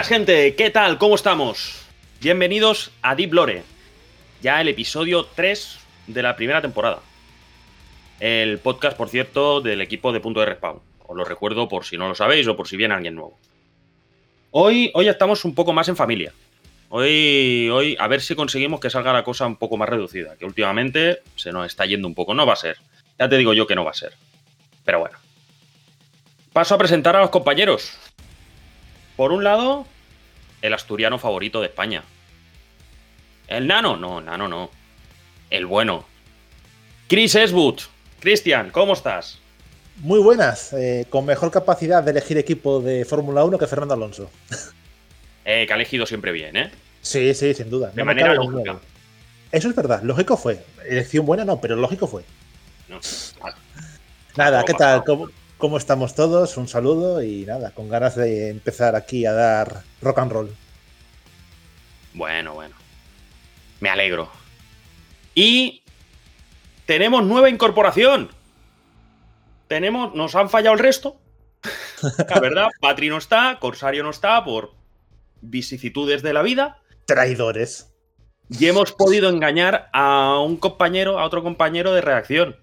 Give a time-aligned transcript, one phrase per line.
[0.00, 0.96] buenas gente, ¿qué tal?
[0.96, 1.84] ¿Cómo estamos?
[2.22, 3.62] Bienvenidos a Deep Lore,
[4.40, 7.00] ya el episodio 3 de la primera temporada.
[8.18, 10.80] El podcast, por cierto, del equipo de Punto de Respawn.
[11.06, 13.38] Os lo recuerdo por si no lo sabéis o por si viene alguien nuevo.
[14.52, 16.32] Hoy, hoy estamos un poco más en familia.
[16.88, 20.46] Hoy, hoy, a ver si conseguimos que salga la cosa un poco más reducida, que
[20.46, 22.32] últimamente se nos está yendo un poco.
[22.32, 22.78] No va a ser.
[23.18, 24.14] Ya te digo yo que no va a ser.
[24.82, 25.18] Pero bueno.
[26.54, 27.98] Paso a presentar a los compañeros.
[29.20, 29.84] Por un lado,
[30.62, 32.04] el asturiano favorito de España.
[33.48, 33.98] ¿El nano?
[33.98, 34.70] No, nano no.
[35.50, 36.06] El bueno.
[37.06, 37.80] Chris Eswood.
[38.18, 39.38] Cristian, ¿cómo estás?
[39.96, 44.30] Muy buenas, eh, con mejor capacidad de elegir equipo de Fórmula 1 que Fernando Alonso.
[45.44, 46.70] Eh, que ha elegido siempre bien, ¿eh?
[47.02, 47.90] Sí, sí, sin duda.
[47.90, 48.78] De manera lógica.
[49.52, 50.64] Eso es verdad, lógico fue.
[50.86, 52.24] Elección buena no, pero lógico fue.
[52.88, 53.00] No.
[54.36, 55.02] Nada, ¿qué tal?
[55.04, 55.28] ¿Cómo,
[55.60, 56.56] ¿Cómo, estamos todos?
[56.56, 60.56] Un saludo y nada, con ganas de empezar aquí a dar rock and roll.
[62.14, 62.74] Bueno, bueno.
[63.80, 64.30] Me alegro.
[65.34, 65.82] Y
[66.86, 68.30] tenemos nueva incorporación.
[69.68, 71.20] Tenemos, nos han fallado el resto.
[72.30, 74.72] La verdad, Patri no está, Corsario no está por
[75.42, 76.78] vicisitudes de la vida.
[77.04, 77.92] Traidores.
[78.48, 82.56] Y hemos podido engañar a un compañero, a otro compañero de reacción.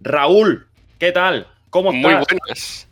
[0.00, 0.71] Raúl,
[1.02, 1.48] ¿qué tal?
[1.68, 2.12] ¿Cómo estás?
[2.12, 2.88] Muy buenas.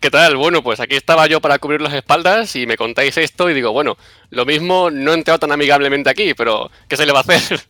[0.00, 0.34] ¿Qué tal?
[0.38, 3.70] Bueno, pues aquí estaba yo para cubrir las espaldas y me contáis esto y digo,
[3.70, 3.98] bueno,
[4.30, 7.60] lo mismo no he entrado tan amigablemente aquí, pero ¿qué se le va a hacer?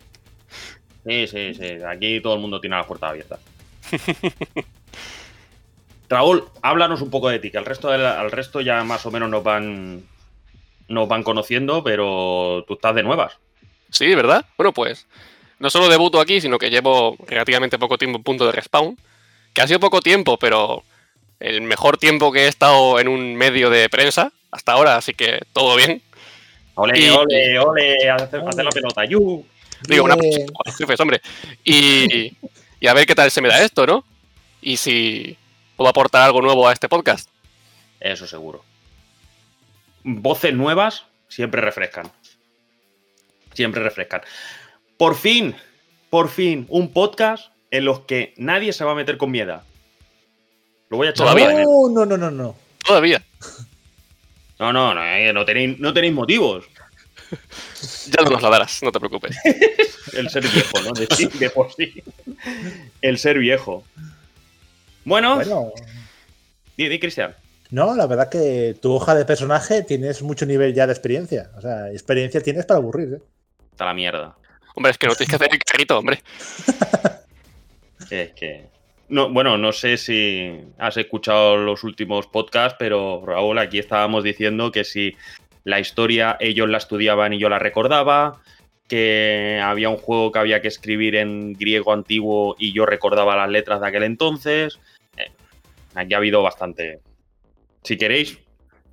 [1.04, 1.78] Sí, sí, sí.
[1.88, 3.40] Aquí todo el mundo tiene las puertas abiertas.
[6.08, 9.28] Raúl, háblanos un poco de ti, que al resto, al resto ya más o menos
[9.28, 10.04] nos van,
[10.86, 13.38] nos van conociendo, pero tú estás de nuevas.
[13.90, 14.46] Sí, ¿verdad?
[14.56, 15.08] Bueno, pues
[15.58, 18.96] no solo debuto aquí, sino que llevo relativamente poco tiempo en punto de respawn,
[19.54, 20.82] que ha sido poco tiempo, pero
[21.40, 25.40] el mejor tiempo que he estado en un medio de prensa hasta ahora, así que
[25.52, 26.02] todo bien.
[26.74, 29.44] Ole, y, ole, ole, hacer, hacer la pelota, ¡yu!
[29.88, 30.16] Digo, una
[30.76, 31.20] jefes, hombre.
[31.62, 32.36] Y,
[32.80, 34.04] y a ver qué tal se me da esto, ¿no?
[34.60, 35.36] Y si
[35.76, 37.28] puedo aportar algo nuevo a este podcast.
[38.00, 38.64] Eso seguro.
[40.02, 42.10] Voces nuevas siempre refrescan.
[43.52, 44.22] Siempre refrescan.
[44.96, 45.54] Por fin,
[46.10, 49.60] por fin, un podcast en los que nadie se va a meter con miedo.
[50.90, 51.64] Lo voy a echar Todavía.
[51.64, 52.56] No, no, no, no, no.
[52.86, 53.20] Todavía.
[54.60, 56.64] No, no, no, eh, no, tenéis, no tenéis motivos.
[58.06, 59.36] Ya no nos la darás, no te preocupes.
[60.12, 60.92] El ser viejo, ¿no?
[60.92, 62.02] De, sí, de por sí.
[63.00, 63.82] El ser viejo.
[65.04, 65.72] Bueno, Bueno,
[66.76, 67.34] di, di, Cristian.
[67.70, 71.50] no, la verdad que tu hoja de personaje tienes mucho nivel ya de experiencia.
[71.56, 73.22] O sea, experiencia tienes para aburrir, ¿eh?
[73.72, 74.36] Está la mierda.
[74.74, 76.22] Hombre, es que no tienes que hacer el carrito, hombre.
[78.10, 78.66] Es que.
[79.08, 84.72] No, bueno, no sé si has escuchado los últimos podcasts, pero Raúl, aquí estábamos diciendo
[84.72, 85.14] que si
[85.64, 88.40] la historia ellos la estudiaban y yo la recordaba,
[88.88, 93.50] que había un juego que había que escribir en griego antiguo y yo recordaba las
[93.50, 94.78] letras de aquel entonces.
[95.16, 95.30] Eh,
[95.94, 97.00] aquí ha habido bastante.
[97.82, 98.38] Si queréis,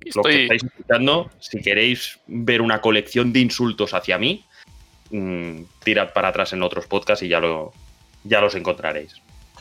[0.00, 0.42] que Estoy...
[0.42, 4.44] estáis escuchando, si queréis ver una colección de insultos hacia mí,
[5.10, 7.72] mmm, tirad para atrás en otros podcasts y ya, lo,
[8.24, 9.12] ya los encontraréis.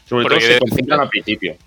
[0.08, 1.58] Sobre Porque todo se decir- concentran al principio.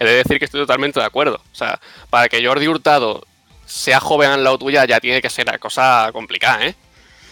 [0.00, 1.36] He de decir que estoy totalmente de acuerdo.
[1.52, 1.80] O sea,
[2.10, 3.24] para que Jordi Hurtado
[3.66, 6.74] sea joven al lado tuya ya tiene que ser una cosa complicada, ¿eh?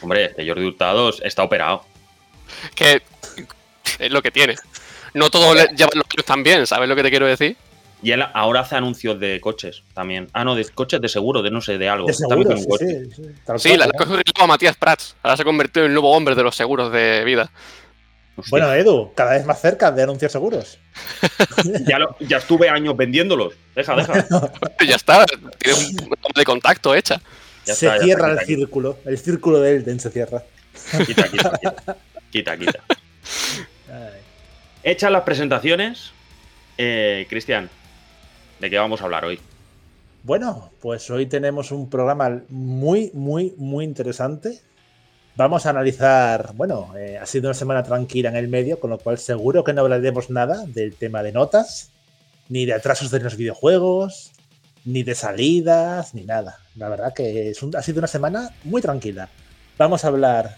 [0.03, 1.85] Hombre, este Jordi Hurtado está operado.
[2.75, 3.03] Que
[3.99, 4.57] es lo que tiene.
[5.15, 7.57] No todos le- llevan los kilos tan bien, ¿sabes lo que te quiero decir?
[8.03, 10.29] Y él ahora hace anuncios de coches también.
[10.35, 12.07] Ah, no, de coches de seguro, de no sé, de algo.
[12.07, 13.09] De Está seguro, sí, coches.
[13.17, 13.33] sí, sí,
[13.71, 15.17] Sí, la la cogió el a Matías Prats.
[15.23, 17.51] Ahora se ha convertido en el nuevo hombre de los seguros de vida.
[18.37, 18.51] Hostia.
[18.51, 20.79] Bueno, Edu, cada vez más cerca de anuncios seguros.
[21.87, 23.55] ya, lo- ya estuve años vendiéndolos.
[23.75, 24.27] Deja, deja.
[24.87, 25.25] ya está,
[25.59, 27.21] tiene un de contacto hecha.
[27.65, 28.99] Ya se está, ya cierra está, el quita, círculo.
[29.05, 30.43] El círculo de Elden se cierra.
[31.07, 31.51] Quita, quita,
[32.31, 32.57] quita.
[32.57, 32.83] Quita.
[34.83, 36.13] Hechas las presentaciones,
[36.79, 37.69] eh, Cristian,
[38.61, 39.41] ¿de qué vamos a hablar hoy?
[40.23, 44.61] Bueno, pues hoy tenemos un programa muy, muy, muy interesante.
[45.37, 48.99] Vamos a analizar, bueno, eh, ha sido una semana tranquila en el medio, con lo
[48.99, 51.91] cual seguro que no hablaremos nada del tema de notas,
[52.49, 54.33] ni de atrasos de los videojuegos,
[54.87, 56.59] ni de salidas, ni nada.
[56.77, 59.29] La verdad que es un- ha sido una semana muy tranquila.
[59.77, 60.57] Vamos a hablar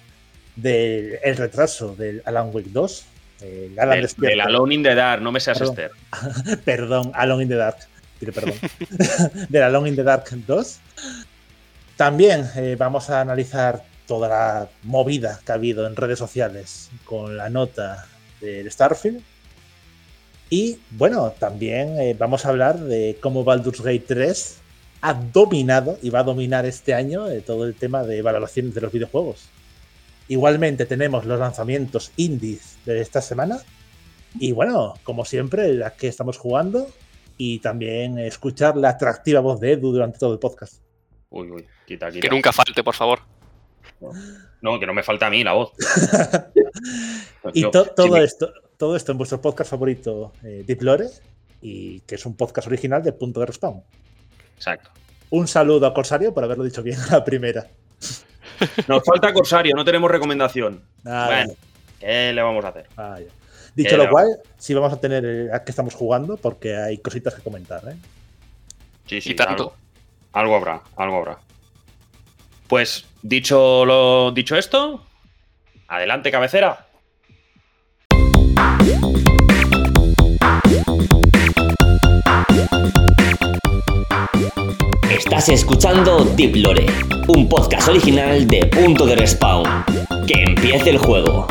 [0.54, 3.04] del el retraso del Alan Wake 2.
[3.40, 5.76] El Alan Del, del Alone in the Dark, no me seas Perdón.
[5.76, 6.58] Esther.
[6.64, 7.78] Perdón, Alone in the Dark.
[8.20, 8.54] Pido perdón.
[9.48, 10.78] de la Alone in the Dark 2.
[11.96, 17.36] También eh, vamos a analizar toda la movida que ha habido en redes sociales con
[17.36, 18.06] la nota
[18.40, 19.22] del Starfield.
[20.50, 24.56] Y bueno, también eh, vamos a hablar de cómo Baldur's Gate 3
[25.02, 28.80] ha dominado y va a dominar este año eh, todo el tema de valoraciones de
[28.80, 29.50] los videojuegos.
[30.26, 33.58] Igualmente tenemos los lanzamientos indies de esta semana.
[34.40, 36.88] Y bueno, como siempre, las que estamos jugando.
[37.36, 40.82] Y también escuchar la atractiva voz de Edu durante todo el podcast.
[41.30, 42.20] Uy, uy, quita, quita.
[42.20, 43.20] Que nunca falte, por favor.
[44.62, 45.72] No, que no me falta a mí la voz.
[47.54, 51.06] y to- todo, esto, todo esto en vuestro podcast favorito, eh, Deep Lore,
[51.60, 53.82] y que es un podcast original de Punto de Respawn.
[54.56, 54.90] Exacto.
[55.30, 57.66] Un saludo a Corsario por haberlo dicho bien a la primera.
[58.88, 60.82] Nos falta Corsario, no tenemos recomendación.
[61.04, 61.52] Nada, Bueno,
[62.00, 62.86] ¿qué le vamos a hacer?
[62.96, 63.26] vaya.
[63.74, 66.98] Dicho Pero- lo cual, sí vamos a tener eh, a qué estamos jugando porque hay
[66.98, 67.82] cositas que comentar.
[67.88, 67.96] ¿eh?
[69.06, 69.74] Sí, sí, Y tanto.
[70.32, 71.38] Algo, algo habrá, algo habrá.
[72.66, 75.04] Pues dicho lo dicho esto,
[75.88, 76.86] adelante cabecera.
[85.10, 86.86] Estás escuchando Deep Lore,
[87.28, 89.84] un podcast original de Punto de Respawn.
[90.26, 91.46] Que empiece el juego.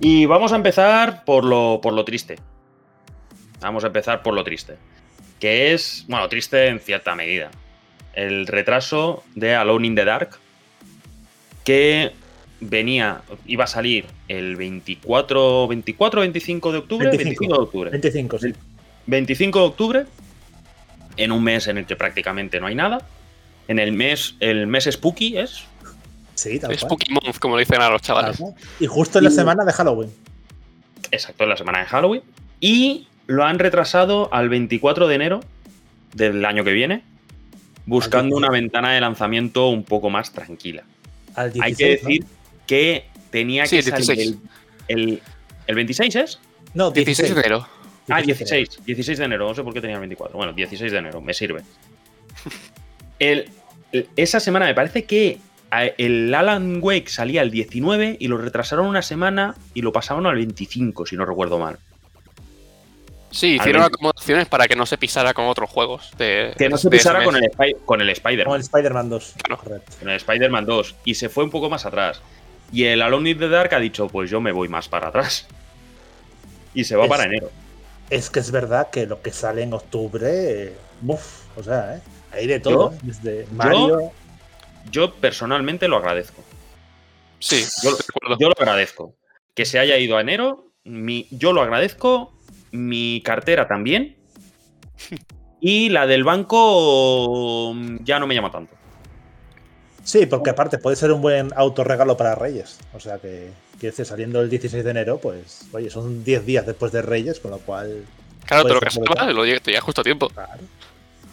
[0.00, 2.36] Y vamos a empezar por lo, por lo triste.
[3.60, 4.76] Vamos a empezar por lo triste.
[5.40, 7.50] Que es, bueno, triste en cierta medida.
[8.14, 10.30] El retraso de Alone in the Dark.
[11.64, 12.12] Que
[12.60, 17.08] venía, iba a salir el 24, 24, 25 de octubre.
[17.08, 17.24] 25.
[17.28, 17.90] 25 de octubre.
[17.90, 18.52] 25, sí.
[19.06, 20.06] 25 de octubre,
[21.16, 23.06] en un mes en el que prácticamente no hay nada.
[23.68, 25.64] En el mes, el mes Spooky es.
[26.34, 26.78] Sí, tal cual.
[26.78, 28.42] Spooky Month, como le dicen a los chavales.
[28.80, 30.10] Y justo en la Y- semana de Halloween.
[31.10, 32.22] Exacto, en la semana de Halloween.
[32.60, 35.40] Y lo han retrasado al 24 de enero
[36.14, 37.02] del año que viene,
[37.86, 40.82] buscando una ventana de lanzamiento un poco más tranquila.
[41.36, 42.24] Al 16, Hay que decir
[42.66, 44.36] que tenía Sí, que el salir 16.
[44.88, 45.22] el, el,
[45.68, 46.40] el 26 es.
[46.74, 46.84] ¿no?
[46.86, 47.68] No, 16 de enero.
[48.08, 48.50] Ah, 16.
[48.70, 48.84] 16.
[48.86, 49.46] 16 de enero.
[49.48, 50.36] No sé por qué tenía el 24.
[50.36, 51.20] Bueno, 16 de enero.
[51.20, 51.62] Me sirve.
[53.18, 53.48] El-
[53.92, 55.38] el- esa semana me parece que
[55.98, 60.36] el Alan Wake salía el 19 y lo retrasaron una semana y lo pasaron al
[60.36, 61.78] 25, si no recuerdo mal.
[63.30, 66.10] Sí, hicieron acomodaciones para que no se pisara con otros juegos.
[66.16, 68.54] De, Que no se pisara con el, Spy- con el Spider-Man.
[68.56, 69.34] el Spider-Man 2.
[69.42, 69.62] Claro.
[69.62, 69.92] Correcto.
[70.00, 70.94] Con el Spider-Man 2.
[71.04, 72.22] Y se fue un poco más atrás.
[72.72, 75.46] Y el Alone in the Dark ha dicho, pues yo me voy más para atrás.
[76.74, 77.50] Y se va Es- para enero.
[78.10, 80.72] Es que es verdad que lo que sale en octubre.
[81.06, 82.00] Uf, o sea, ¿eh?
[82.32, 82.92] hay de todo.
[82.92, 82.98] Yo-.
[83.02, 84.10] Desde Mario.
[84.90, 86.42] Yo personalmente lo agradezco.
[87.40, 87.90] Sí, Yo,
[88.48, 89.14] lo agradezco.
[89.54, 92.32] Que se haya ido a enero, mi- yo lo agradezco.
[92.72, 94.16] Mi cartera también.
[95.60, 98.74] Y la del banco mm, ya no me llama tanto.
[100.04, 102.78] Sí, porque aparte puede ser un buen autorregalo para Reyes.
[102.94, 106.64] O sea que, quiero decir, saliendo el 16 de enero, pues, oye, son 10 días
[106.66, 108.04] después de Reyes, con lo cual,
[108.46, 110.28] claro, te lo y lo llega, te llega justo a tiempo.
[110.30, 110.62] claro.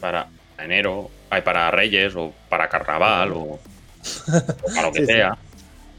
[0.01, 0.27] Para
[0.57, 3.59] enero, hay para Reyes o para Carnaval o, o
[4.75, 5.13] para lo que Sí, sí.
[5.13, 5.29] sea.
[5.29, 5.37] No,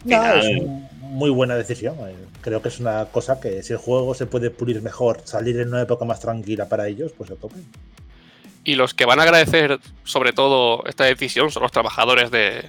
[0.05, 0.89] Final.
[1.07, 1.97] Muy buena decisión.
[2.09, 2.15] eh.
[2.41, 5.69] Creo que es una cosa que si el juego se puede pulir mejor, salir en
[5.69, 7.57] una época más tranquila para ellos, pues a tope.
[8.65, 12.69] Y los que van a agradecer sobre todo esta decisión son los trabajadores de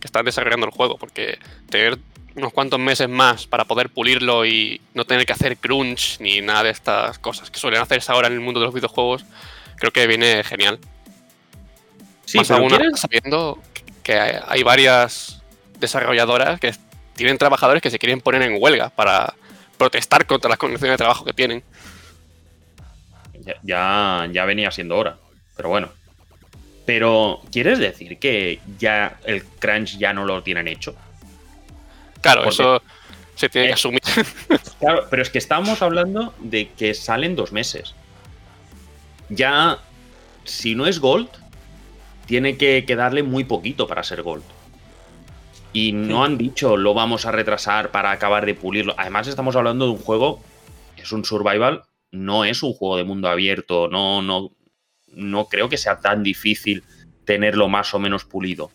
[0.00, 1.38] que están desarrollando el juego, porque
[1.70, 1.98] tener
[2.36, 6.64] unos cuantos meses más para poder pulirlo y no tener que hacer crunch ni nada
[6.64, 9.24] de estas cosas que suelen hacerse ahora en el mundo de los videojuegos,
[9.76, 10.78] creo que viene genial.
[12.24, 13.00] Sí, Más aún ¿quieres?
[13.00, 13.58] sabiendo
[14.02, 15.42] que hay hay varias
[15.78, 16.72] desarrolladoras que
[17.14, 19.34] tienen trabajadores que se quieren poner en huelga para
[19.78, 21.62] protestar contra las condiciones de trabajo que tienen.
[23.40, 25.16] Ya, ya, ya venía siendo hora.
[25.56, 25.88] Pero bueno.
[26.86, 30.94] Pero, ¿quieres decir que ya el crunch ya no lo tienen hecho?
[32.20, 32.82] Claro, Porque- eso
[33.36, 34.00] se tiene Eh, que asumir.
[34.78, 37.94] Claro, pero es que estamos hablando de que salen dos meses.
[39.30, 39.78] Ya,
[40.44, 41.28] si no es Gold,
[42.26, 44.42] tiene que quedarle muy poquito para ser Gold.
[45.74, 48.94] Y no han dicho lo vamos a retrasar para acabar de pulirlo.
[48.96, 50.40] Además, estamos hablando de un juego,
[50.96, 54.52] es un survival, no es un juego de mundo abierto, no, no,
[55.08, 56.84] no creo que sea tan difícil
[57.26, 58.70] tenerlo más o menos pulido.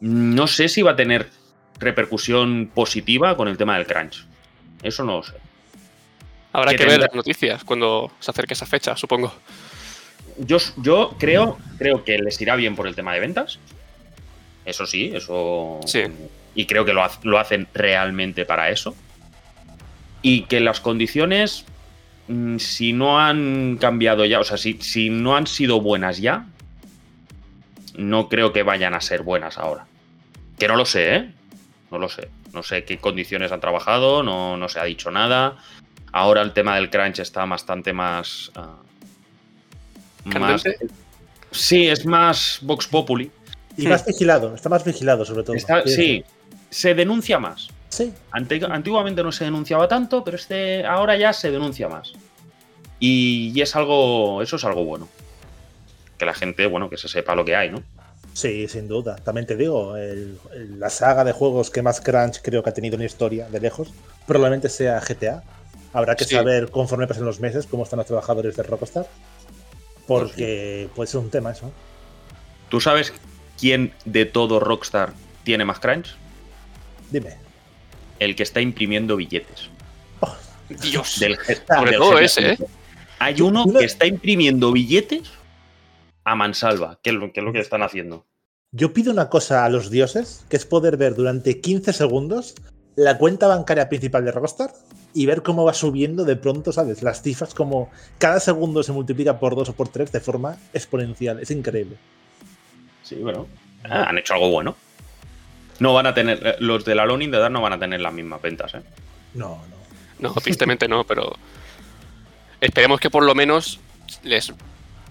[0.00, 1.30] No sé si va a tener
[1.78, 4.26] repercusión positiva con el tema del crunch.
[4.82, 5.34] Eso no lo sé.
[6.52, 9.32] Habrá que que ver las noticias cuando se acerque esa fecha, supongo.
[10.38, 13.58] Yo, yo creo, creo que les irá bien por el tema de ventas.
[14.66, 15.80] Eso sí, eso.
[15.86, 16.02] Sí.
[16.54, 18.94] Y creo que lo, lo hacen realmente para eso.
[20.22, 21.64] Y que las condiciones,
[22.28, 26.46] mm, si no han cambiado ya, o sea, si, si no han sido buenas ya,
[27.96, 29.86] no creo que vayan a ser buenas ahora.
[30.58, 31.30] Que no lo sé, ¿eh?
[31.90, 32.28] No lo sé.
[32.52, 35.58] No sé qué condiciones han trabajado, no, no se ha dicho nada.
[36.12, 38.50] Ahora el tema del crunch está bastante más.
[38.56, 38.76] ah,
[40.24, 40.64] más
[41.50, 43.30] sí, es más Vox Populi.
[43.76, 45.54] Y más vigilado, está más vigilado sobre todo.
[45.56, 46.24] Está- sí,
[46.70, 47.68] se denuncia más.
[47.88, 52.12] Sí, antiguamente no se denunciaba tanto, pero este ahora ya se denuncia más.
[52.98, 54.42] Y, y es algo.
[54.42, 55.08] Eso es algo bueno.
[56.18, 57.82] Que la gente, bueno, que se sepa lo que hay, ¿no?
[58.32, 59.16] sí, sin duda.
[59.16, 62.74] También te digo, el- el- la saga de juegos que más crunch creo que ha
[62.74, 63.88] tenido en la historia, de lejos,
[64.26, 65.42] probablemente sea GTA.
[65.94, 66.34] Habrá que Sí.
[66.34, 69.06] saber conforme pasen los meses cómo están los trabajadores de Rockstar.
[70.06, 71.72] Porque puede ser un tema eso.
[72.68, 73.12] ¿Tú sabes
[73.58, 75.12] quién de todo Rockstar
[75.44, 76.14] tiene más crunch?
[77.10, 77.36] Dime.
[78.18, 79.70] El que está imprimiendo billetes.
[80.68, 81.18] Dios.
[81.20, 82.58] Del, Sobre del todo GTA ese, ¿eh?
[83.18, 85.30] Hay uno que está imprimiendo billetes
[86.24, 88.26] a mansalva, que es lo que, es lo que están haciendo.
[88.72, 92.54] Yo pido una cosa a los dioses, que es poder ver durante 15 segundos
[92.94, 94.72] la cuenta bancaria principal de Rockstar
[95.14, 97.02] y ver cómo va subiendo de pronto, ¿sabes?
[97.02, 101.38] Las cifras como cada segundo se multiplica por dos o por tres de forma exponencial.
[101.40, 101.96] Es increíble.
[103.06, 103.46] Sí, bueno.
[103.84, 104.74] ah, han hecho algo bueno.
[105.78, 106.40] No van a tener.
[106.44, 108.82] eh, Los de la Lonin de Dar no van a tener las mismas ventas, ¿eh?
[109.34, 109.76] No, no.
[110.30, 111.36] No, tristemente no, pero
[112.60, 113.78] esperemos que por lo menos
[114.22, 114.52] les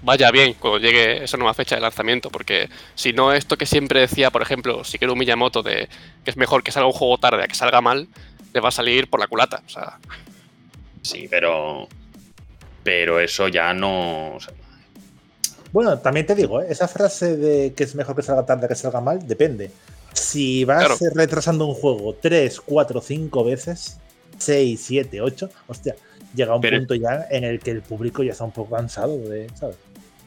[0.01, 3.99] vaya bien cuando llegue esa nueva fecha de lanzamiento, porque si no esto que siempre
[4.01, 5.87] decía, por ejemplo, si quiero un Miyamoto de
[6.23, 8.07] que es mejor que salga un juego tarde a que salga mal,
[8.53, 9.61] le va a salir por la culata.
[9.65, 9.97] O sea,
[11.01, 11.87] Sí, pero.
[12.83, 14.33] Pero eso ya no.
[14.35, 14.53] o sea,
[15.75, 16.67] Bueno, también te digo, ¿eh?
[16.70, 19.72] esa frase de que es mejor que salga tarde que salga mal, depende.
[20.13, 20.96] Si vas Claro.
[21.13, 23.98] retrasando un juego 3, 4, 5 veces,
[24.38, 25.98] 6, 7, 8, hostia,
[26.34, 29.17] llega un Pero- punto ya en el que el público ya está un poco cansado
[29.17, 29.75] de, ¿sabes?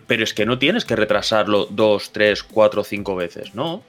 [0.07, 3.83] Pero es que no tienes que retrasarlo dos, tres, cuatro, cinco veces, no.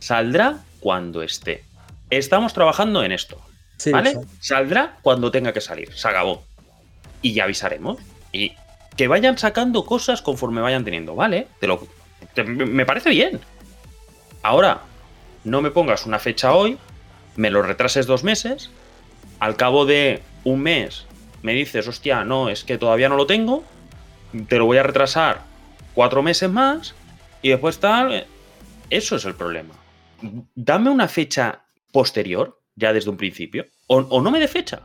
[0.00, 1.62] Saldrá cuando esté.
[2.10, 3.40] Estamos trabajando en esto,
[3.76, 4.10] Sí, ¿vale?
[4.10, 4.24] eso.
[4.40, 6.42] Saldrá cuando tenga que salir, se acabó.
[7.22, 7.98] Y ya avisaremos.
[8.32, 8.52] Y
[8.98, 11.46] que vayan sacando cosas conforme vayan teniendo, ¿vale?
[11.60, 11.86] Te lo,
[12.44, 13.40] me parece bien.
[14.42, 14.80] Ahora,
[15.44, 16.78] no me pongas una fecha hoy,
[17.36, 18.70] me lo retrases dos meses,
[19.38, 21.06] al cabo de un mes
[21.42, 23.62] me dices, hostia, no, es que todavía no lo tengo,
[24.48, 25.42] te lo voy a retrasar
[25.94, 26.96] cuatro meses más
[27.40, 28.26] y después tal.
[28.90, 29.74] Eso es el problema.
[30.56, 31.62] Dame una fecha
[31.92, 34.80] posterior, ya desde un principio, o, o no me dé fecha.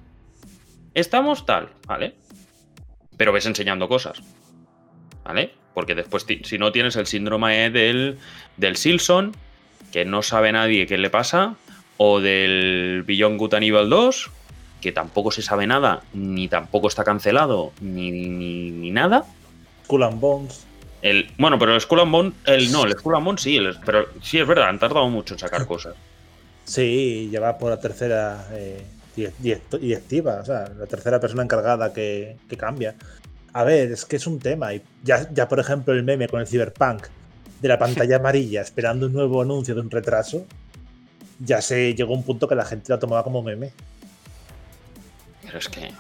[0.94, 2.14] Estamos tal, ¿vale?
[3.18, 4.22] Pero ves enseñando cosas,
[5.24, 5.54] ¿vale?
[5.74, 8.18] Porque después, si no tienes el síndrome del,
[8.58, 9.36] del Silson,
[9.92, 11.56] que no sabe nadie qué le pasa,
[11.98, 14.32] o del Beyond Good and Evil 2,
[14.82, 19.26] que tampoco se sabe nada, ni tampoco está cancelado, ni, ni, ni nada.
[19.86, 20.66] Skull and Bones.
[21.02, 23.78] El, bueno, pero el Skull and Bone, el, no, el Skull and Bone sí, el-
[23.86, 25.96] pero sí es verdad, han tardado mucho en sacar cosas.
[26.66, 28.82] Sí, ya va por la tercera eh,
[29.16, 32.96] directiva, o sea, la tercera persona encargada que, que cambia.
[33.54, 34.74] A ver, es que es un tema.
[34.74, 37.06] Y ya, ya, por ejemplo, el meme con el Cyberpunk
[37.62, 40.46] de la pantalla amarilla esperando un nuevo anuncio de un retraso,
[41.40, 43.72] ya se llegó a un punto que la gente lo tomaba como meme.
[45.44, 45.92] Pero es que.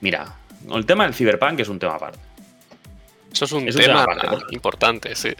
[0.00, 0.36] Mira,
[0.68, 2.18] el tema del Cyberpunk es un tema aparte.
[3.32, 5.30] eso es un Es un tema tema aparte, porque- importante, sí.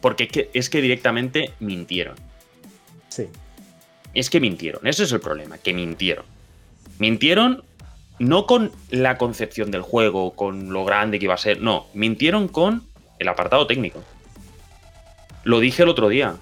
[0.00, 2.16] Porque es que, es que directamente mintieron.
[3.08, 3.28] Sí.
[4.16, 4.86] Es que mintieron.
[4.86, 6.24] Ese es el problema, que mintieron.
[6.98, 7.62] Mintieron
[8.18, 11.60] no con la concepción del juego, con lo grande que iba a ser.
[11.60, 12.82] No, mintieron con
[13.18, 14.02] el apartado técnico.
[15.44, 16.36] Lo dije el otro día.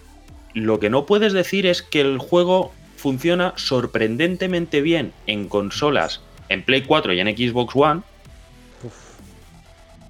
[0.52, 6.62] Lo que no puedes decir es que el juego funciona sorprendentemente bien en consolas, en
[6.62, 8.02] Play 4 y en Xbox One.
[8.84, 8.94] Uf.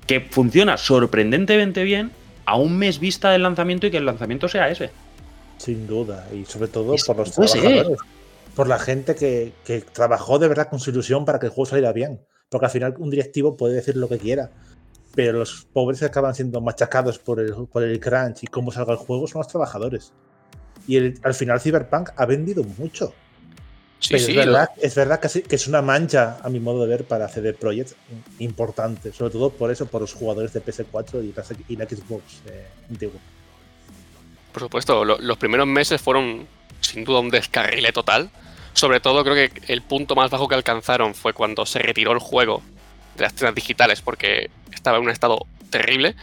[0.06, 2.11] Que funciona sorprendentemente bien
[2.44, 4.90] a un mes vista del lanzamiento y que el lanzamiento sea ese.
[5.58, 6.26] Sin duda.
[6.32, 7.61] Y sobre todo por los puede ser.
[7.62, 7.99] trabajadores.
[8.54, 11.66] Por la gente que, que trabajó de verdad con su ilusión para que el juego
[11.66, 12.20] saliera bien.
[12.49, 14.50] Porque al final un directivo puede decir lo que quiera.
[15.14, 18.92] Pero los pobres que acaban siendo machacados por el, por el crunch y cómo salga
[18.92, 20.12] el juego son los trabajadores.
[20.87, 23.12] Y el- al final Cyberpunk ha vendido mucho.
[24.00, 24.30] Sí, pero sí.
[24.32, 27.04] es, verdad, es verdad que, sí- que es una mancha, a mi modo de ver,
[27.04, 27.92] para CD Projekt
[28.38, 29.12] importante.
[29.12, 32.66] Sobre todo por eso, por los jugadores de PS4 y la, y la Xbox eh,
[32.90, 33.18] antigua.
[34.54, 36.46] Por supuesto, lo- los primeros meses fueron
[36.80, 38.30] sin duda un descarrile total.
[38.73, 42.18] Sobre todo creo que el punto más bajo que alcanzaron fue cuando se retiró el
[42.20, 42.62] juego
[43.16, 46.14] de las tiendas digitales porque estaba en un estado terrible.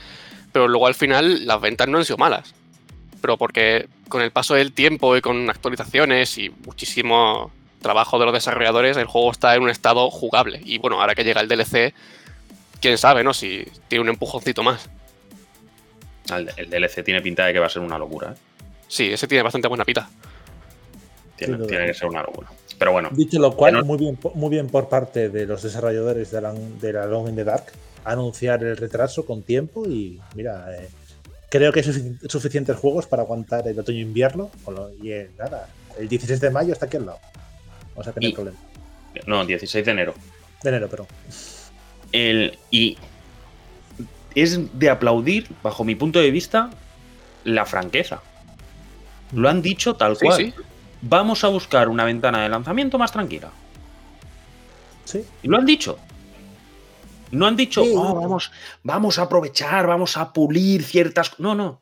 [0.51, 2.53] Pero luego al final las ventas no han sido malas.
[3.21, 8.33] Pero porque con el paso del tiempo y con actualizaciones y muchísimo trabajo de los
[8.33, 10.61] desarrolladores, el juego está en un estado jugable.
[10.65, 11.93] Y bueno, ahora que llega el DLC,
[12.81, 13.33] quién sabe, ¿no?
[13.33, 14.89] Si tiene un empujoncito más.
[16.38, 18.31] El, el DLC tiene pinta de que va a ser una locura.
[18.31, 18.35] ¿eh?
[18.88, 20.09] Sí, ese tiene bastante buena pita.
[21.35, 22.50] Tiene, que ser una locura.
[22.77, 26.29] Pero bueno, Dicho lo cual, no- muy, bien, muy bien por parte de los desarrolladores
[26.29, 27.65] de la, de la Long in the Dark
[28.05, 30.89] anunciar el retraso con tiempo y mira, eh,
[31.50, 35.67] creo que hay sufici- suficientes juegos para aguantar el otoño-invierno lo- y eh, nada,
[36.00, 37.19] el 16 de mayo está aquí al lado.
[37.95, 38.57] O sea que no hay Y- problema.
[39.25, 40.13] no, 16 de enero.
[40.63, 41.07] De enero, pero
[42.11, 42.97] El, y
[44.35, 46.69] es de aplaudir, bajo mi punto de vista,
[47.43, 48.21] la franqueza.
[49.33, 50.38] Lo han dicho tal Sí, cual.
[50.38, 50.53] sí.
[51.01, 53.51] Vamos a buscar una ventana de lanzamiento más tranquila.
[55.05, 55.23] sí.
[55.43, 55.97] Y lo han dicho.
[57.31, 57.93] No han dicho, Sí.
[57.95, 58.51] "Oh, vamos,
[58.83, 61.39] vamos a aprovechar, vamos a pulir ciertas.
[61.39, 61.81] No, no.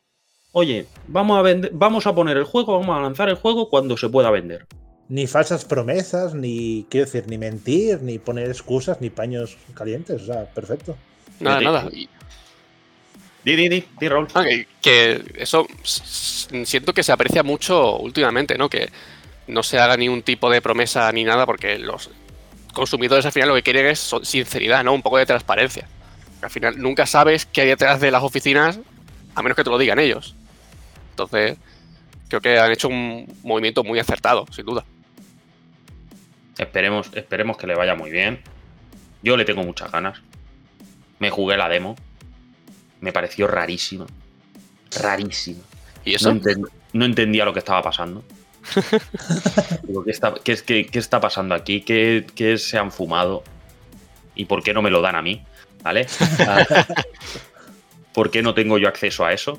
[0.52, 3.96] Oye, vamos a vender, vamos a poner el juego, vamos a lanzar el juego cuando
[3.96, 4.66] se pueda vender.
[5.08, 10.22] Ni falsas promesas, ni quiero decir, ni mentir, ni poner excusas, ni paños calientes.
[10.22, 10.96] O sea, perfecto.
[11.40, 11.88] Nada, nada.
[11.92, 12.08] Y-
[13.44, 14.28] Di, di, di, di, Raúl.
[14.34, 14.44] ah,
[14.82, 18.68] que, eso siento que se aprecia mucho últimamente, ¿no?
[18.68, 18.90] Que
[19.46, 22.10] no se haga ni un tipo de promesa ni nada, porque los
[22.74, 24.92] consumidores al final lo que quieren es sinceridad, ¿no?
[24.92, 25.88] Un poco de transparencia.
[26.42, 28.78] Al final nunca sabes qué hay detrás de las oficinas,
[29.34, 30.34] a menos que te lo digan ellos.
[31.10, 31.56] Entonces,
[32.28, 34.84] creo que han hecho un movimiento muy acertado, sin duda.
[36.58, 38.40] Esperemos, esperemos que le vaya muy bien.
[39.22, 40.20] Yo le tengo muchas ganas.
[41.18, 41.96] Me jugué la demo.
[43.00, 44.06] Me pareció rarísima.
[45.00, 45.62] Rarísima.
[46.04, 46.32] ¿Y eso?
[46.34, 48.22] No, enten- no entendía lo que estaba pasando.
[49.84, 51.80] Digo, ¿qué, está, qué es- qué- qué está pasando aquí?
[51.82, 53.42] ¿Qué, qué se han fumado?
[54.34, 55.42] ¿Y por qué no me lo dan a mí?
[55.82, 56.06] ¿Vale?
[56.40, 56.64] Ah,
[58.12, 59.58] ¿Por qué no tengo yo acceso a eso?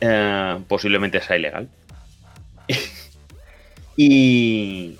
[0.00, 1.68] Eh, posiblemente sea ilegal.
[3.96, 4.96] y.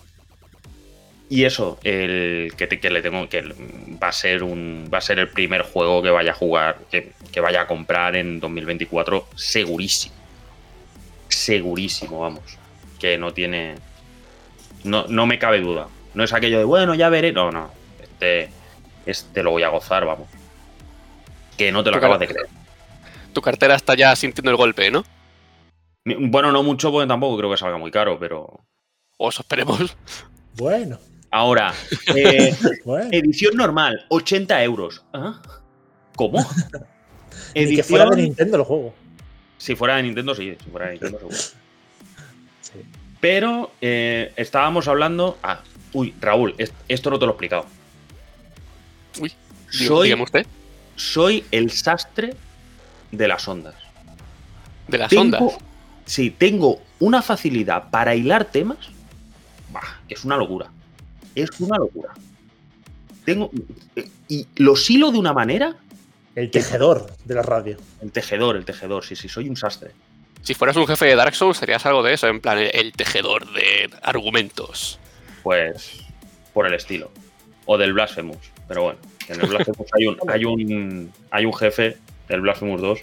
[1.28, 5.00] Y eso, el que, te- que le tengo que va a ser un va a
[5.00, 9.26] ser el primer juego que vaya a jugar, que, que vaya a comprar en 2024,
[9.34, 10.15] segurísimo.
[11.28, 12.43] Segurísimo, vamos.
[12.99, 13.75] Que no tiene.
[14.84, 15.89] No, no me cabe duda.
[16.15, 17.32] No es aquello de bueno, ya veré.
[17.32, 17.71] No, no.
[18.00, 18.49] Este,
[19.04, 20.28] este lo voy a gozar, vamos.
[21.58, 22.47] Que no te lo acabas de creer.
[23.32, 25.04] Tu cartera está ya sintiendo el golpe, ¿no?
[26.04, 28.60] Bueno, no mucho, porque tampoco creo que salga muy caro, pero.
[29.19, 29.97] O eso esperemos.
[30.54, 30.99] Bueno,
[31.30, 31.75] Ahora,
[32.15, 33.08] eh, bueno.
[33.12, 35.04] edición normal, 80 euros.
[35.12, 35.41] ¿Ah?
[36.15, 36.39] ¿Cómo?
[37.54, 38.95] Ni que fuera de Nintendo el juego.
[39.58, 40.56] Si fuera de Nintendo, sí.
[40.62, 41.36] Si fuera de Nintendo, seguro.
[41.36, 42.80] Sí.
[43.21, 45.39] Pero eh, estábamos hablando.
[45.43, 45.60] Ah,
[45.93, 47.67] uy, Raúl, es- esto no te lo he explicado.
[49.21, 49.32] Uy,
[49.71, 50.47] Soy, dígame usted.
[50.97, 52.34] soy el sastre
[53.10, 53.75] de las ondas.
[54.89, 55.58] De las Tengo- ondas.
[56.04, 58.78] Sí, tengo una facilidad para hilar temas.
[59.73, 60.71] Bah, que es una locura.
[61.36, 62.10] Es una locura.
[63.25, 63.50] Tengo.
[63.94, 65.76] eh, Y los hilo de una manera.
[66.34, 67.76] El tejedor de la radio.
[68.02, 69.92] El tejedor, el tejedor, sí, sí, soy un sastre.
[70.42, 72.92] Si fueras un jefe de Dark Souls, serías algo de eso, en plan el, el
[72.92, 74.99] tejedor de argumentos.
[75.42, 75.92] Pues.
[76.52, 77.10] Por el estilo.
[77.64, 78.38] O del Blasphemous.
[78.68, 81.96] Pero bueno, en el Blasphemous hay un, hay un, hay un jefe
[82.28, 82.99] del Blasphemous 2.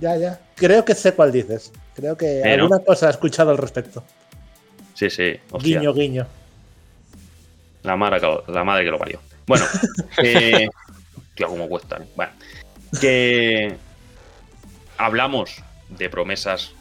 [0.00, 0.40] Ya, ya.
[0.56, 1.72] Creo que sé cuál dices.
[1.94, 4.04] Creo que alguna cosa he escuchado al respecto.
[4.94, 5.36] Sí, sí.
[5.50, 5.78] hostia.
[5.78, 6.26] Guiño, guiño.
[7.84, 9.20] La madre que lo, la madre que lo parió.
[9.46, 9.64] Bueno,
[10.16, 10.68] que.
[11.36, 11.98] Tío, cómo cuesta.
[11.98, 12.08] ¿eh?
[12.16, 12.32] Bueno,
[13.00, 13.76] que.
[14.98, 16.72] Hablamos de promesas.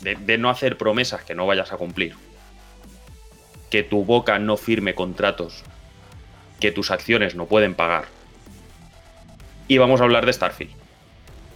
[0.00, 2.14] De, de no hacer promesas que no vayas a cumplir.
[3.70, 5.64] Que tu boca no firme contratos
[6.62, 8.04] que tus acciones no pueden pagar.
[9.66, 10.70] Y vamos a hablar de Starfield.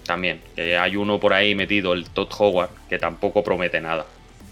[0.05, 4.05] También, que hay uno por ahí metido, el Todd Howard, que tampoco promete nada.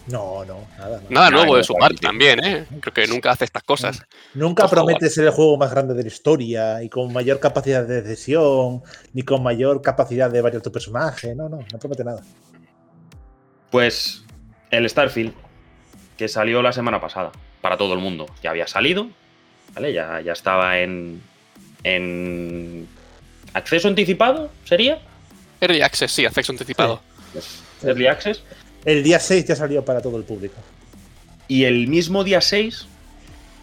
[0.07, 1.01] No, no, nada.
[1.01, 2.67] Nada Nada, nuevo de su parte también, ¿eh?
[2.81, 4.03] Creo que nunca hace estas cosas.
[4.35, 7.87] Nunca Ojo, promete ser el juego más grande de la historia y con mayor capacidad
[7.87, 8.83] de decisión,
[9.15, 11.35] ni con mayor capacidad de variar tu personaje.
[11.35, 12.23] No, no, no promete nada.
[13.71, 14.25] Pues
[14.71, 15.33] el Starfield,
[16.19, 19.09] que salió la semana pasada, para todo el mundo, ya había salido,
[19.75, 19.93] ¿vale?
[19.93, 21.23] Ya, ya estaba en,
[21.83, 22.87] en
[23.55, 24.99] acceso anticipado, ¿sería?
[25.61, 27.01] Early Access, sí, acceso anticipado.
[27.83, 28.43] Early Access.
[28.85, 30.57] El día 6 ya salió para todo el público.
[31.49, 32.87] Y el mismo día 6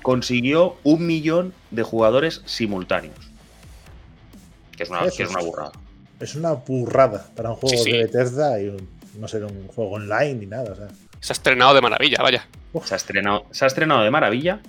[0.01, 3.15] consiguió un millón de jugadores simultáneos.
[4.75, 5.45] Que es una, Eso que es una es.
[5.45, 5.71] burrada.
[6.19, 7.91] Es una burrada para un juego Sí, sí.
[7.91, 8.87] de Bethesda y un-
[9.19, 10.71] no ser un juego online ni nada.
[10.71, 10.87] o sea.
[11.19, 12.47] Se ha estrenado de maravilla, vaya.
[12.85, 14.59] Se ha, estrenado, se ha estrenado de maravilla.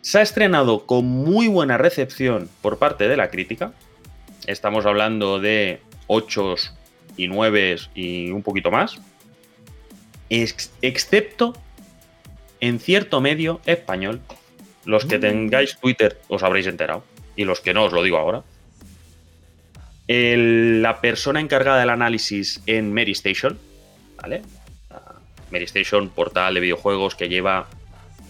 [0.00, 3.72] Se ha estrenado con muy buena recepción por parte de la crítica.
[4.46, 6.54] Estamos hablando de 8
[7.16, 9.00] y 9 y un poquito más.
[10.34, 11.52] Ex- excepto
[12.60, 14.20] en cierto medio español.
[14.84, 15.20] Los que Mm.
[15.20, 17.04] tengáis Twitter os habréis enterado.
[17.36, 18.42] Y los que no, os lo digo ahora.
[20.08, 23.58] El- la persona encargada del análisis en Mary Station,
[24.20, 24.42] ¿vale?
[24.90, 25.02] La,
[25.50, 27.68] Mary Station, portal de videojuegos que lleva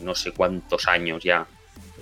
[0.03, 1.47] no sé cuántos años ya.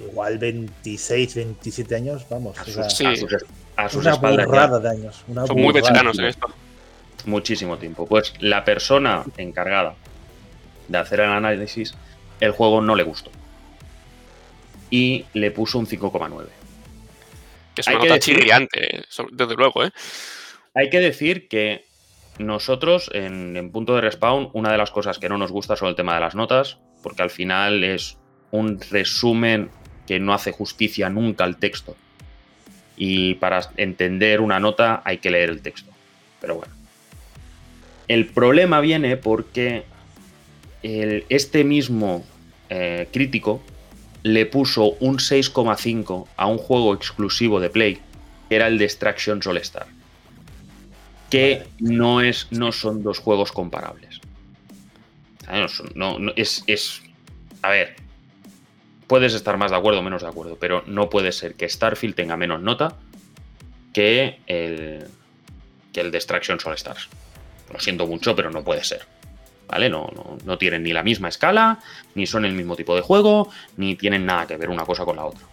[0.00, 2.58] Igual 26, 27 años, vamos.
[2.58, 3.06] A o sus, sea, Sí.
[3.06, 3.44] a sus-
[3.76, 5.22] a sus una espaldas de años.
[5.28, 6.48] Una Son muy veteranos en esto.
[7.26, 8.06] Muchísimo tiempo.
[8.06, 9.94] Pues la persona encargada
[10.88, 11.94] de hacer el análisis,
[12.40, 13.30] el juego no le gustó.
[14.90, 16.46] Y le puso un 5,9.
[17.74, 19.92] Que es Hay una que nota decir- chirriante, so- desde luego, ¿eh?
[20.74, 21.84] Hay que decir que
[22.38, 25.88] nosotros en, en punto de respawn, una de las cosas que no nos gusta son
[25.88, 28.16] el tema de las notas, porque al final es
[28.50, 29.70] un resumen
[30.06, 31.96] que no hace justicia nunca al texto.
[32.96, 35.90] Y para entender una nota hay que leer el texto.
[36.40, 36.72] Pero bueno.
[38.10, 39.84] El problema viene porque
[40.82, 42.24] el- este mismo
[42.68, 43.62] eh, crítico
[44.24, 47.98] le puso un 6,5 a un juego exclusivo de Play,
[48.48, 49.86] que era el Destruction All Star
[51.30, 54.20] que no, es, no son dos juegos comparables.
[55.46, 57.02] Ah, No, son- no- no- es, es-
[57.62, 57.94] A ver,
[59.06, 62.16] puedes estar más de acuerdo o menos de acuerdo, pero no puede ser que Starfield
[62.16, 62.96] tenga menos nota
[63.92, 65.06] que el,
[65.92, 66.58] que el Destruction.
[67.72, 69.06] Lo siento mucho, pero no puede ser.
[69.68, 69.88] ¿Vale?
[69.88, 71.78] No, no, no tienen ni la misma escala,
[72.14, 75.16] ni son el mismo tipo de juego, ni tienen nada que ver una cosa con
[75.16, 75.46] la otra.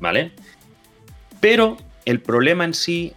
[0.00, 0.32] ¿Vale?
[1.40, 3.12] Pero el problema en sí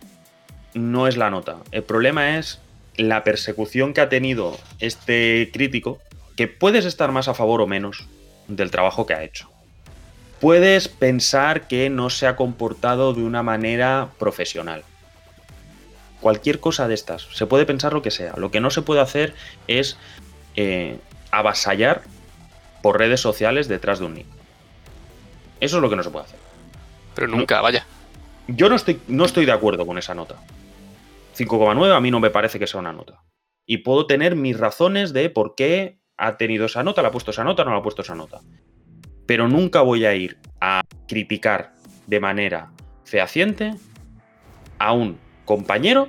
[0.74, 1.58] no es la nota.
[1.72, 2.60] El problema es
[2.98, 6.00] la persecución que ha tenido este crítico,
[6.36, 8.08] que puedes estar más a favor o menos
[8.48, 9.50] del trabajo que ha hecho.
[10.40, 14.84] Puedes pensar que no se ha comportado de una manera profesional.
[16.22, 17.24] Cualquier cosa de estas.
[17.34, 18.34] Se puede pensar lo que sea.
[18.38, 19.34] Lo que no se puede hacer
[19.68, 19.98] es
[20.56, 21.00] eh,
[21.32, 22.04] avasallar
[22.82, 24.28] por redes sociales detrás de un nick.
[25.60, 26.40] Eso es lo que no se puede hacer.
[27.16, 27.86] Pero nunca, vaya.
[28.48, 30.36] Yo no estoy, no estoy de acuerdo con esa nota.
[31.38, 33.24] 5,9 a mí no me parece que sea una nota.
[33.66, 37.32] Y puedo tener mis razones de por qué ha tenido esa nota, le ha puesto
[37.32, 38.42] esa nota, no le ha puesto esa nota.
[39.26, 41.74] Pero nunca voy a ir a criticar
[42.08, 42.72] de manera
[43.06, 43.76] fehaciente
[44.78, 45.18] a un
[45.52, 46.08] compañero,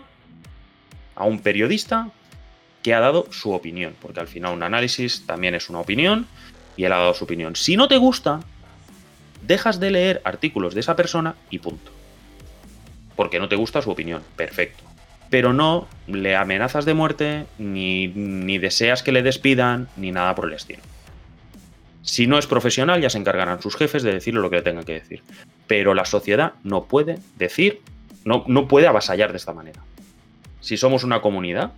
[1.16, 2.10] a un periodista
[2.80, 3.92] que ha dado su opinión.
[4.00, 6.28] Porque al final un análisis también es una opinión
[6.76, 7.56] y él ha dado su opinión.
[7.56, 8.38] Si no te gusta,
[9.44, 11.90] dejas de leer artículos de esa persona y punto.
[13.16, 14.84] Porque no te gusta su opinión, perfecto.
[15.28, 20.46] Pero no le amenazas de muerte, ni, ni deseas que le despidan, ni nada por
[20.46, 20.82] el estilo.
[22.02, 24.84] Si no es profesional, ya se encargarán sus jefes de decirle lo que le tengan
[24.84, 25.24] que decir.
[25.66, 27.80] Pero la sociedad no puede decir,
[28.24, 29.80] no, no puede avasallar de esta manera.
[30.60, 31.72] Si somos una comunidad,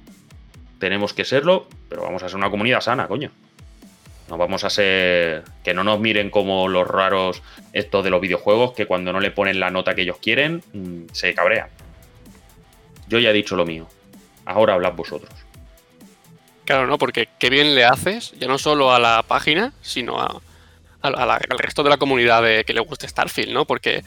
[0.79, 3.31] tenemos que serlo, pero vamos a ser una comunidad sana, coño.
[4.29, 5.45] No vamos a ser.
[5.63, 9.31] Que no nos miren como los raros estos de los videojuegos que cuando no le
[9.31, 11.69] ponen la nota que ellos quieren, mm, se cabrean.
[13.09, 13.87] Yo ya he dicho lo mío.
[14.47, 15.33] Ahora hablad vosotros.
[16.65, 16.97] Claro, ¿no?
[16.97, 20.41] Porque qué bien le haces, ya no solo a la página, sino a,
[21.03, 23.67] al resto de la comunidad de que le guste Starfield, ¿no?
[23.67, 24.03] Porque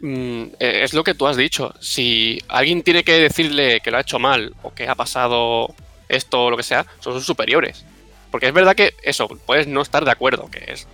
[0.00, 1.74] es lo que tú has dicho.
[1.80, 5.74] Si alguien tiene que decirle que lo ha hecho mal o que ha pasado
[6.08, 7.84] esto o lo que sea, son sus superiores.
[8.30, 10.86] Porque es verdad que eso, puedes no estar de acuerdo, que es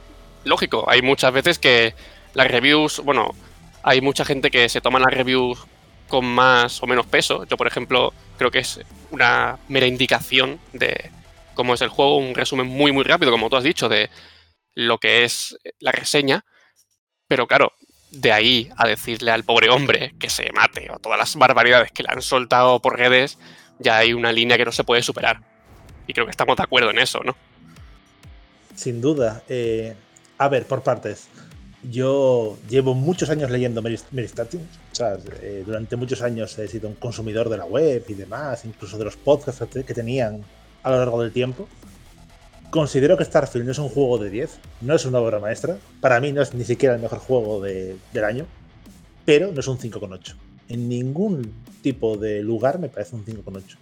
[0.44, 0.84] lógico.
[0.88, 1.94] Hay muchas veces que
[2.32, 3.34] las reviews, bueno,
[3.82, 5.58] hay mucha gente que se toma las reviews
[6.08, 7.44] con más o menos peso.
[7.46, 11.10] Yo, por ejemplo, creo que es una mera indicación de
[11.54, 14.10] cómo es el juego, un resumen muy, muy rápido, como tú has dicho, de
[14.74, 16.44] lo que es la reseña.
[17.28, 17.72] Pero claro,
[18.20, 22.02] de ahí a decirle al pobre hombre que se mate o todas las barbaridades que
[22.02, 23.38] le han soltado por redes,
[23.78, 25.40] ya hay una línea que no se puede superar.
[26.06, 27.34] Y creo que estamos de acuerdo en eso, ¿no?
[28.74, 29.42] Sin duda.
[29.48, 29.94] Eh,
[30.38, 31.28] a ver, por partes.
[31.90, 33.82] Yo llevo muchos años leyendo
[34.26, 34.78] Statins.
[34.92, 38.64] O sea, eh, durante muchos años he sido un consumidor de la web y demás,
[38.64, 40.42] incluso de los podcasts que tenían
[40.82, 41.68] a lo largo del tiempo.
[42.74, 45.76] Considero que Starfield no es un juego de 10, no es una obra maestra.
[46.00, 48.46] Para mí no es ni siquiera el mejor juego de- del año,
[49.24, 50.34] pero no es un 5,8.
[50.68, 53.76] En ningún tipo de lugar me parece un 5,8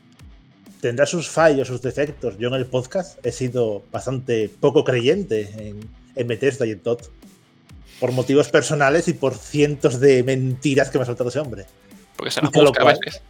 [0.83, 2.37] tendrá sus fallos, sus defectos.
[2.38, 6.98] Yo en el podcast he sido bastante poco creyente en, en Bethesda y en Todd.
[8.00, 11.66] Por motivos personales y por cientos de mentiras que me ha soltado ese hombre.
[12.16, 13.22] Porque se la Dicho lo busca a cual- veces.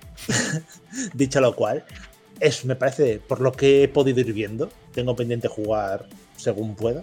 [1.14, 1.85] Dicho lo cual,
[2.40, 7.03] es, me parece, por lo que he podido ir viendo, tengo pendiente jugar según pueda.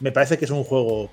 [0.00, 1.10] Me parece que es un juego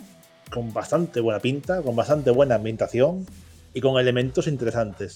[0.51, 3.25] con bastante buena pinta, con bastante buena ambientación
[3.73, 5.15] y con elementos interesantes.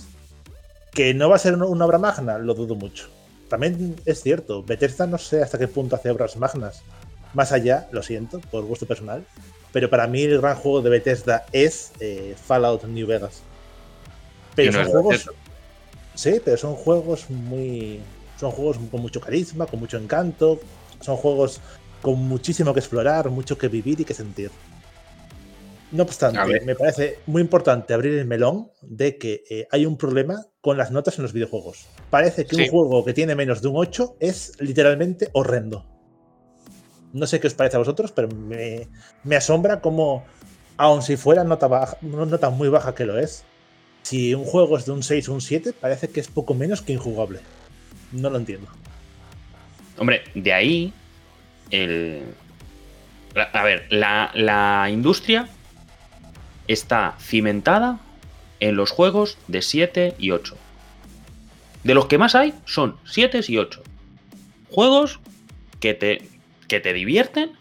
[0.91, 3.07] Que no va a ser una- obra magna, lo dudo mucho.
[3.49, 6.81] También es cierto, Bethesda no sé hasta qué punto hace obras magnas.
[7.33, 9.25] Más allá, lo siento, por gusto personal.
[9.71, 13.41] Pero para mí el gran juego de Bethesda es eh, Fallout New Vegas.
[14.55, 15.09] Pero no son juegos.
[15.11, 15.31] Bethesda.
[16.15, 17.99] Sí, pero son juegos muy.
[18.39, 20.59] son juegos con mucho carisma, con mucho encanto,
[20.99, 21.61] son juegos
[22.01, 24.51] con muchísimo que explorar, mucho que vivir y que sentir.
[25.93, 30.43] No obstante, me parece muy importante abrir el melón de que eh, hay un problema
[30.59, 31.87] con las notas en los videojuegos.
[32.09, 35.85] Parece que un juego que tiene menos de un 8 es literalmente horrendo.
[37.13, 40.25] No sé qué os parece a vosotros, pero me, asombra cómo,
[40.77, 43.43] aun si fuera nota, baja, nota muy baja que lo es,
[44.03, 46.81] si un juego es de un 6 o un 7, parece que es poco menos
[46.81, 47.39] que injugable.
[48.11, 48.67] No lo entiendo.
[49.97, 50.93] Hombre, de ahí
[51.71, 52.23] el...
[53.53, 55.49] A ver, la, la industria
[56.67, 57.99] está cimentada
[58.59, 60.55] en los juegos de 7 y 8.
[61.83, 63.81] De los que más hay son 7 y 8.
[64.69, 65.19] Juegos
[65.79, 66.21] que te,
[66.67, 67.51] que te divierten,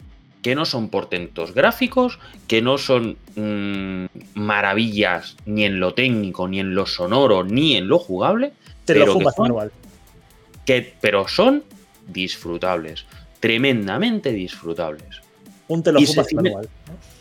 [0.42, 6.59] que no son portentos gráficos, que no son mm, maravillas ni en lo técnico, ni
[6.59, 8.52] en lo sonoro, ni en lo jugable.
[8.85, 9.70] pero, que son,
[10.66, 11.62] que, pero son
[12.09, 13.07] disfrutables,
[13.38, 15.22] tremendamente disfrutables.
[15.68, 16.68] Un te lo fumas manual.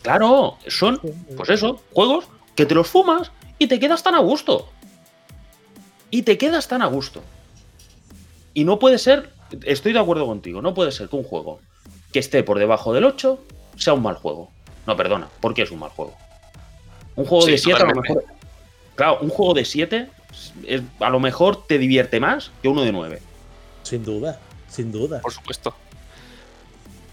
[0.02, 1.00] Claro, son,
[1.36, 4.68] pues eso, juegos que te los fumas y te quedas tan a gusto.
[6.10, 7.22] Y te quedas tan a gusto.
[8.52, 9.30] Y no puede ser,
[9.64, 11.60] estoy de acuerdo contigo, no puede ser que un juego
[12.12, 13.38] que esté por debajo del 8
[13.76, 14.50] sea un mal juego.
[14.86, 16.14] No, perdona, ¿por qué es un mal juego?
[17.16, 18.24] Un juego de 7 a lo mejor.
[18.94, 20.08] Claro, un juego de 7
[21.00, 23.20] a lo mejor te divierte más que uno de 9.
[23.82, 25.20] Sin duda, sin duda.
[25.20, 25.74] Por supuesto.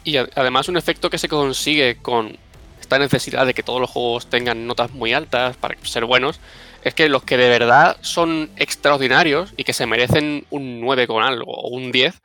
[0.04, 2.38] Y además un efecto que se consigue con
[2.80, 6.40] esta necesidad de que todos los juegos tengan notas muy altas para ser buenos,
[6.84, 11.24] es que los que de verdad son extraordinarios y que se merecen un 9 con
[11.24, 12.22] algo o un 10,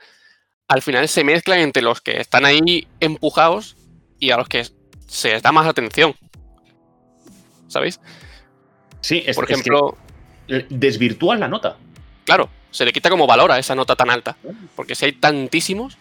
[0.68, 3.76] al final se mezclan entre los que están ahí empujados
[4.18, 4.66] y a los que
[5.06, 6.14] se les da más atención.
[7.68, 8.00] ¿Sabéis?
[9.00, 9.96] Sí, es, por ejemplo.
[10.46, 11.76] desvirtúan la nota.
[12.24, 14.36] Claro, se le quita como valor a esa nota tan alta.
[14.74, 15.98] Porque si hay tantísimos.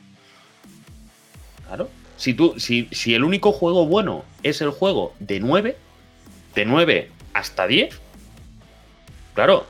[1.68, 1.90] Claro.
[2.16, 5.78] Si, tú, si, si el único juego bueno es el juego de 9,
[6.56, 8.00] de 9 hasta 10,
[9.34, 9.66] claro,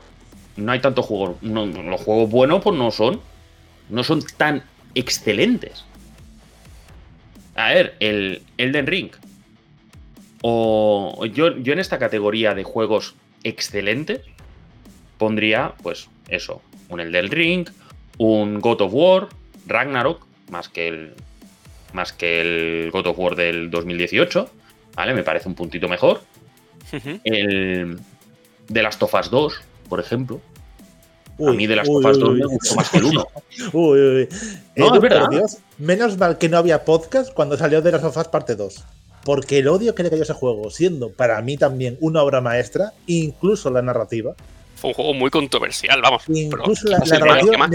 [0.56, 1.38] no hay tanto juego.
[1.40, 3.20] los juegos buenos, pues no son.
[3.88, 4.62] No son tan
[4.94, 5.84] excelentes.
[7.54, 9.10] A ver, el Elden Ring.
[10.42, 14.20] O yo, yo en esta categoría de juegos excelentes
[15.18, 16.60] pondría, pues, eso.
[16.88, 17.68] Un Elden Ring,
[18.18, 19.28] un God of War,
[19.66, 21.14] Ragnarok, más que el.
[21.92, 24.50] Más que el God of War del 2018.
[24.96, 25.14] ¿Vale?
[25.14, 26.22] Me parece un puntito mejor.
[27.24, 27.98] El.
[28.72, 30.40] The Last of Us 2, por ejemplo
[31.38, 33.26] a mí de las copas 2 me gustó más que el 1.
[33.72, 34.28] Uy, uy,
[34.76, 35.28] No, es verdad.
[35.78, 38.84] menos mal que no había podcast cuando salió de las sofás parte 2.
[39.24, 42.40] Porque el odio que le cayó a ese juego, siendo para mí también una obra
[42.40, 44.34] maestra, incluso la narrativa.
[44.76, 46.24] Fue un juego muy controversial, vamos.
[46.28, 47.68] Incluso la, narrativa.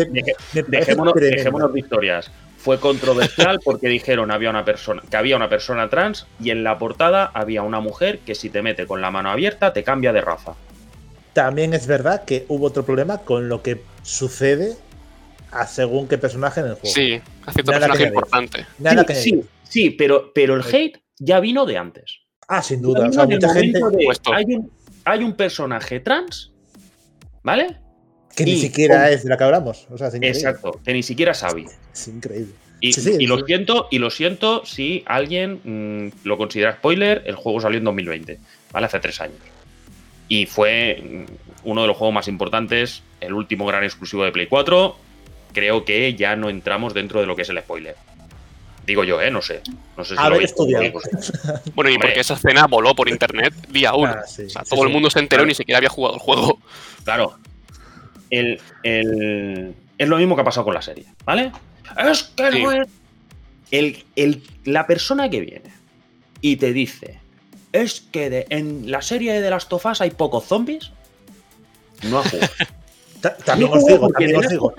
[0.68, 2.30] dejémonos, victorias.
[2.58, 6.78] Fue controversial porque dijeron había una persona, que había una persona trans y en la
[6.78, 10.22] portada había una mujer que si te mete con la mano abierta te cambia de
[10.22, 10.54] raza.
[11.40, 14.76] También es verdad que hubo otro problema con lo que sucede
[15.52, 16.94] a según qué personaje en el juego.
[16.94, 18.66] Sí, a cierto personaje importante.
[19.16, 22.20] sí, sí, pero, pero el hate ya vino de antes.
[22.50, 23.08] Ah, sin duda.
[23.08, 23.80] O sea, mucha gente...
[25.06, 26.52] hay, un, personaje trans,
[27.42, 27.78] ¿vale?
[28.36, 29.88] Que ni siquiera es de la que hablamos.
[30.22, 31.68] Exacto, que ni siquiera sabe.
[31.94, 32.54] Es increíble.
[32.82, 37.78] Y, lo siento, y lo siento si alguien mm, lo considera spoiler, el juego salió
[37.78, 38.40] en 2020,
[38.74, 38.86] ¿vale?
[38.88, 39.40] Hace tres años.
[40.30, 41.26] Y fue
[41.64, 44.96] uno de los juegos más importantes, el último gran exclusivo de Play 4.
[45.52, 47.96] Creo que ya no entramos dentro de lo que es el spoiler.
[48.86, 49.30] Digo yo, ¿eh?
[49.30, 49.62] No sé.
[49.98, 50.54] No sé si lo veis
[51.76, 54.14] Bueno, y porque esa escena voló por internet día uno.
[54.16, 56.60] Ah, o sea, todo el mundo se enteró y ni siquiera había jugado el juego.
[57.04, 57.38] Claro.
[58.32, 61.52] El, es lo mismo que ha pasado con la serie, ¿vale?
[61.98, 62.88] Es que no es.
[63.70, 65.72] El, la persona que viene
[66.42, 67.20] y te dice
[67.74, 70.92] es que en la serie de las tofas hay pocos zombies.
[72.04, 72.52] No ha jugado.
[73.46, 74.74] también os digo, también os digo.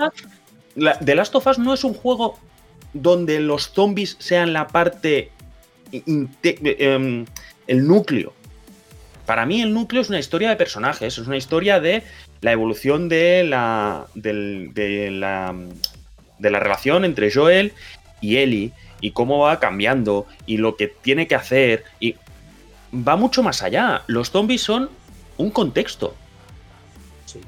[1.04, 2.38] The Last of Us no es un juego
[2.92, 5.30] donde los zombies sean la parte.
[5.92, 7.26] Em,
[7.66, 8.32] el núcleo.
[9.26, 12.02] Para mí, el núcleo es una historia de personajes, es una historia de
[12.40, 14.06] la evolución de la.
[14.14, 15.54] de la.
[16.38, 17.72] de la relación entre Joel
[18.20, 21.84] y Ellie y cómo va cambiando y lo que tiene que hacer.
[22.00, 22.16] Y
[22.92, 24.02] va mucho más allá.
[24.06, 24.90] Los zombies son
[25.36, 26.14] un contexto.
[27.26, 27.40] Sí.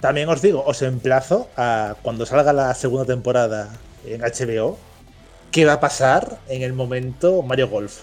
[0.00, 3.70] También os digo, os emplazo a cuando salga la segunda temporada
[4.04, 4.78] en HBO,
[5.50, 8.00] qué va a pasar en el momento Mario Golf.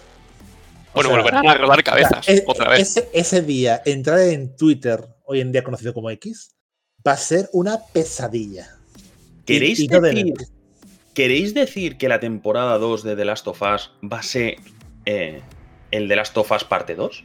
[0.93, 3.03] bueno, volverán a rodar cabezas otra vez.
[3.13, 6.55] Ese, día, entrar en Twitter, hoy en día conocido como X,
[7.05, 8.75] va a ser una pesadilla.
[9.45, 10.33] ¿Queréis, y decir.
[11.13, 14.57] ¿Queréis decir que la temporada 2 de The Last of Us va a ser
[15.05, 15.41] eh,
[15.91, 17.23] el The Last of Us parte 2?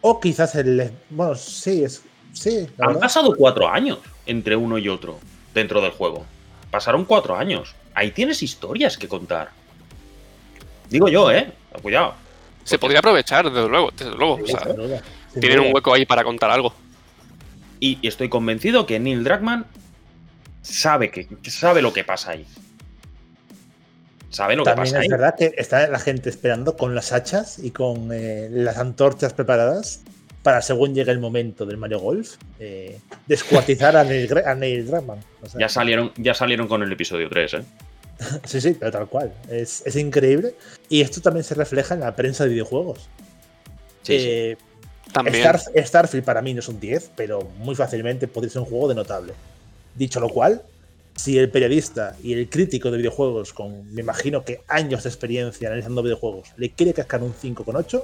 [0.00, 0.92] O quizás el.
[1.10, 2.02] Bueno, sí, es.
[2.32, 3.00] Sí, la Han verdad.
[3.00, 5.18] pasado cuatro años entre uno y otro
[5.54, 6.26] dentro del juego.
[6.70, 7.74] Pasaron cuatro años.
[7.94, 9.50] Ahí tienes historias que contar.
[10.90, 11.52] Digo yo, ¿eh?
[11.80, 12.14] Cuidado.
[12.64, 14.34] Se podría aprovechar, desde luego, desde luego.
[14.42, 15.02] o sea,
[15.40, 16.74] tienen un hueco ahí para contar algo.
[17.80, 19.66] Y y estoy convencido que Neil Druckmann
[20.62, 22.46] sabe, que, que sabe lo que pasa ahí.
[24.34, 25.08] Sabe lo que También pasa es ahí.
[25.08, 30.00] verdad que está la gente esperando con las hachas y con eh, las antorchas preparadas
[30.42, 35.20] para según llegue el momento del Mario Golf, eh, descuartizar a Neil, a Neil Druckmann.
[35.42, 37.62] O sea, Ya salieron, ya salieron con el episodio 3, ¿eh?
[38.44, 39.32] Sí, sí, pero tal cual.
[39.48, 40.54] Es, es increíble.
[40.88, 43.08] Y esto también se refleja en la prensa de videojuegos.
[44.02, 44.26] Sí, sí.
[44.28, 44.56] Eh,
[45.12, 45.36] También.
[45.36, 48.88] Star- Starfield para mí no es un 10, pero muy fácilmente podría ser un juego
[48.88, 49.32] de notable.
[49.94, 50.60] Dicho lo cual,
[51.16, 55.68] si el periodista y el crítico de videojuegos, con me imagino que años de experiencia
[55.68, 58.02] analizando videojuegos, le quiere cascar un 5,8,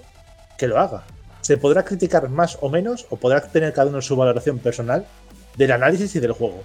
[0.56, 1.04] que lo haga.
[1.40, 5.06] Se podrá criticar más o menos, o podrá tener cada uno su valoración personal
[5.56, 6.62] del análisis y del juego.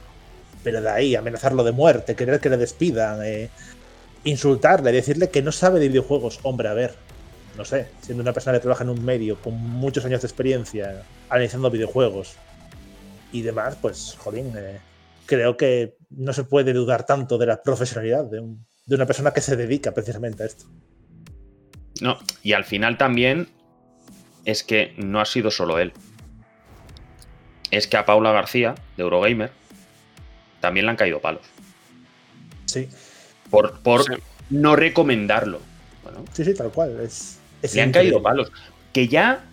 [0.64, 3.50] Pero de ahí, amenazarlo de muerte, querer que le despidan, eh,
[4.24, 6.94] insultarle, decirle que no sabe de videojuegos, hombre, a ver,
[7.58, 11.04] no sé, siendo una persona que trabaja en un medio con muchos años de experiencia
[11.30, 12.36] analizando videojuegos
[13.32, 14.80] y demás, pues, jolín, eh,
[15.26, 19.32] creo que no se puede dudar tanto de la profesionalidad de, un- de una persona
[19.32, 20.66] que se dedica precisamente a esto.
[22.02, 23.48] No, y al final también
[24.44, 25.94] es que no ha sido solo él.
[27.72, 29.52] Es que a Paula García, de Eurogamer,
[30.62, 31.42] también le han caído palos.
[32.66, 32.90] Sí,
[33.50, 34.14] Por, por Sí.
[34.50, 35.60] no recomendarlo.
[36.04, 37.00] Bueno, sí, sí, tal cual.
[37.00, 38.12] Es, es le han increíble.
[38.14, 38.52] caído palos.
[38.94, 39.44] Que ya.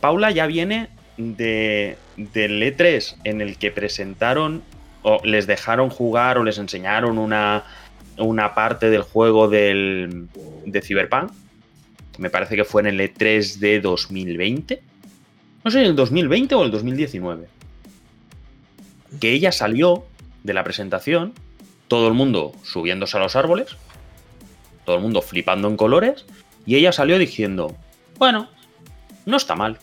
[0.00, 4.62] Paula ya viene de, del E3 en el que presentaron
[5.02, 7.64] o les dejaron jugar o les enseñaron una,
[8.18, 10.28] una parte del juego del,
[10.66, 11.32] de Cyberpunk.
[12.18, 14.82] Me parece que fue en el E3 de 2020.
[15.64, 17.48] No sé, el 2020 o el 2019.
[19.20, 20.04] Que ella salió
[20.42, 21.32] de la presentación,
[21.88, 23.76] todo el mundo subiéndose a los árboles,
[24.84, 26.24] todo el mundo flipando en colores,
[26.66, 27.74] y ella salió diciendo,
[28.18, 28.48] bueno,
[29.26, 29.78] no está mal.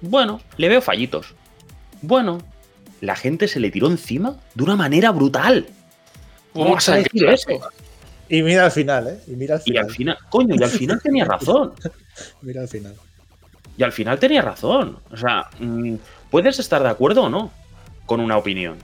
[0.00, 1.34] Bueno, le veo fallitos.
[2.02, 2.38] Bueno,
[3.00, 5.66] la gente se le tiró encima de una manera brutal.
[6.52, 7.50] ¿Cómo vas a decir eso?
[8.28, 9.18] Y mira al final, ¿eh?
[9.26, 9.84] Y mira al Y final.
[9.84, 11.72] al final, coño, y al final tenía razón.
[12.42, 12.94] Mira al final.
[13.76, 14.98] Y al final tenía razón.
[15.10, 15.94] O sea, mm,
[16.30, 17.50] puedes estar de acuerdo o no
[18.06, 18.76] con una opinión.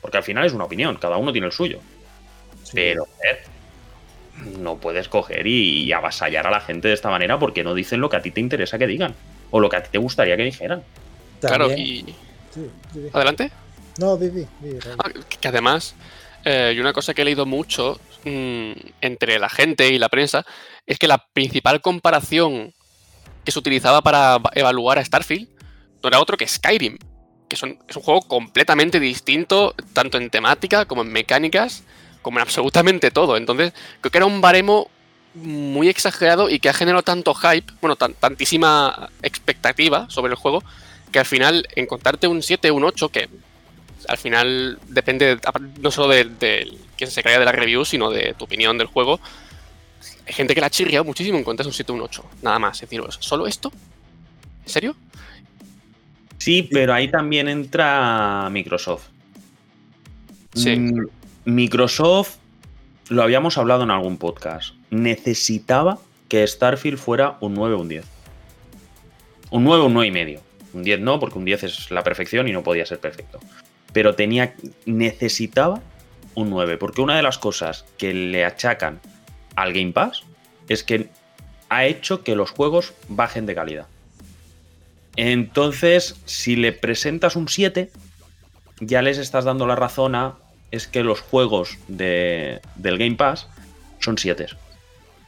[0.00, 1.80] Porque al final es una opinión, cada uno tiene el suyo.
[2.62, 2.72] Sí.
[2.74, 3.40] Pero, joder,
[4.58, 8.00] no puedes coger y, y avasallar a la gente de esta manera porque no dicen
[8.00, 9.14] lo que a ti te interesa que digan.
[9.50, 10.82] O lo que a ti te gustaría que dijeran.
[11.40, 12.14] Claro, y.
[12.54, 12.70] sí.
[13.12, 13.50] Adelante.
[13.98, 14.46] No, di, di.
[14.98, 15.10] Ah,
[15.40, 15.94] que además,
[16.44, 20.44] eh, y una cosa que he leído mucho mm, entre la gente y la prensa
[20.86, 22.72] es que la principal comparación
[23.44, 25.48] que se utilizaba para va- evaluar a Starfield
[26.02, 26.98] no era otro que Skyrim,
[27.48, 31.82] que son- es un juego completamente distinto, tanto en temática como en mecánicas,
[32.22, 33.36] como en absolutamente todo.
[33.36, 34.88] Entonces, creo que era un baremo
[35.34, 40.62] muy exagerado y que ha generado tanto hype, bueno, tan- tantísima expectativa sobre el juego,
[41.12, 43.28] que al final encontrarte un 7, un 8, que
[44.08, 45.38] al final depende
[45.80, 48.88] no solo de, de quién se caiga de la review, sino de tu opinión del
[48.88, 49.20] juego.
[50.26, 52.24] Hay gente que la ha chirriado muchísimo en encontrarse un 7 o un 8.
[52.42, 52.76] Nada más.
[52.82, 53.72] Es decir, ¿solo esto?
[54.64, 54.96] ¿En serio?
[56.38, 59.04] Sí, pero ahí también entra Microsoft.
[60.54, 60.76] Sí.
[60.76, 61.06] Mm,
[61.44, 62.36] Microsoft,
[63.08, 65.98] lo habíamos hablado en algún podcast, necesitaba
[66.28, 68.04] que Starfield fuera un 9 o un 10.
[69.50, 70.40] Un 9 o un 9 y medio.
[70.72, 73.38] Un 10 no, porque un 10 es la perfección y no podía ser perfecto.
[73.92, 74.54] Pero tenía,
[74.86, 75.80] necesitaba
[76.34, 79.00] un 9, porque una de las cosas que le achacan
[79.54, 80.22] al Game Pass
[80.68, 81.08] es que
[81.68, 83.86] ha hecho que los juegos bajen de calidad.
[85.16, 87.90] Entonces, si le presentas un 7,
[88.80, 90.36] ya les estás dando la razón a
[90.70, 93.46] es que los juegos de- del Game Pass
[94.00, 94.46] son 7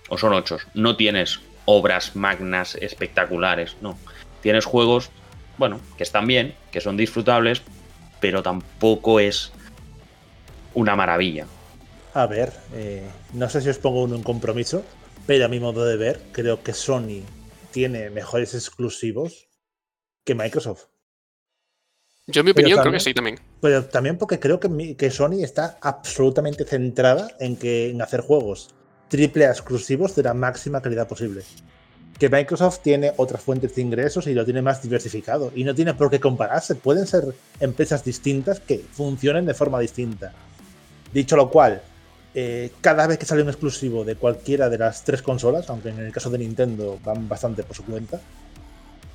[0.09, 0.57] o son 8.
[0.73, 3.99] No tienes obras magnas espectaculares, no.
[4.43, 5.11] Tienes juegos,
[5.59, 7.63] bueno, que están bien, que son disfrutables,
[8.21, 9.53] pero tampoco es
[10.75, 11.47] una maravilla.
[12.15, 14.85] A ver, eh, no sé si os pongo un, compromiso,
[15.27, 17.23] pero a mi modo de ver, creo que Sony
[17.73, 19.49] tiene mejores exclusivos
[20.25, 20.85] que Microsoft.
[22.27, 23.39] Yo, en mi opinión, creo que sí también.
[23.61, 28.21] Pero también porque creo que, mi- que Sony está absolutamente centrada en, que, en hacer
[28.21, 28.75] juegos
[29.09, 31.43] triple A exclusivos de la máxima calidad posible.
[32.19, 35.53] Que Microsoft tiene otras fuentes de ingresos y lo tiene más diversificado.
[35.55, 36.75] Y no tiene por qué compararse.
[36.75, 37.25] Pueden ser
[37.61, 40.33] empresas distintas que funcionen de forma distinta.
[41.13, 41.83] Dicho lo cual,
[42.35, 45.99] eh, cada vez que sale un exclusivo de cualquiera de las tres consolas, aunque en
[46.01, 48.21] el caso de Nintendo van bastante por su cuenta,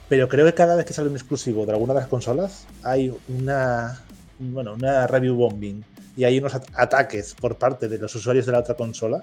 [0.07, 3.13] pero creo que cada vez que sale un exclusivo de alguna de las consolas hay
[3.27, 4.01] una,
[4.39, 5.83] bueno, una review bombing
[6.17, 9.21] y hay unos ataques por parte de los usuarios de la otra consola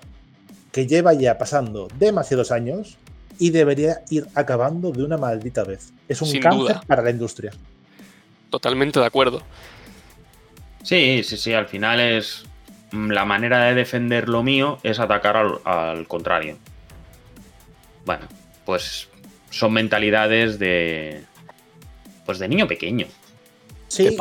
[0.71, 2.99] que lleva ya pasando demasiados años
[3.39, 5.93] y debería ir acabando de una maldita vez.
[6.09, 7.53] Es un cáncer para la industria.
[8.51, 9.43] Totalmente de acuerdo.
[10.83, 12.45] Sí, sí, sí, al final es
[12.93, 16.57] la manera de defender lo mío es atacar al, contrario.
[18.05, 18.27] Bueno,
[18.65, 19.09] pues
[19.51, 21.25] son mentalidades de
[22.25, 23.07] pues de niño pequeño.
[23.89, 24.17] Sí, y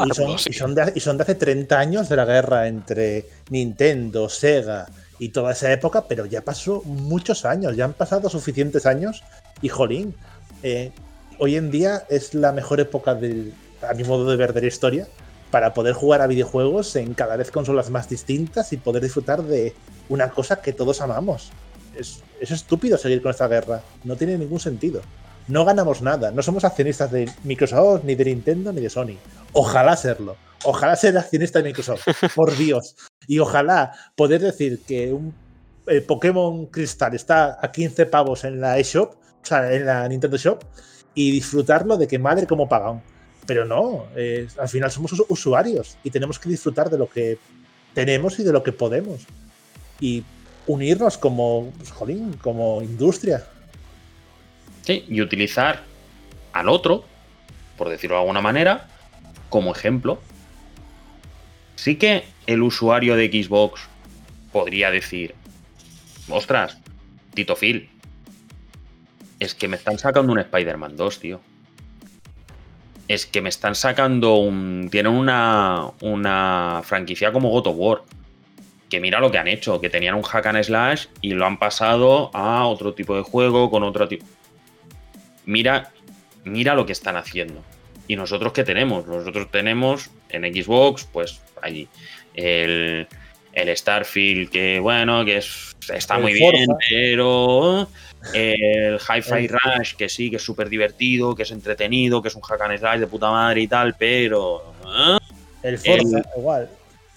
[0.53, 4.87] son, de, y son de hace 30 años de la guerra entre Nintendo, Sega
[5.19, 9.23] y toda esa época, pero ya pasó muchos años, ya han pasado suficientes años
[9.61, 10.15] y jolín,
[10.63, 10.91] eh,
[11.39, 15.07] hoy en día es la mejor época a mi modo de ver de la historia
[15.51, 19.73] para poder jugar a videojuegos en cada vez consolas más distintas y poder disfrutar de
[20.09, 21.51] una cosa que todos amamos.
[21.97, 25.01] Es, es estúpido seguir con esta guerra, no tiene ningún sentido.
[25.47, 29.17] No ganamos nada, no somos accionistas de Microsoft, ni de Nintendo, ni de Sony.
[29.53, 30.35] Ojalá serlo.
[30.63, 32.95] Ojalá ser accionista de Microsoft, por Dios.
[33.27, 35.33] Y ojalá poder decir que un
[36.07, 40.63] Pokémon Crystal está a 15 pavos en la eShop, o sea, en la Nintendo Shop,
[41.13, 43.01] y disfrutarlo de que madre como pagan.
[43.45, 44.05] Pero no,
[44.57, 47.37] al final somos usuarios y tenemos que disfrutar de lo que
[47.93, 49.21] tenemos y de lo que podemos.
[49.99, 50.23] Y
[50.67, 53.43] unirnos como, pues, jolín, como industria.
[54.81, 55.83] Sí, y utilizar
[56.53, 57.05] al otro,
[57.77, 58.87] por decirlo de alguna manera,
[59.49, 60.19] como ejemplo
[61.75, 63.81] Sí que el usuario de Xbox
[64.51, 65.35] podría decir,
[66.29, 66.77] ostras,
[67.33, 67.89] Tito Phil,
[69.39, 71.41] es que me están sacando un Spider-Man 2, tío.
[73.07, 74.87] Es que me están sacando un...
[74.89, 78.01] Tienen una, una franquicia como God War.
[78.89, 81.59] Que mira lo que han hecho, que tenían un hack and slash y lo han
[81.59, 84.25] pasado a otro tipo de juego con otro tipo...
[85.45, 85.91] Mira,
[86.45, 87.61] mira lo que están haciendo.
[88.07, 89.05] ¿Y nosotros qué tenemos?
[89.05, 91.87] Nosotros tenemos en Xbox, pues allí
[92.35, 93.07] el,
[93.77, 95.41] Starfield, que bueno, que
[95.93, 97.87] está muy bien, pero
[98.33, 102.41] el Hi-Fi Rush, que sí, que es súper divertido, que es entretenido, que es un
[102.41, 104.73] hack and slash de puta madre y tal, pero.
[104.85, 105.17] ¿eh?
[105.63, 106.69] El Forza, igual.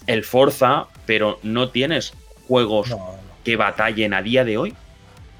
[0.07, 2.13] El Forza, pero no tienes
[2.47, 2.95] juegos
[3.43, 4.73] que batallen a día de hoy.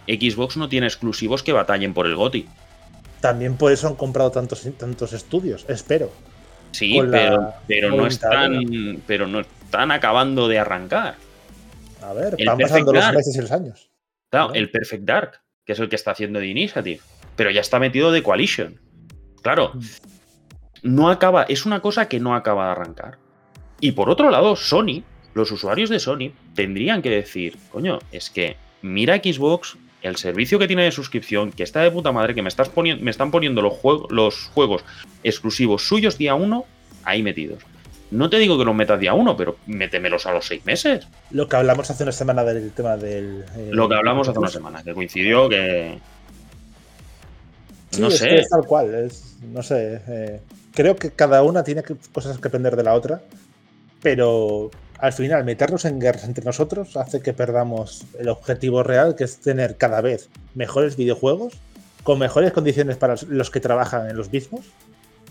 [0.07, 2.47] Xbox no tiene exclusivos que batallen por el GOTI.
[3.21, 6.11] También por eso han comprado tantos, tantos estudios, espero.
[6.71, 9.01] Sí, pero, pero no están.
[9.05, 11.15] Pero no están acabando de arrancar.
[12.01, 13.91] A ver, van pasando los meses y los años.
[14.29, 17.01] Claro, el Perfect Dark, que es el que está haciendo de Initiative.
[17.35, 18.79] Pero ya está metido de Coalition.
[19.41, 19.71] Claro.
[19.73, 19.79] Mm.
[20.81, 21.43] No acaba.
[21.43, 23.17] Es una cosa que no acaba de arrancar.
[23.81, 25.03] Y por otro lado, Sony,
[25.33, 30.67] los usuarios de Sony, tendrían que decir, coño, es que mira Xbox el servicio que
[30.67, 33.61] tiene de suscripción, que está de puta madre, que me, estás poniendo, me están poniendo
[33.61, 33.73] los,
[34.09, 34.83] los juegos
[35.23, 36.65] exclusivos suyos día uno,
[37.03, 37.63] ahí metidos.
[38.11, 41.07] No te digo que los metas día uno, pero métemelos a los seis meses.
[41.31, 43.45] Lo que hablamos hace una semana del tema del.
[43.55, 45.99] Eh, Lo que hablamos hace una semana, que coincidió que.
[47.99, 48.43] no es sé.
[48.49, 49.11] tal cual,
[49.51, 50.01] no sé.
[50.07, 50.41] Eh,
[50.73, 53.21] creo que cada una tiene cosas que aprender de la otra,
[54.01, 59.23] pero al final meternos en guerras entre nosotros hace que perdamos el objetivo real, que
[59.23, 61.53] es tener cada vez mejores videojuegos,
[62.01, 64.65] con mejores condiciones para los que trabajan en los mismos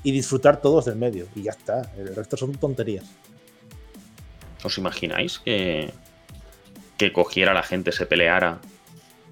[0.03, 1.27] y disfrutar todos del medio.
[1.35, 3.05] Y ya está, el resto son tonterías.
[4.63, 5.93] ¿Os imagináis que,
[6.97, 8.59] que cogiera la gente, se peleara?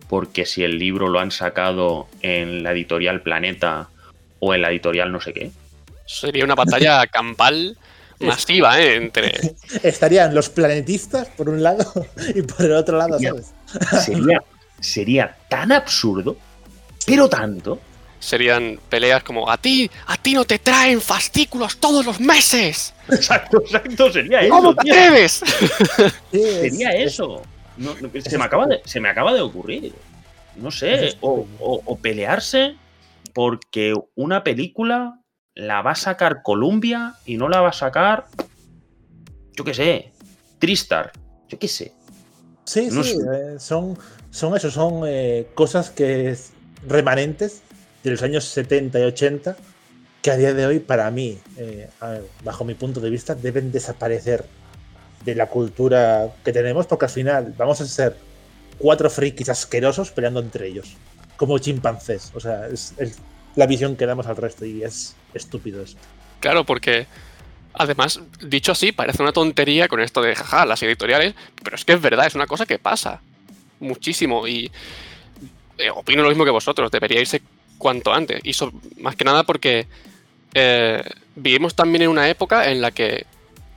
[0.09, 3.89] Porque si el libro lo han sacado en la editorial Planeta
[4.39, 5.51] o en la editorial no sé qué.
[6.07, 7.77] Sería una batalla campal
[8.21, 8.97] masiva, ¿eh?
[8.97, 9.57] Entre...
[9.83, 11.93] Estarían los planetistas por un lado
[12.35, 13.53] y por el otro lado, ¿sabes?
[14.05, 14.43] Sería,
[14.81, 16.37] sería tan absurdo,
[17.07, 17.81] pero tanto.
[18.19, 22.95] Serían peleas como a ti, a ti no te traen fascículos todos los meses.
[23.09, 24.51] Exacto, exacto, sería eso.
[24.55, 25.29] ¿Cómo te
[26.33, 27.43] sería eso.
[28.25, 29.93] se, me acaba de, se me acaba de ocurrir.
[30.57, 32.77] No sé, o pelearse
[33.35, 35.21] porque una película
[35.57, 38.27] la va a sacar Columbia y no la va a sacar,
[39.55, 40.13] yo qué sé,
[40.59, 41.13] Tristar,
[41.49, 41.93] yo qué sé.
[42.65, 43.99] Sí, sí, eh, son,
[44.31, 46.37] son eso, son eh, cosas que
[46.87, 47.63] remanentes
[48.07, 49.57] de los años 70 y 80
[50.23, 51.89] que a día de hoy, para mí, eh,
[52.45, 54.45] bajo mi punto de vista, deben desaparecer
[55.25, 58.17] de la cultura que tenemos, porque al final vamos a ser
[58.79, 60.97] cuatro frikis asquerosos peleando entre ellos.
[61.37, 62.33] como chimpancés.
[62.35, 62.95] O sea, es,
[63.57, 65.97] la visión que damos al resto y es estúpido eso.
[66.41, 67.07] Claro, porque
[67.75, 71.93] además, dicho así, parece una tontería con esto de jaja, las editoriales, pero es que
[71.93, 73.21] es verdad, es una cosa que pasa
[73.81, 74.71] muchísimo y
[75.79, 77.43] eh, opino lo mismo que vosotros, debería irse
[77.79, 78.41] cuanto antes.
[78.45, 79.87] Y so- más que nada porque
[80.55, 81.03] eh,
[81.35, 83.27] vivimos también en una época en la que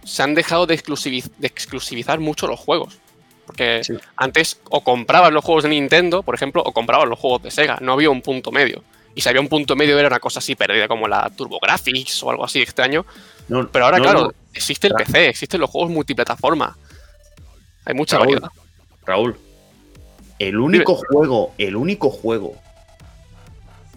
[0.06, 2.98] se han dejado de, exclusiviz- de exclusivizar mucho los juegos.
[3.46, 3.94] Porque Sí.
[4.16, 7.78] antes o comprabas los juegos de Nintendo, por ejemplo, o comprabas los juegos de Sega.
[7.82, 8.84] No había un punto medio.
[9.16, 12.30] Y si había un punto medio era una cosa así perdida como la TurboGrafx o
[12.30, 13.06] algo así extraño.
[13.50, 14.34] No, Pero ahora, no, claro, no.
[14.54, 16.78] existe el PC, existen los juegos multiplataforma.
[17.86, 18.50] Hay mucha Raúl, variedad.
[19.06, 19.36] Raúl,
[20.38, 22.56] el único juego, el único juego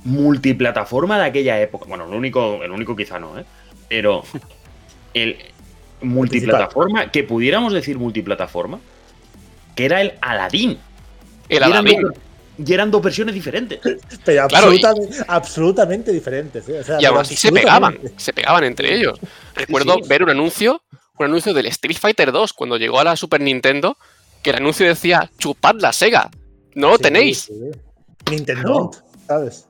[0.05, 3.45] multiplataforma de aquella época, bueno, el único, el único quizá no, ¿eh?
[3.89, 4.23] Pero
[5.15, 5.37] el
[6.01, 8.81] multiplataforma, que pudiéramos decir multiplataforma,
[9.75, 10.79] que era el Aladdin.
[11.49, 12.09] El Aladdin.
[12.65, 13.81] Y eran dos versiones diferentes.
[14.25, 14.83] Pero Claro, y-
[15.27, 16.69] absolutamente, diferentes.
[16.69, 16.81] ¿eh?
[16.81, 19.19] O sea, Y aún así se pegaban, se pegaban entre ellos.
[19.55, 20.09] Recuerdo sí.
[20.09, 20.83] ver un anuncio,
[21.19, 23.97] un anuncio del Street Fighter 2 cuando llegó a la Super Nintendo,
[24.43, 26.31] que el anuncio decía, chupad la Sega,
[26.75, 27.39] no lo Sí, tenéis.
[27.43, 27.53] sí.
[28.31, 28.91] Nintendo,
[29.27, 29.67] ¿sabes?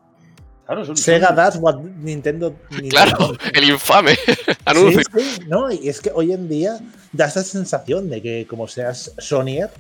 [0.72, 2.54] Claro, son- Sega son- what Nintendo.
[2.88, 4.16] Claro, el infame
[4.64, 5.02] anuncio.
[5.14, 6.78] Sí, sí, no, y es que hoy en día
[7.12, 9.70] da esa sensación de que como seas Sonyer,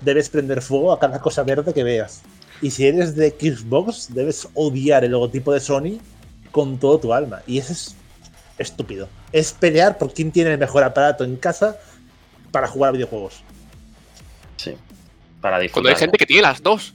[0.00, 2.22] debes prender fuego a cada cosa verde que veas.
[2.62, 5.98] Y si eres de Xbox, debes odiar el logotipo de Sony
[6.50, 7.42] con todo tu alma.
[7.46, 7.94] Y eso es
[8.58, 9.08] estúpido.
[9.32, 11.76] Es pelear por quién tiene el mejor aparato en casa
[12.50, 13.42] para jugar a videojuegos.
[14.56, 14.70] Sí.
[15.40, 15.92] Para Cuando disfrutar.
[15.94, 16.94] hay gente que tiene las dos,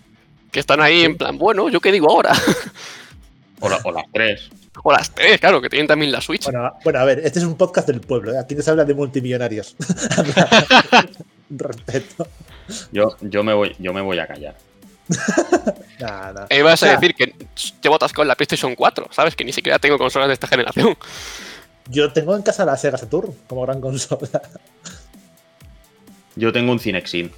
[0.52, 2.34] que están ahí en plan, bueno, ¿yo qué digo ahora?
[3.66, 4.50] o, la- o las tres.
[4.84, 6.44] o las tres, claro, que tienen también la Switch.
[6.46, 8.34] Bueno, bueno, a ver, este es un podcast del pueblo.
[8.34, 8.40] ¿eh?
[8.40, 9.76] Aquí no se habla de multimillonarios.
[11.50, 12.28] Respeto.
[12.92, 14.56] Yo, yo, me voy, yo me voy a callar.
[16.00, 16.46] Nah, nah.
[16.50, 17.36] E ibas O a decir que
[17.82, 19.36] llevo atascado en la PlayStation 4, ¿sabes?
[19.36, 20.98] Que ni siquiera tengo consolas de esta generación.
[21.90, 24.42] Yo tengo en casa la Sega Saturn como gran consola.
[26.36, 27.32] Yo tengo un Cinexin.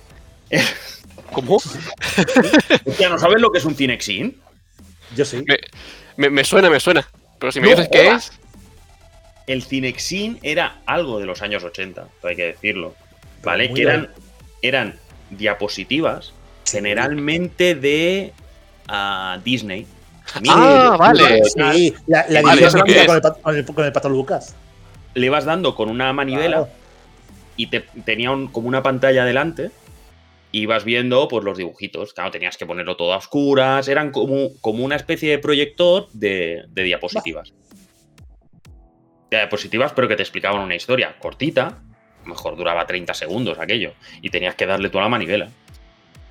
[1.34, 1.58] ¿Cómo?
[2.86, 4.40] Hostia, ¿no sabes lo que es un Cinexin?
[5.16, 5.44] Yo sí.
[5.46, 5.58] Me,
[6.18, 7.08] me- me suena, me suena.
[7.40, 8.32] Pero si me No dices qué es,
[9.48, 12.94] El Cinexin era algo de los años 80, hay que decirlo.
[13.44, 13.72] ¿Vale?
[13.74, 14.10] Que eran,
[14.62, 15.00] eran
[15.30, 16.34] diapositivas
[16.70, 18.34] generalmente de
[18.88, 19.88] ah, Disney.
[20.50, 21.42] Ah, vale.
[21.46, 24.56] Sí, la, la con el, pat- con, el, con el pato Lucas.
[25.14, 26.70] Le vas dando con una manivela Claro.
[27.56, 29.72] y te, tenía un- como una pantalla delante
[30.58, 32.14] y ibas viendo pues, los dibujitos.
[32.14, 33.88] Claro, tenías que ponerlo todo a oscuras.
[33.88, 37.54] Eran como, como una especie de proyector de, de diapositivas.
[39.30, 41.68] De diapositivas, pero que te explicaban una historia cortita.
[41.68, 43.94] A lo mejor duraba 30 segundos aquello.
[44.22, 45.50] Y tenías que darle toda la manivela.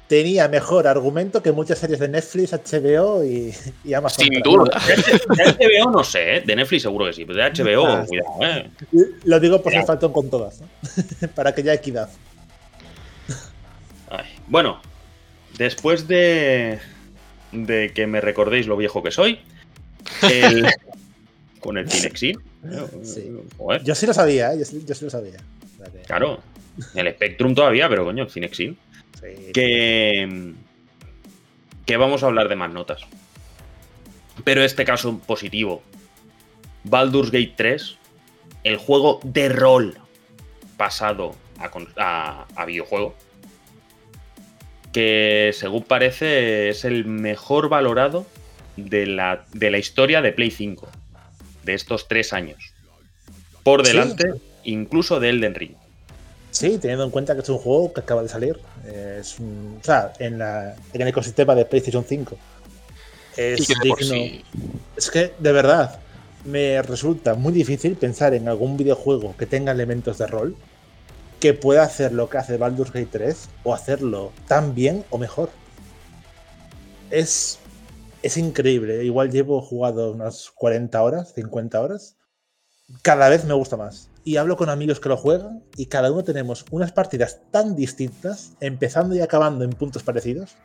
[0.08, 3.52] Tenía mejor argumento que muchas series de Netflix, HBO y,
[3.84, 4.24] y Amazon.
[4.24, 4.80] sin duda.
[5.36, 5.44] De
[5.82, 6.40] HBO no sé, ¿eh?
[6.42, 8.70] de Netflix seguro que sí, pero de HBO, Ah, cuidado, ¿eh?
[9.24, 9.86] Lo digo por si Claro.
[9.88, 10.68] faltan con todas, ¿no?
[11.34, 12.08] para que haya equidad.
[14.16, 14.80] Ay, Bueno,
[15.58, 16.78] después de,
[17.52, 19.40] de que me recordéis lo viejo que soy,
[20.22, 20.66] el-
[21.60, 23.30] con el Sí.
[23.56, 24.58] joder, Yo sí lo sabía, ¿eh?
[24.58, 25.36] yo, sí, yo sí lo sabía.
[26.06, 26.40] Claro,
[26.94, 28.76] el Spectrum todavía, pero coño, el sí.
[29.52, 30.52] que,
[31.84, 33.02] que vamos a hablar de más notas.
[34.44, 35.82] Pero este caso positivo,
[36.84, 37.96] Baldur's Gate 3,
[38.64, 39.98] el juego de rol
[40.76, 41.34] pasado
[41.96, 43.14] a- a videojuego,
[44.97, 48.24] que según parece es el mejor valorado
[48.78, 50.88] de la, de la historia de Play 5,
[51.64, 52.72] de estos tres años.
[53.62, 53.92] Por Sí.
[53.92, 54.24] delante,
[54.64, 55.72] incluso de Elden Ring.
[56.51, 58.59] Sí, teniendo en cuenta que es un juego que acaba de salir.
[58.86, 62.38] eh, Es un- o sea, en, la, en el ecosistema de PlayStation 5.
[63.36, 63.97] Es digno.
[63.99, 64.42] sí-
[64.97, 66.01] Es que, de verdad,
[66.47, 70.57] me resulta muy difícil pensar en algún videojuego que tenga elementos de rol
[71.41, 75.51] que pueda hacer lo que hace Baldur's Gate 3 o hacerlo tan bien o mejor.
[77.11, 77.59] Es,
[78.22, 79.05] es increíble.
[79.05, 82.16] Igual llevo jugado unas 40 horas, 50 horas.
[83.03, 84.11] Cada vez me gusta más.
[84.24, 88.53] Y hablo con amigos que lo juegan y cada uno tenemos unas partidas tan distintas,
[88.61, 90.57] empezando y acabando en puntos parecidos.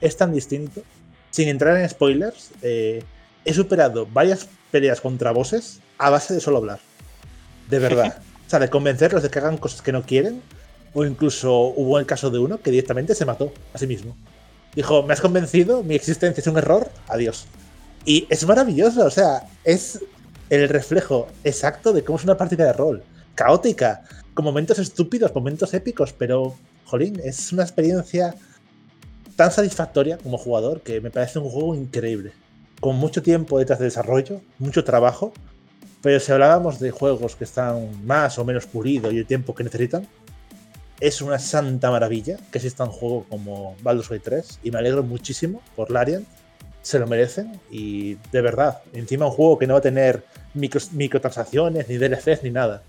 [0.00, 0.82] Es tan distinto.
[1.30, 3.02] Sin entrar en spoilers, eh,
[3.44, 6.80] he superado varias peleas contra bosses a base de solo hablar.
[7.68, 8.22] De verdad.
[8.50, 10.42] sea, de convencerlos de que hagan cosas que no quieren.
[10.92, 14.16] O incluso hubo el caso de uno que directamente se mató a sí mismo.
[14.74, 17.46] Dijo, me has convencido, mi existencia es un error, adiós.
[18.04, 20.00] Y es maravilloso, o sea, es
[20.48, 23.02] el reflejo exacto de cómo es una partida de rol.
[23.34, 24.02] Caótica,
[24.34, 28.34] con momentos estúpidos, momentos épicos, pero, jolín, es una experiencia
[29.36, 32.32] tan satisfactoria como jugador que me parece un juego increíble.
[32.80, 35.32] Con mucho tiempo detrás de desarrollo, mucho trabajo.
[36.02, 39.64] Pero si hablábamos de juegos que están más o menos pulidos y el tiempo que
[39.64, 40.08] necesitan,
[40.98, 45.02] es una santa maravilla que exista un juego como Baldur's Gate 3 y me alegro
[45.02, 46.26] muchísimo por Larian.
[46.82, 50.24] Se lo merecen y de verdad, encima un juego que no va a tener
[50.54, 52.82] microtransacciones, ni DLCs, ni nada.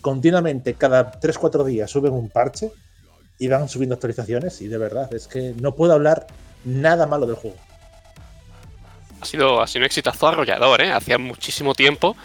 [0.00, 2.70] Continuamente, cada 3-4 días suben un parche
[3.38, 6.26] y van subiendo actualizaciones y de verdad, es que no puedo hablar
[6.64, 7.56] nada malo del juego.
[9.20, 10.92] Ha sido, ha sido un exitazo arrollador, ¿eh?
[10.92, 12.16] Hacía muchísimo tiempo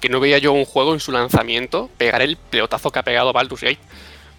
[0.00, 3.32] que no veía yo un juego en su lanzamiento pegar el pelotazo que ha pegado
[3.32, 3.80] Baldur's Gate.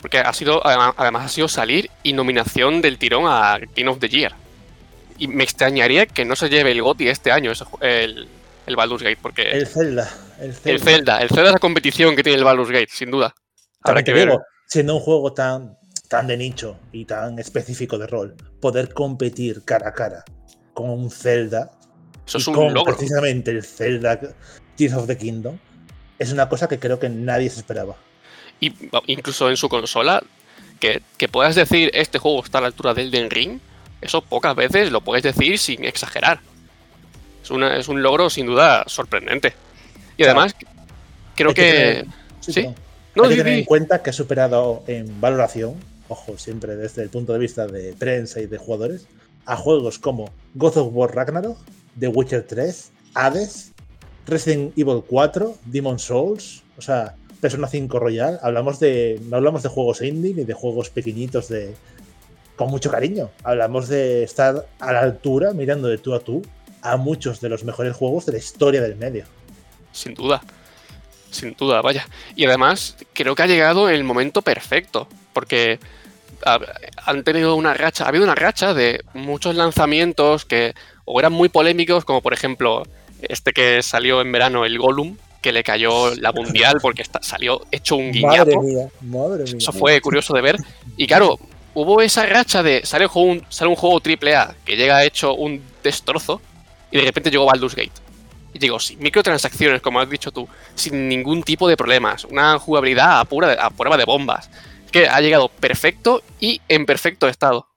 [0.02, 4.08] Porque ha sido, además ha sido salir y nominación del tirón a King of the
[4.08, 4.34] Year.
[5.18, 7.52] Y me extrañaría que no se lleve el GOTY este año,
[7.82, 8.30] el,
[8.66, 9.52] el Baldur's Gate, porque...
[9.52, 10.10] El Zelda.
[10.40, 13.12] El Zelda, el Zelda, el Zelda es la competición que tiene el Baldur's Gate, sin
[13.12, 13.36] duda.
[13.82, 14.32] Habrá que ver.
[14.68, 19.90] siendo un juego tan, tan de nicho y tan específico de rol, poder competir cara
[19.90, 20.24] a cara
[20.74, 21.72] con un Zelda...
[22.26, 22.96] Eso es un logro.
[22.96, 24.18] Precisamente el Zelda
[24.80, 25.58] Tears of the Kingdom
[26.18, 27.98] es una cosa que creo que nadie se esperaba
[28.60, 28.74] y
[29.08, 30.22] incluso en su consola,
[30.80, 33.60] que, puedas decir este juego está a la altura del Den Ring,
[34.02, 36.40] eso pocas veces lo puedes decir sin exagerar.
[37.44, 39.54] Es, una, es un logro sin duda sorprendente.
[40.18, 40.56] Y además,
[41.36, 42.06] creo que...
[42.42, 42.68] sí,
[43.16, 45.76] No, Hay que tener en cuenta que ha superado en valoración,
[46.08, 49.08] ojo, siempre desde el punto de vista de prensa y de jugadores,
[49.46, 51.58] a juegos como God of War Ragnarok,
[51.98, 53.72] The Witcher 3, Hades,
[54.30, 59.70] Resident Evil 4, Demon Souls, o sea, Persona 5 Royal, hablamos de, no hablamos de
[59.70, 61.74] juegos indie ni de juegos pequeñitos de,
[62.56, 63.30] con mucho cariño.
[63.44, 66.42] Hablamos de estar a la altura, mirando de tú a tú,
[66.82, 69.26] a muchos de los mejores juegos de la historia del medio.
[69.92, 70.42] Sin duda,
[71.32, 72.08] sin duda, vaya.
[72.36, 75.80] Y además, creo que ha llegado el momento perfecto, porque
[77.06, 80.74] han tenido una racha, ha habido una racha de muchos lanzamientos que
[81.06, 82.84] o eran muy polémicos, como por ejemplo
[83.22, 87.96] este que salió en verano, el Gollum, que le cayó la mundial porque salió hecho
[87.96, 88.38] un guiñapo.
[88.38, 89.56] Madre mía, madre mía.
[89.58, 90.58] Eso fue curioso de ver.
[90.98, 91.40] Y claro,
[91.74, 95.62] hubo esa racha de sale un juego, sale un juego AAA que llega hecho un
[95.84, 96.42] destrozo
[96.92, 97.92] y de repente llegó Baldur's Gate.
[98.54, 103.20] Y digo, sin microtransacciones, como has dicho tú, sin ningún tipo de problemas, una jugabilidad
[103.20, 104.50] a, pura, a prueba de bombas,
[104.92, 107.69] que ha llegado perfecto y en perfecto estado.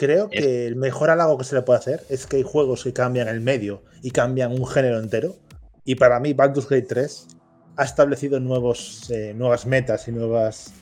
[0.00, 2.94] Creo que el mejor halago que se le puede hacer es que hay juegos que
[2.94, 5.36] cambian el medio y cambian un género entero
[5.84, 7.26] y para mí, Baldur's Gate 3
[7.76, 10.72] ha establecido nuevos, eh, nuevas metas y nuevas,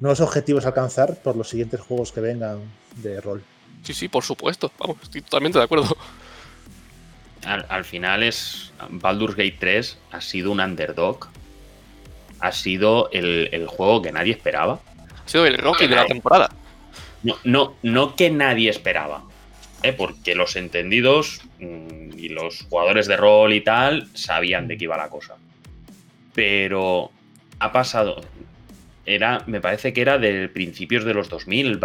[0.00, 2.60] nuevos objetivos a alcanzar por los siguientes juegos que vengan
[2.96, 3.42] de rol.
[3.82, 4.72] Sí, sí, por supuesto.
[4.78, 5.96] Vamos, estoy totalmente de acuerdo.
[7.44, 8.72] Al, final es.
[8.88, 11.28] Baldur's Gate 3 ha sido un underdog.
[12.40, 14.80] Ha sido el, juego que nadie esperaba.
[15.24, 16.50] Ha sido el Rocky de la temporada.
[17.22, 19.24] No, no, que nadie esperaba.
[19.82, 19.92] ¿eh?
[19.92, 24.96] porque los entendidos mm, y los jugadores de rol y tal sabían de qué iba
[24.96, 25.36] la cosa.
[26.34, 27.10] Pero
[27.58, 28.20] ha pasado.
[29.06, 31.80] Era, me parece que era de principios de los 2000.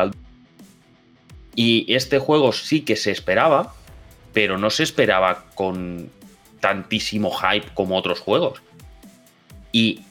[1.55, 3.73] Y este juego sí que se esperaba,
[4.33, 6.09] pero no se esperaba con
[6.59, 8.61] tantísimo hype como otros juegos.
[9.71, 10.01] Y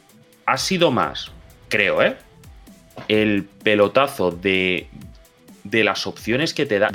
[0.46, 1.30] ha sido más,
[1.68, 2.16] creo, ¿eh?
[3.08, 4.88] El pelotazo de,
[5.64, 6.90] de las opciones que te da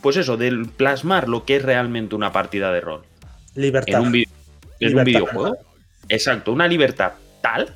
[0.00, 3.02] pues eso, del plasmar lo que es realmente una partida de rol.
[3.54, 4.00] Libertad.
[4.00, 5.56] En un, videojuego.
[6.08, 7.74] Exacto, una libertad tal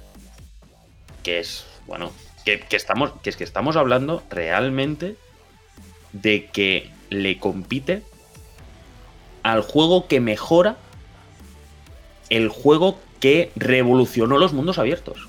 [1.23, 2.13] que es, bueno,
[2.45, 5.17] que, estamos, que es que estamos hablando realmente
[6.13, 8.03] de que le compite
[9.43, 10.77] al juego que mejora
[12.29, 15.29] el juego que revolucionó los mundos abiertos.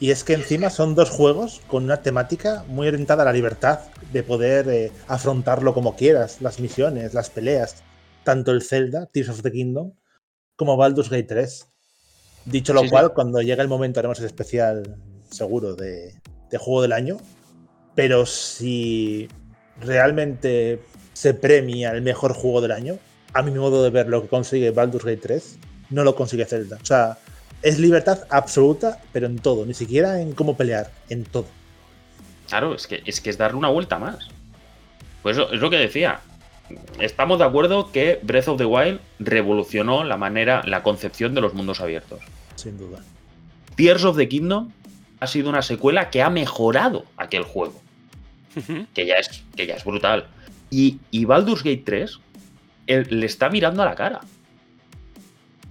[0.00, 3.80] Y es que encima son dos juegos con una temática muy orientada a la libertad,
[4.12, 7.82] de poder eh, afrontarlo como quieras, las misiones, las peleas,
[8.22, 9.92] tanto el Zelda, Tears of the Kingdom,
[10.54, 11.66] como Baldur's Gate 3.
[12.44, 14.96] Dicho lo cual, cuando llegue el momento haremos el especial
[15.30, 16.14] seguro de,
[16.48, 17.18] de juego del año,
[17.94, 19.28] pero si
[19.80, 20.80] realmente
[21.12, 22.98] se premia el mejor juego del año,
[23.34, 25.58] a mi modo de ver lo que consigue Baldur's Gate 3,
[25.90, 26.78] no lo consigue Zelda.
[26.80, 27.18] O sea,
[27.62, 31.46] es libertad absoluta, pero en todo, ni siquiera en cómo pelear, en todo.
[32.48, 34.28] Claro, es que es, que es darle una vuelta más.
[35.22, 36.20] Pues eso, es lo que decía.
[37.00, 41.54] Estamos de acuerdo que Breath of the Wild revolucionó la manera, la concepción de los
[41.54, 42.20] mundos abiertos.
[42.56, 43.00] Sin duda.
[43.76, 44.70] Tears of the Kingdom
[45.20, 47.80] ha sido una secuela que ha mejorado aquel juego.
[48.94, 50.26] que, ya es, que ya es brutal.
[50.70, 52.20] Y, y Baldur's Gate 3
[52.86, 54.20] le está mirando a la cara.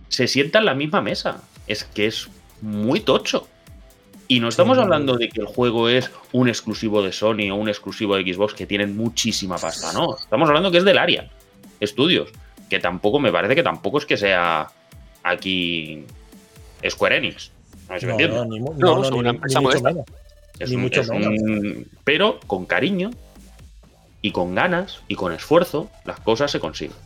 [0.10, 2.30] Se sienta en la misma mesa es que es
[2.61, 3.47] muy tocho.
[4.30, 4.84] Y no estamos Sí.
[4.84, 8.53] hablando de que el juego es un exclusivo de Sony o un exclusivo de Xbox
[8.53, 10.18] que tienen muchísima pasta, no.
[10.18, 11.30] Estamos hablando que es del área.
[11.80, 12.30] Estudios.
[12.70, 14.68] Que tampoco, me parece que tampoco es que sea
[15.24, 16.03] aquí
[16.89, 17.51] Square Enix.
[17.88, 18.38] No sé si me No, entiendes.
[18.38, 20.05] no, ni, No, no, ni- ni mucho.
[20.59, 23.11] Es Ni un- mucho es un- Pero con cariño
[24.22, 26.97] y con ganas y con esfuerzo, las cosas se consiguen.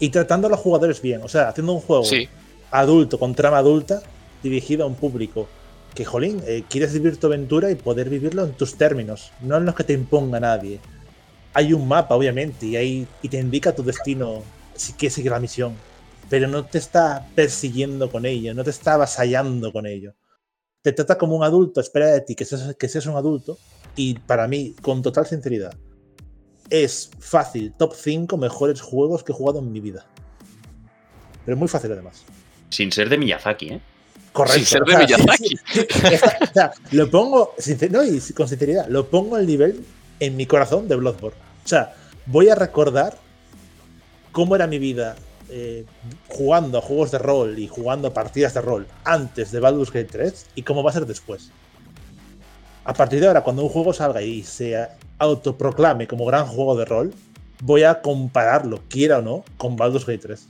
[0.00, 2.28] Y tratando a los jugadores bien, o sea, haciendo un juego Sí,
[2.72, 4.02] adulto, con trama adulta,
[4.42, 5.48] dirigido a un público
[5.94, 9.66] que, jolín, eh, quieres vivir tu aventura y poder vivirlo en tus términos, no en
[9.66, 10.80] los que te imponga nadie.
[11.54, 14.42] Hay un mapa, obviamente, y, te indica tu destino
[14.74, 15.74] si quieres seguir la misión,
[16.30, 20.14] pero no te está persiguiendo con ello, no te está avasallando con ello.
[20.80, 23.58] Te trata como un adulto, espera de ti que seas, que seas un adulto,
[23.94, 25.74] y para mí, con total sinceridad,
[26.70, 30.06] es fácil, top 5 mejores juegos que he jugado en mi vida.
[31.44, 32.24] Pero muy fácil además.
[32.72, 33.80] Sin ser de Miyazaki, ¿eh?
[34.32, 34.58] Correcto.
[34.58, 35.48] Sin ser o de sea, Miyazaki.
[35.48, 39.46] sí, sí, está- o sea, lo pongo, sincer- no, y con sinceridad, lo pongo al
[39.46, 39.84] nivel
[40.20, 41.36] en mi corazón de Bloodborne.
[41.64, 41.94] O sea,
[42.26, 43.16] voy a recordar
[44.32, 45.16] cómo era mi vida
[45.50, 45.84] eh,
[46.28, 50.08] jugando a juegos de rol y jugando a partidas de rol antes de Baldur's Gate
[50.10, 51.50] 3 y cómo va a ser después.
[52.84, 56.86] A partir de ahora, cuando un juego salga y se autoproclame como gran juego de
[56.86, 57.12] rol,
[57.60, 60.48] voy a compararlo, quiera o no, con Baldur's Gate 3.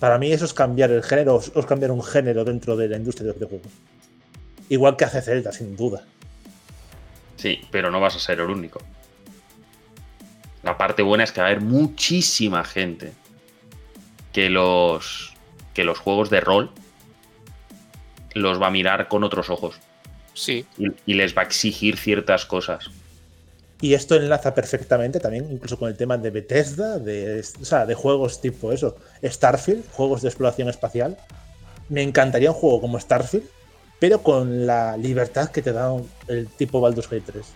[0.00, 2.96] Para mí eso es cambiar el género, es es cambiar un género dentro de la
[2.96, 3.72] industria de los videojuegos.
[4.70, 6.04] Igual que hace Zelda, sin duda.
[7.36, 8.80] Sí, pero no vas a ser el único.
[10.62, 13.12] La parte buena es que va a haber muchísima gente
[14.32, 15.34] que los,
[15.74, 16.70] que los juegos de rol
[18.34, 19.76] los va a mirar con otros ojos
[20.34, 20.64] sí.
[20.78, 22.90] y, y les va a exigir ciertas cosas.
[23.82, 27.94] Y esto enlaza perfectamente también, incluso con el tema de Bethesda, de, o sea, de
[27.94, 31.16] juegos tipo eso, Starfield, juegos de exploración espacial.
[31.88, 33.48] Me encantaría un juego como Starfield,
[33.98, 35.94] pero con la libertad que te da
[36.28, 37.46] el tipo Baldur's Gate 3.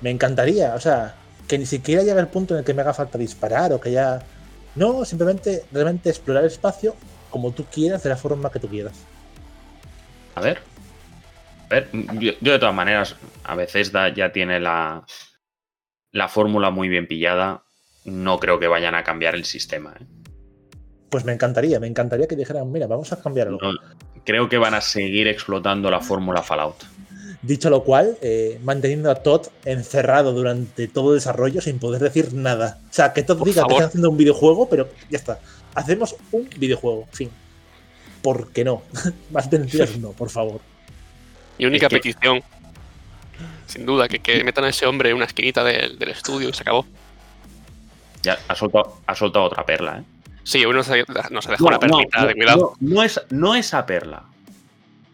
[0.00, 1.14] Me encantaría, o sea,
[1.46, 3.92] que ni siquiera llegue al punto en el que me haga falta disparar o que
[3.92, 4.20] ya.
[4.74, 6.94] No, simplemente realmente explorar el espacio
[7.30, 8.94] como tú quieras, de la forma que tú quieras.
[10.34, 10.58] A ver.
[11.70, 11.88] A ver,
[12.20, 15.02] yo, yo de todas maneras, a veces da- ya tiene la,
[16.16, 17.62] la fórmula muy bien pillada.
[18.04, 19.94] No creo que vayan a cambiar el sistema.
[20.00, 20.04] ¿eh?
[21.10, 23.60] Pues me encantaría, me encantaría que dijeran, mira, vamos a cambiar algo.
[23.62, 23.78] No,
[24.24, 26.76] creo que van a seguir explotando la fórmula Fallout.
[27.42, 32.32] Dicho lo cual, eh, manteniendo a Todd encerrado durante todo el desarrollo sin poder decir
[32.32, 32.80] nada.
[32.88, 33.74] O sea, que Todd Por diga que favor.
[33.76, 35.38] está haciendo un videojuego, pero ya está.
[35.74, 37.30] Hacemos un videojuego, fin.
[38.22, 38.82] ¿Por qué no?
[39.30, 40.60] Más mentiras no, por favor.
[41.58, 42.42] Mi única Es que- petición,
[43.76, 46.52] sin duda, que, que metan a ese hombre en una esquinita del, del estudio y
[46.52, 46.86] se acabó.
[48.22, 50.02] Ya ha soltado, ha soltado otra perla, ¿eh?
[50.42, 52.74] Sí, uno se, nos ha dejado una perlita no, de cuidado.
[52.80, 54.22] no, no es, no esa perla.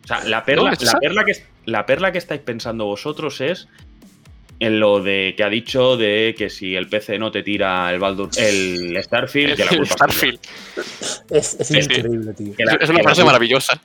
[0.05, 1.33] O sea, la perla, ¿No es la, perla que,
[1.67, 3.67] la perla que estáis pensando vosotros es
[4.61, 7.99] en lo de que ha dicho de que si el PC no te tira el
[7.99, 9.97] Baldur, el Starfield, que la culpa es tuya.
[9.97, 10.41] Starfield.
[11.31, 11.95] Es, es Sí, sí.
[11.95, 12.55] increíble, tío.
[12.55, 13.81] Que la- es una frase maravillosa.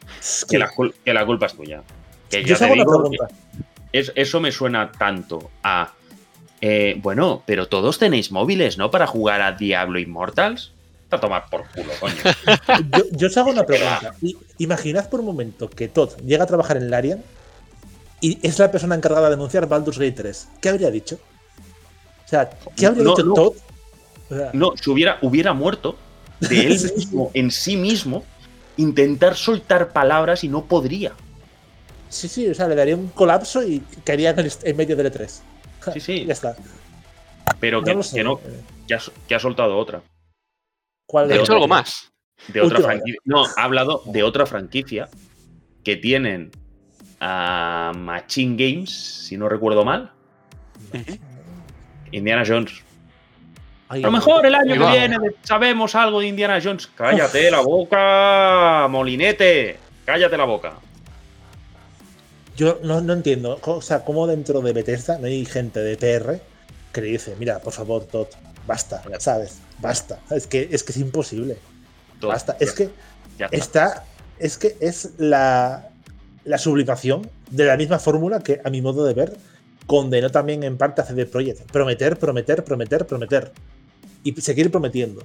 [0.49, 1.81] Que la, cul- que la culpa es tuya.
[2.29, 3.27] Que yo ya os te hago una pregunta.
[3.27, 5.93] que es- eso me suena tanto a.
[6.61, 8.89] eh, bueno, pero todos tenéis móviles, ¿no?
[8.91, 10.71] Para jugar a Diablo Immortals.
[11.09, 12.15] A tomar por culo, coño.
[12.97, 14.13] Yo, yo os hago una pregunta.
[14.57, 17.23] Imaginad por un momento que Todd llega a trabajar en Larian
[18.19, 20.49] y es la persona encargada de anunciar Baldur's Gate 3.
[20.59, 21.17] ¿Qué habría dicho?
[22.25, 23.33] O sea, ¿qué habría No, dicho no.
[23.35, 23.53] Todd?
[24.29, 25.95] O sea, No, si hubiera, hubiera muerto
[26.41, 28.25] de él mismo, en sí mismo,
[28.75, 31.13] intentar soltar palabras y no podría.
[32.09, 34.95] Sí, sí, o sea, le daría un colapso y caería en, el est- en medio
[34.95, 35.41] del E3.
[35.93, 36.25] Sí, sí.
[36.25, 36.55] Ya está.
[37.59, 38.17] Pero que No sé.
[38.17, 38.39] que, no
[38.87, 40.01] que, ha, que ha soltado otra.
[41.05, 41.55] ¿Cuál De De hecho, otra.
[41.55, 42.11] algo más.
[42.49, 43.19] De otra Última franquicia.
[43.25, 45.09] No, ha hablado de otra franquicia
[45.83, 46.51] que tienen
[47.19, 48.91] a Machine Games,
[49.27, 50.11] si no recuerdo mal.
[52.11, 52.83] Indiana Jones.
[53.89, 54.91] Ay, A lo mejor el año que va.
[54.91, 56.87] viene sabemos algo de Indiana Jones.
[56.87, 59.77] Cállate la boca, molinete.
[60.05, 60.73] Cállate la boca.
[62.57, 63.59] Yo no, no entiendo.
[63.63, 66.41] O sea, cómo dentro de Bethesda no hay gente de PR
[66.91, 68.27] que le dice, mira, por favor, Todd,
[68.65, 69.59] basta, ¿sabes?
[69.79, 70.19] Basta.
[70.31, 71.57] Es que es, que es imposible.
[72.19, 72.31] Todo.
[72.31, 72.57] Basta.
[72.59, 72.89] Es que
[73.37, 73.85] Ya está.
[73.85, 74.03] está.
[74.39, 75.89] Es que es la,
[76.45, 79.37] la sublimación de la misma fórmula que, a mi modo de ver,
[79.85, 81.71] condenó también en parte a CD Projekt.
[81.71, 83.51] Prometer, prometer, prometer, prometer.
[84.23, 85.23] Y seguir prometiendo.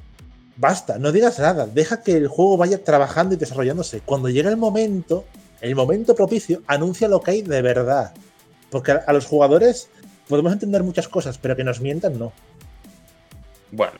[0.56, 1.66] Basta, no digas nada.
[1.66, 4.00] Deja que el juego vaya trabajando y desarrollándose.
[4.00, 5.24] Cuando llegue el momento,
[5.62, 8.12] el momento propicio, anuncia lo que hay de verdad.
[8.70, 9.88] Porque a, a los jugadores
[10.28, 12.32] podemos entender muchas cosas, pero que nos mientan, no.
[13.70, 13.94] Bueno,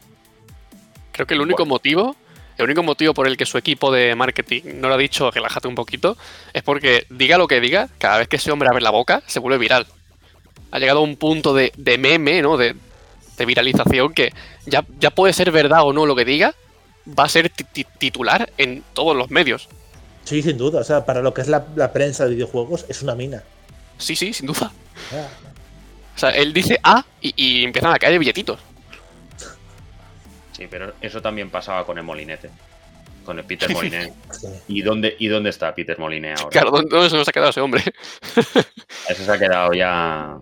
[1.12, 1.70] Creo que el único Bueno.
[1.74, 2.16] motivo
[2.58, 5.68] el único motivo por el que su equipo de marketing no le ha dicho relájate
[5.68, 6.16] un poquito
[6.52, 9.40] es porque diga lo que diga, cada vez que ese hombre abre la boca se
[9.40, 9.86] vuelve viral.
[10.70, 12.56] Ha llegado a un punto de, de meme, ¿no?
[12.58, 12.76] De,
[13.38, 14.32] de viralización que
[14.66, 16.54] ya, ya puede ser verdad o no lo que diga,
[17.08, 19.68] va a ser ti- ti- titular en todos los medios.
[20.24, 20.80] Sí, sin duda.
[20.80, 23.42] O sea, para lo que es la, la prensa de videojuegos, es una mina.
[23.98, 24.72] Sí, sí, sin duda.
[25.12, 25.28] Ah,
[26.14, 28.60] O sea, él dice A y, y empiezan a caer billetitos.
[30.52, 32.50] Sí, pero eso también pasaba con el Molinete.
[33.24, 34.12] Con el Peter Moliné.
[34.30, 34.48] sí.
[34.68, 36.48] ¿Y dónde, ¿Y dónde está Peter Moliné ahora?
[36.50, 37.82] Claro, ¿dónde, dónde se nos ha quedado ese hombre?
[39.08, 40.36] Ese se ha quedado ya.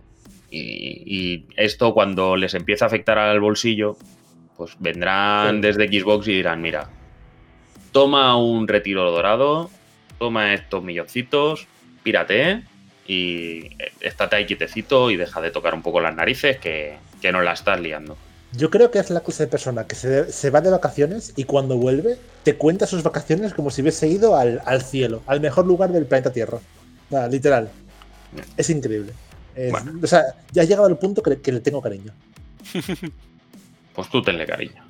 [0.51, 0.59] Y,
[1.07, 3.97] y esto, cuando les empieza a afectar al bolsillo,
[4.57, 5.61] pues vendrán Sí.
[5.63, 6.91] desde Xbox y dirán: Mira,
[7.93, 9.71] toma un retiro dorado,
[10.19, 11.67] toma estos milloncitos,
[12.03, 12.63] pírate
[13.07, 13.71] y
[14.01, 17.53] estate ahí quietecito y deja de tocar un poco las narices que, que nos la
[17.53, 18.17] estás liando.
[18.53, 21.45] Yo creo que es la clase de persona que se, se va de vacaciones y
[21.45, 25.67] cuando vuelve te cuenta sus vacaciones como si hubiese ido al, al cielo, al mejor
[25.67, 26.59] lugar del planeta Tierra.
[27.11, 27.71] Nada, literal.
[28.57, 29.13] Es increíble.
[29.55, 29.93] Es- Bueno.
[30.03, 30.23] O sea,
[30.53, 32.13] ya ha llegado al punto que, le- que le tengo cariño.
[33.93, 34.85] Pues tú tenle cariño.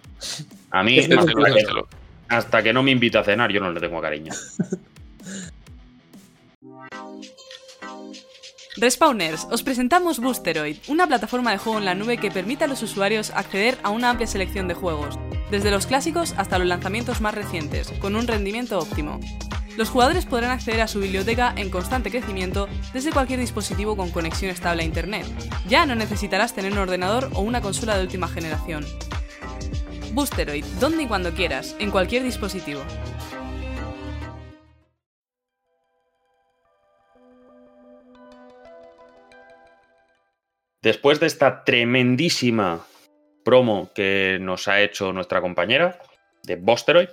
[0.70, 1.00] A mí,
[2.30, 4.32] hasta que no me invita a cenar, yo no le tengo cariño.
[8.76, 12.82] Respawners, os presentamos Boosteroid, una plataforma de juego en la nube que permite a los
[12.82, 15.18] usuarios acceder a una amplia selección de juegos,
[15.50, 19.20] desde los clásicos hasta los lanzamientos más recientes, con un rendimiento óptimo.
[19.76, 24.50] Los jugadores podrán acceder a su biblioteca en constante crecimiento desde cualquier dispositivo con conexión
[24.50, 25.26] estable a Internet.
[25.68, 28.86] Ya no necesitarás tener un ordenador o una consola de última generación.
[30.12, 32.82] Boosteroid, donde y cuando quieras, en cualquier dispositivo.
[40.82, 42.80] Después de esta tremendísima
[43.44, 45.98] promo que nos ha hecho nuestra compañera
[46.42, 47.10] de Bosteroid,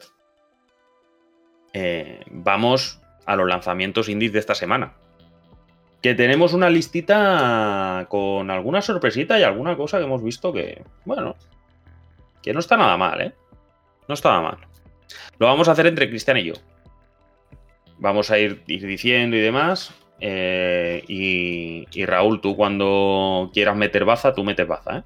[1.74, 4.94] eh, vamos a los lanzamientos indies de esta semana.
[6.02, 11.36] Que tenemos una listita con alguna sorpresita y alguna cosa que hemos visto que, bueno,
[12.48, 13.34] que no está nada mal, ¿eh?
[14.08, 14.58] No está nada mal.
[15.38, 16.54] Lo vamos a hacer entre Cristian y yo.
[17.98, 19.94] Vamos a ir, ir diciendo y demás.
[20.22, 25.04] eh, y, y Raúl, tú cuando quieras meter baza, tú metes baza, ¿eh?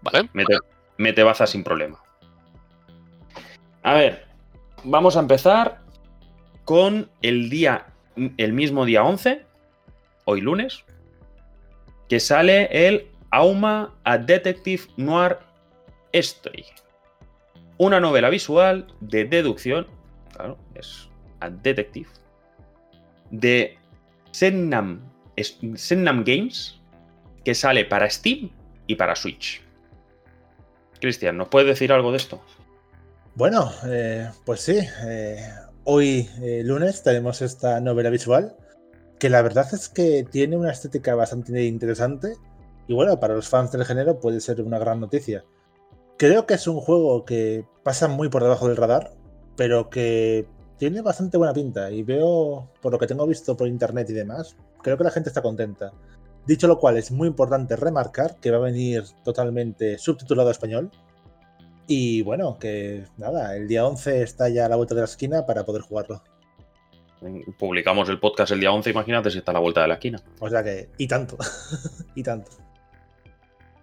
[0.00, 0.30] ¿Vale?
[0.32, 0.56] Mete,
[0.96, 2.02] mete baza sin problema.
[3.82, 4.26] A ver,
[4.84, 5.80] vamos a empezar
[6.64, 7.88] con el día,
[8.38, 9.44] el mismo día 11,
[10.24, 10.82] hoy lunes,
[12.08, 15.38] que sale el Auma a Detective Noir
[16.18, 16.64] Story.
[17.78, 19.86] Una novela visual de deducción,
[20.32, 21.08] claro, es
[21.40, 22.08] a Detective,
[23.30, 23.78] de
[24.32, 25.02] Sennam
[26.24, 26.80] Games,
[27.44, 28.50] que sale para Steam
[28.86, 29.62] y para Switch.
[31.00, 32.42] Cristian, ¿nos puedes decir algo de esto?
[33.34, 34.78] Bueno, eh, pues sí.
[35.06, 35.46] eh,
[35.84, 38.56] hoy, eh, lunes, tenemos esta novela visual
[39.18, 42.34] que la verdad es que tiene una estética bastante interesante
[42.86, 45.44] y bueno, para los fans del género puede ser una gran noticia.
[46.18, 49.12] Creo que es un juego que pasa muy por debajo del radar,
[49.56, 50.46] pero que
[50.78, 54.56] tiene bastante buena pinta y veo, por lo que tengo visto por internet y demás,
[54.82, 55.92] creo que la gente está contenta.
[56.46, 60.90] Dicho lo cual, es muy importante remarcar que va a venir totalmente subtitulado a español,
[61.86, 65.46] y bueno, que nada, el día 11 está ya a la vuelta de la esquina
[65.46, 66.22] para poder jugarlo.
[67.58, 70.20] Publicamos el podcast el día 11, imagínate si está a la vuelta de la esquina.
[70.40, 71.36] O sea que, y tanto,
[72.14, 72.50] y tanto.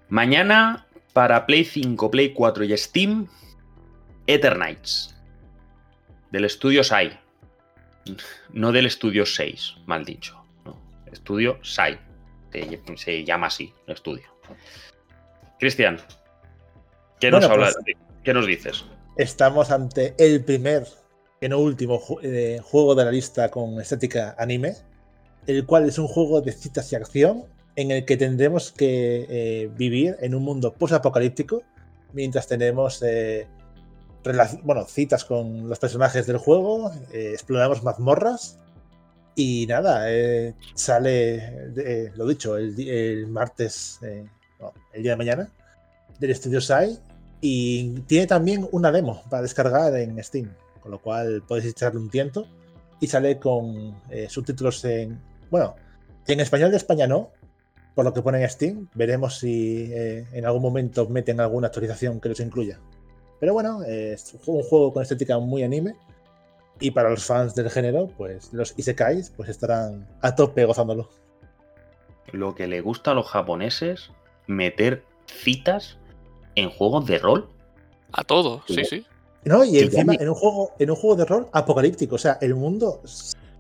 [0.09, 3.27] Mañana, para Play 5, Play 4 y Steam,
[4.27, 5.15] Eternights.
[6.31, 7.19] Del estudio Sai.
[8.51, 10.43] No del estudio 6, mal dicho.
[10.65, 10.79] No,
[11.11, 11.99] estudio Sai.
[12.51, 14.23] Se, se llama así, el estudio.
[15.59, 15.99] Cristian,
[17.19, 18.85] ¿qué, nos Bueno, habla- pues- ¿qué nos dices?
[19.17, 20.87] Estamos ante el primer,
[21.39, 24.75] que no último, eh, juego de la lista con estética anime,
[25.47, 27.45] el cual es un juego de citas y acción
[27.75, 31.63] en el que tendremos que eh, vivir en un mundo post-apocalíptico
[32.13, 33.47] mientras tenemos eh,
[34.63, 38.57] bueno, citas con los personajes del juego, eh, exploramos mazmorras
[39.35, 45.49] y nada, eh, sale, lo dicho, el, el martes, el día de mañana,
[46.19, 46.97] del estudio Sai
[47.41, 52.09] y tiene también una demo para descargar en Steam, con lo cual podéis echarle un
[52.09, 52.47] tiento
[53.01, 53.99] y sale con
[54.29, 55.19] subtítulos en,
[55.49, 55.75] bueno,
[56.27, 57.31] en español de España no,
[57.95, 62.19] por lo que pone en Steam, veremos si eh, en algún momento meten alguna actualización
[62.19, 62.79] que los incluya.
[63.39, 65.95] Pero bueno, eh, es un juego con estética muy anime.
[66.79, 71.09] Y para los fans del género, pues los Isekais pues estarán a tope gozándolo.
[72.31, 74.09] Lo que le gusta a los japoneses,
[74.47, 75.97] meter citas
[76.55, 77.49] en juegos de rol.
[78.11, 79.05] A todos, sí, sí.
[79.45, 82.15] No, y encima en un juego, en un juego de rol apocalíptico.
[82.15, 83.01] O sea, el mundo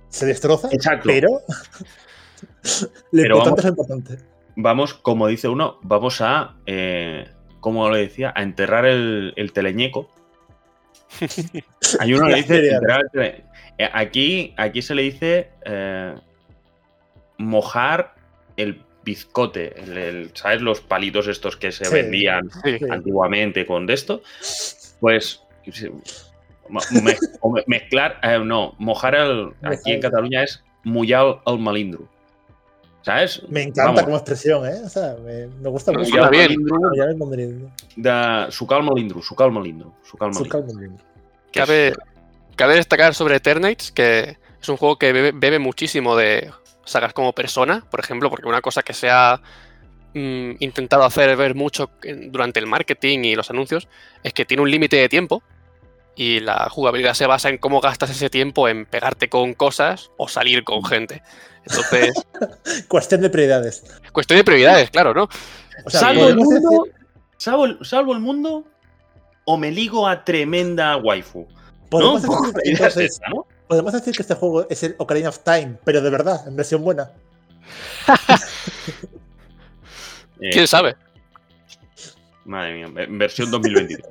[0.09, 1.03] se destroza, Exacto.
[1.05, 1.41] pero
[3.11, 4.17] lo Pero importante vamos- es lo importante.
[4.55, 7.27] Vamos, como dice uno, vamos a, eh,
[7.59, 10.09] como le decía, a enterrar el, el teleñeco.
[11.99, 13.21] Hay uno que dice enterrar el
[13.77, 16.13] eh, Aquí, aquí se le dice eh,
[17.37, 18.13] mojar
[18.57, 20.61] el bizcote, el- el- ¿sabes?
[20.61, 21.93] Los palitos estos que se Sí.
[21.93, 22.77] vendían Sí.
[22.89, 24.21] Antiguamente con de esto.
[24.99, 25.41] Pues
[27.67, 30.01] mezclar, eh, no, mojar el, aquí en.
[30.01, 32.07] Cataluña es mullar el malindro.
[33.03, 33.41] ¿Sabes?
[33.49, 34.81] Me encanta Vamos, como expresión, ¿eh?
[34.85, 36.09] O sea, me, me gusta No, mucho.
[36.11, 36.55] suena bien.
[36.63, 40.97] me pondré- de sucar el malindro, sucar el malindro, sucar el Su calma bien.
[41.51, 41.93] que Cabe,
[42.55, 46.49] cabe destacar sobre Eternates que es un juego que bebe, bebe muchísimo de
[46.85, 49.41] sagas como Persona, por ejemplo, porque una cosa que se ha
[50.13, 51.89] mm, intentado hacer ver mucho
[52.27, 53.89] durante el marketing y los anuncios
[54.23, 55.43] es que tiene un límite de tiempo
[56.15, 60.27] y la jugabilidad se basa en cómo gastas ese tiempo en pegarte con cosas o
[60.29, 61.21] salir con gente.
[61.65, 62.13] Entonces,
[62.87, 63.83] Cuestión de prioridades.
[64.11, 65.29] cuestión de prioridades, claro, ¿no?
[65.85, 66.93] O sea, salvo, el mundo, decir-
[67.37, 68.65] salvo, el- salvo el mundo
[69.45, 71.47] o me ligo a tremenda waifu.
[71.49, 71.89] ¿No?
[71.89, 73.45] podemos decir, la idea es entonces, esa, ¿no?
[73.67, 76.83] podemos decir que este juego es el Ocarina of Time, pero de verdad, en versión
[76.83, 77.11] buena.
[80.41, 80.95] Eh, ¿Quién sabe?
[82.45, 84.05] Madre mía, en versión 2023.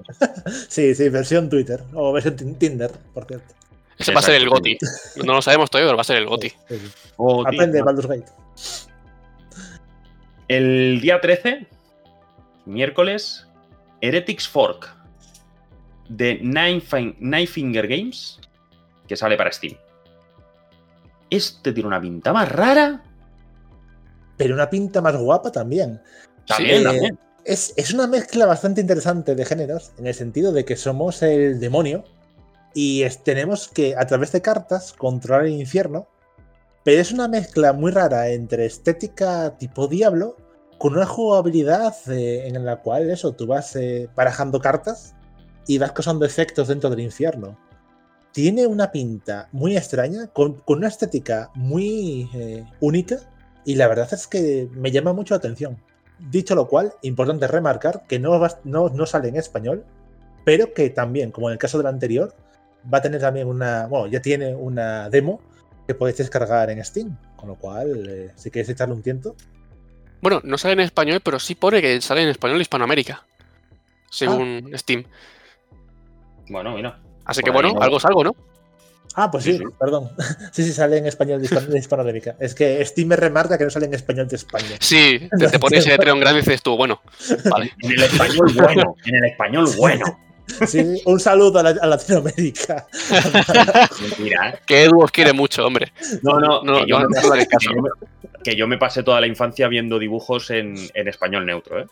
[0.68, 1.82] Sí, sí, versión Twitter.
[1.92, 3.54] O versión tin- Tinder, por cierto.
[3.98, 4.48] Ese va a ser el.
[4.48, 4.78] GOTI.
[5.24, 6.50] No lo sabemos todavía, pero va a ser el GOTI.
[6.68, 7.46] Tío.
[7.46, 8.24] Aprende Baldur's Gate.
[10.48, 11.66] El día 13,
[12.66, 13.46] miércoles,
[14.00, 14.94] Heretics Fork
[16.08, 18.38] de Nine, Fin- Nine Finger Games,
[19.08, 19.76] que sale para Steam.
[21.30, 23.02] Este tiene una pinta más rara.
[24.36, 26.00] Pero una pinta más guapa también.
[26.46, 27.18] También, Eh, también.
[27.44, 31.58] Es, es una mezcla bastante interesante de géneros, en el sentido de que somos el
[31.60, 32.04] demonio
[32.74, 36.08] y tenemos que, a través de cartas, controlar el infierno.
[36.84, 40.36] Pero es una mezcla muy rara entre estética tipo diablo
[40.78, 45.14] con una jugabilidad eh, en la cual eso, tú vas eh, barajando cartas
[45.68, 47.56] y vas causando efectos dentro del infierno.
[48.32, 53.18] Tiene una pinta muy extraña, con, con una estética muy eh, única
[53.64, 55.80] y la verdad es que me llama mucho la atención.
[56.18, 59.84] Dicho lo cual, importante remarcar que no, va- no, no sale en español,
[60.44, 62.34] pero que también, como en el caso del anterior,
[62.92, 65.40] va a tener también una, bueno, ya tiene una demo
[65.86, 69.34] que podéis descargar en Steam, con lo cual, eh, si queréis echarle un tiento,
[70.20, 73.24] Bueno, no sale en español, pero sí pone que sale en español Hispanoamérica.
[74.10, 75.04] Según Steam.
[76.48, 76.98] Bueno, mira.
[77.24, 77.80] Así que bueno, no.
[77.80, 78.36] algo es algo, ¿no?
[79.14, 79.64] Ah, pues sí, Sí, sí.
[79.78, 80.10] perdón.
[80.52, 82.36] sí, sí, sale en español de Hispan- de Hispanoamérica.
[82.38, 84.76] Es que Steam me remarca que no sale en español de España.
[84.80, 87.00] Sí, te, te pones ese letrero en grande y dices tú, bueno,
[87.50, 87.72] vale.
[87.82, 88.94] En el español bueno.
[89.04, 90.04] En el español bueno.
[90.66, 92.86] Sí, un saludo a, la- a Latinoamérica.
[94.00, 94.58] Mentira, ¿eh?
[94.66, 95.92] Que Edu os quiere mucho, hombre.
[96.22, 97.90] No, no, No, que, yo no, me, no que yo me-
[98.44, 101.86] que yo me pasé toda la infancia viendo dibujos en, en español neutro, ¿eh?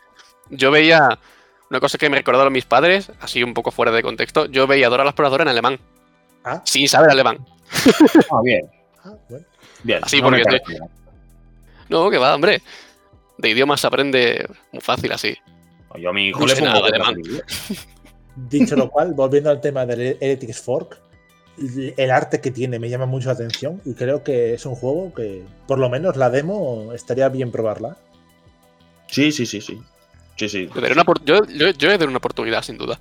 [0.51, 1.17] Yo veía
[1.71, 4.47] una cosa que me recordaron mis padres, así un poco fuera de contexto.
[4.47, 5.79] Yo veía Dora la exploradora en alemán,
[6.45, 7.39] Ah, sin saber alemán.
[8.33, 8.69] Ah, bien,
[9.05, 9.47] ah, bueno.
[9.85, 10.01] bien.
[10.03, 10.61] Así no porque mal.
[11.89, 12.63] No, que va, hombre.
[13.39, 15.37] De idiomas se aprende muy fácil así.
[15.99, 17.23] Yo a mi hijo No le sé pongo nada de alemán.
[18.49, 20.99] Dicho lo cual, volviendo al tema del Heretics Fork,
[21.97, 25.13] el arte que tiene me llama mucho la atención y creo que es un juego
[25.13, 27.97] que, por lo menos la demo, estaría bien probarla.
[29.09, 29.81] Sí, sí, sí, sí.
[30.37, 30.71] Sí, sí.
[30.75, 32.99] Daré una yo, yo, yo le daré una oportunidad, sin duda.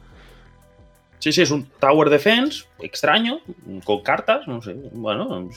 [1.20, 3.40] Sí, sí, es un Tower Defense extraño,
[3.84, 4.74] con cartas, no sé.
[4.94, 5.50] Bueno,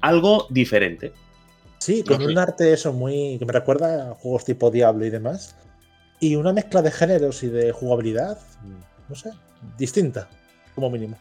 [0.00, 1.12] algo diferente.
[1.78, 3.38] Sí, con No un arte eso muy.
[3.38, 5.56] que me recuerda a juegos tipo Diablo y demás.
[6.22, 8.38] Y una mezcla de géneros y de jugabilidad,
[9.08, 9.30] no sé,
[9.76, 10.28] distinta,
[10.72, 11.18] como mínimo.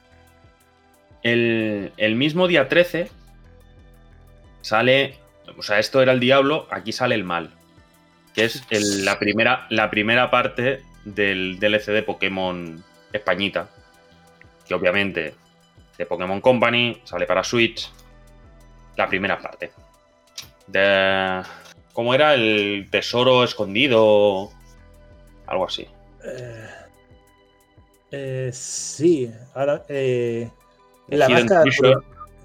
[1.24, 3.10] El, el mismo día 13
[4.62, 5.16] sale.
[5.58, 7.50] O sea, esto era el diablo, aquí sale el mal.
[8.36, 8.64] Que es
[9.04, 13.72] la, primera, la primera parte del DLC de Pokémon Españita.
[14.68, 15.34] Que obviamente
[15.98, 17.90] de Pokémon Company sale para Switch.
[18.98, 19.72] La primera parte.
[20.68, 21.42] De.
[21.92, 22.36] ¿Cómo era?
[22.36, 24.52] El tesoro escondido.
[25.52, 25.86] Algo así.
[26.24, 26.68] Eh,
[28.12, 29.84] eh, sí, ahora.
[29.90, 30.50] eh,
[31.10, 31.64] la, máscara,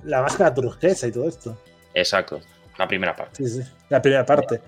[0.04, 1.56] la máscara turquesa y todo esto.
[1.94, 2.40] Exacto.
[2.78, 3.36] La primera parte.
[3.46, 4.60] Sí, sí, la primera parte.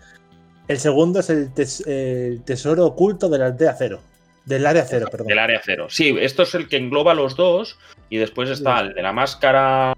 [0.67, 4.01] El segundo es el, tes- el tesoro oculto de la aldea cero.
[4.45, 5.27] Del área cero, perdón.
[5.27, 5.89] Del área cero.
[5.91, 7.79] Sí, esto es el que engloba los dos.
[8.09, 8.87] Y después está Sí.
[8.87, 9.95] el de la máscara.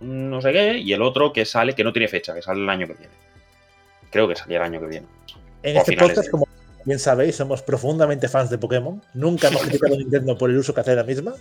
[0.00, 0.78] No sé qué.
[0.78, 3.12] Y el otro que sale, que no tiene fecha, que sale el año que viene.
[4.10, 5.06] Creo que salía el año que viene.
[5.62, 6.46] En o este podcast, de- como,
[6.86, 9.02] bien sabéis, somos profundamente fans de Pokémon.
[9.12, 11.34] Nunca hemos criticado a Nintendo por el uso que hace de la misma.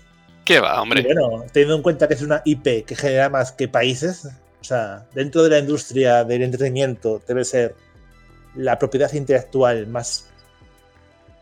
[0.43, 1.03] ¿Qué va, Y hombre?
[1.03, 4.25] bueno, teniendo en cuenta que es una IP que genera más que países,
[4.59, 7.75] o sea, dentro de la industria del entretenimiento debe ser
[8.55, 10.27] la propiedad intelectual más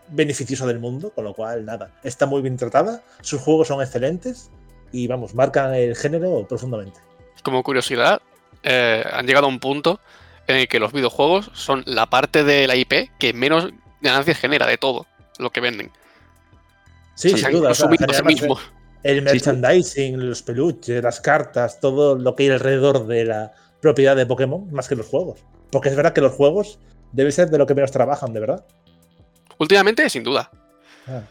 [0.10, 4.52] beneficiosa del mundo, con lo cual, nada, está muy bien tratada, sus juegos son excelentes
[4.92, 7.00] y, vamos, marcan el género profundamente.
[7.42, 8.22] Como curiosidad,
[8.64, 10.00] eh, han llegado a un punto
[10.48, 13.72] en el que los videojuegos son la parte de la IP que menos
[14.04, 15.08] ganancias genera de todo
[15.40, 15.92] lo que venden.
[17.16, 17.72] Sí, O sea, sin duda.
[17.72, 18.48] o sea, sí.
[19.04, 19.22] El Sí, sí.
[19.22, 23.52] merchandising, los peluches, las cartas, todo lo que hay alrededor de la
[23.82, 25.44] propiedad de Pokémon, más que los juegos.
[25.72, 26.80] Porque es verdad que los juegos
[27.12, 28.66] debe ser de lo que menos trabajan, de verdad.
[29.60, 30.50] Últimamente, sin duda.
[31.08, 31.22] Ah,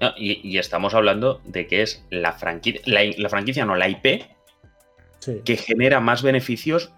[0.00, 3.88] No, y, y estamos hablando de que es la franquicia, la, la franquicia, no, la
[3.88, 4.24] IP
[5.20, 5.40] sí.
[5.44, 6.90] que genera más beneficios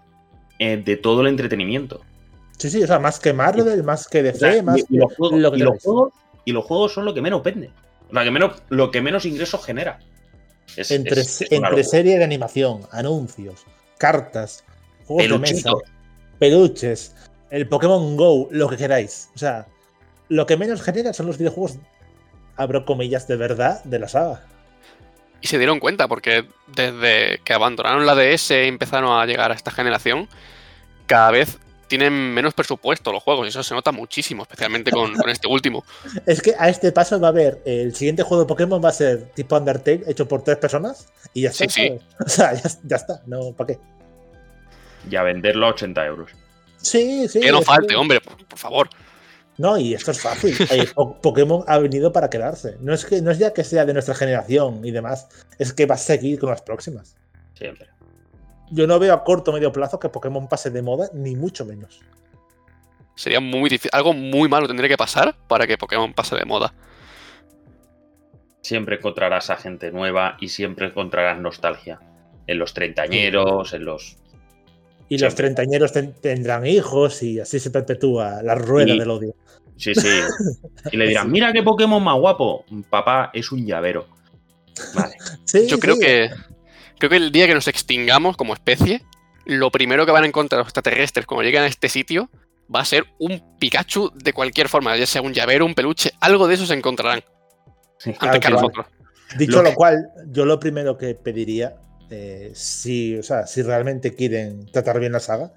[0.57, 2.01] eh, de todo el entretenimiento.
[2.57, 4.97] Sí, sí, o sea, más que Marvel, más que O DC, sea, más y, y
[4.97, 6.13] los que juegos, lo que y los juegos-
[6.45, 7.71] y los juegos son lo que menos vende.
[8.09, 9.99] O sea, que menos, lo que menos ingresos genera.
[10.75, 13.65] Es- Entre, es- entre serie de animación, anuncios,
[13.97, 14.63] cartas,
[15.05, 15.71] juegos de mesa,
[16.39, 17.15] peluches,
[17.49, 19.29] el Pokémon Go, lo que queráis.
[19.35, 19.67] O sea,
[20.29, 21.77] lo que menos genera son los videojuegos,
[22.55, 24.43] abro comillas, de verdad, de la saga.
[25.41, 29.55] Y se dieron cuenta porque desde que abandonaron la DS y empezaron a llegar a
[29.55, 30.27] esta generación,
[31.05, 31.57] cada vez
[31.87, 33.45] tienen menos presupuesto los juegos.
[33.47, 35.83] Y eso se nota muchísimo, especialmente con, con este último.
[36.25, 38.93] Es que a este paso va a haber el siguiente juego de Pokémon va a
[38.93, 41.65] ser tipo Undertale, hecho por tres personas y ya está.
[41.69, 41.99] Sí, sí.
[42.25, 43.79] O sea, ya, ya está, no, ¿para qué?
[45.09, 46.31] Y a venderlo a 80 euros.
[46.77, 47.39] Sí, sí.
[47.39, 48.89] que no falte, que- hombre, por, por favor.
[49.57, 50.55] No, y esto es fácil.
[50.69, 52.77] Eh, Po- Pokémon ha venido para quedarse.
[52.81, 55.27] No es que no es ya que sea de nuestra generación y demás,
[55.57, 57.15] es que va a seguir con las próximas.
[57.55, 57.87] Siempre.
[58.69, 61.65] Yo no veo a corto o medio plazo que Pokémon pase de moda, ni mucho
[61.65, 62.01] menos.
[63.15, 63.89] Sería muy difícil.
[63.93, 66.73] Algo muy malo tendría que pasar para que Pokémon pase de moda.
[68.61, 71.99] Siempre encontrarás a gente nueva y siempre encontrarás nostalgia.
[72.47, 74.17] En los treintañeros, en los.
[75.09, 79.35] Y los treintañeros ten- tendrán hijos y así se perpetúa la rueda Y- del odio.
[79.77, 80.07] Sí, sí.
[80.91, 82.65] Y le dirán, mira qué Pokémon más guapo.
[82.89, 84.07] Papá, es un llavero.
[84.93, 85.15] Vale.
[85.45, 86.01] Sí, Yo creo sí.
[86.01, 86.29] que.
[86.99, 89.03] Creo que el día que nos extingamos como especie,
[89.45, 92.29] lo primero que van a encontrar los extraterrestres cuando lleguen a este sitio
[92.73, 96.47] va a ser un Pikachu de cualquier forma, ya sea un llavero, un peluche, algo
[96.47, 97.23] de eso se encontrarán
[97.99, 98.13] Sí.
[98.19, 98.85] antes que nosotros.
[99.37, 101.75] Dicho Lo lo, que- cual, yo lo primero que pediría,
[102.09, 105.51] eh, si, o sea, si realmente quieren tratar bien la saga,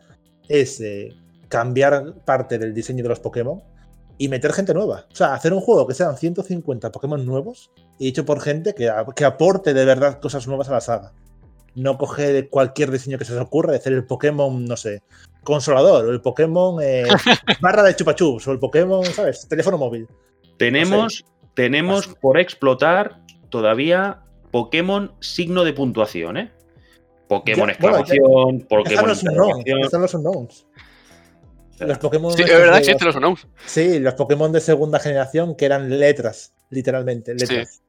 [0.49, 1.15] es eh,
[1.49, 3.63] cambiar parte del diseño de los Pokémon
[4.19, 5.07] y meter gente nueva.
[5.13, 8.91] O sea, hacer un juego que sean 150 Pokémon nuevos y hecho por gente que,
[9.17, 11.13] que aporte de verdad cosas nuevas a la saga.
[11.75, 15.03] No coger cualquier diseño que se os ocurra, hacer el Pokémon, no sé,
[15.45, 17.05] consolador, o el Pokémon eh,
[17.61, 19.47] barra de chupachups, o el Pokémon, ¿sabes?
[19.49, 20.09] Teléfono móvil.
[20.57, 22.17] Tenemos, tenemos Así.
[22.21, 26.53] por explotar todavía Pokémon signo de puntuación, ¿eh?
[27.29, 30.67] Pokémon Ya, bueno, ya- exclamación, Están Pokémon los unknowns, están los unknowns.
[31.79, 33.47] Los Pokémon Sí, es verdad, existen los unknowns.
[33.65, 37.81] Sí, los Pokémon de segunda generación que eran letras, literalmente, letras.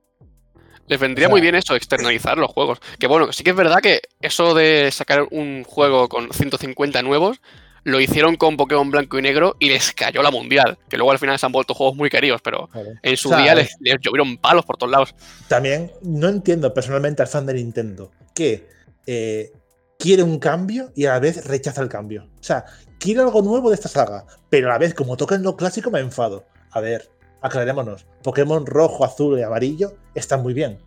[0.87, 2.79] Les vendría O sea- muy bien eso, externalizar los juegos.
[2.99, 7.41] Que bueno, sí que es verdad que eso de sacar un juego con 150 nuevos,
[7.83, 10.77] lo hicieron con Pokémon Blanco y Negro y les cayó la mundial.
[10.89, 12.99] Que luego al final se han vuelto juegos muy queridos, pero Vale.
[13.01, 15.15] en su O sea, día les, les llovieron palos por todos lados.
[15.47, 18.67] También no entiendo personalmente al fan de Nintendo que
[19.07, 19.51] eh,
[19.97, 22.27] quiere un cambio y a la vez rechaza el cambio.
[22.39, 22.65] O sea,
[22.99, 25.89] quiero algo nuevo de esta saga, pero a la vez, como toca en lo clásico,
[25.89, 26.45] me enfado.
[26.71, 27.09] A ver,
[27.41, 28.05] aclarémonos.
[28.23, 30.79] Pokémon rojo, azul y amarillo están muy bien,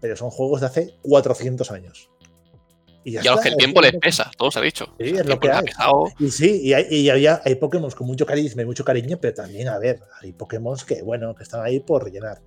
[0.00, 2.10] pero son juegos de hace 400 años.
[3.04, 4.86] Y, ya Y a los que el tiempo les pesa, todo se ha dicho.
[4.98, 5.92] Sí, El es lo tiempo que ha.
[6.18, 9.34] Y sí, y hay, y había, hay Pokémon con mucho carisma y mucho cariño, pero
[9.34, 12.40] también, a ver, hay Pokémon que, bueno, que están ahí por rellenar.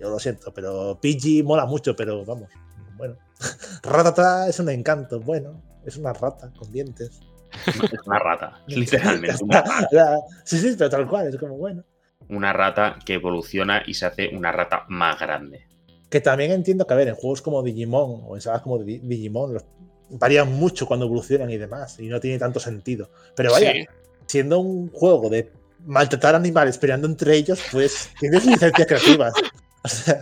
[0.00, 2.48] Yo lo siento, pero Pidgey mola mucho, pero vamos,
[2.96, 3.16] bueno.
[3.82, 7.20] Ratata es un encanto, bueno, es una rata con dientes.
[7.66, 9.42] Es una rata, literalmente.
[9.42, 10.18] Una rata.
[10.44, 11.82] Sí, sí, pero tal cual, es como bueno.
[12.28, 15.66] Una rata que evoluciona y se hace una rata más grande.
[16.10, 18.98] Que también entiendo que, a ver, en juegos como Digimon o en sagas como Di-
[18.98, 19.64] Digimon, los
[20.10, 23.10] varían mucho cuando evolucionan y demás, y no tiene tanto sentido.
[23.36, 23.86] Pero vaya, Sí.
[24.26, 25.50] siendo un juego de
[25.86, 29.32] maltratar animales peleando entre ellos, pues tienes licencias creativas.
[29.84, 30.20] O sea,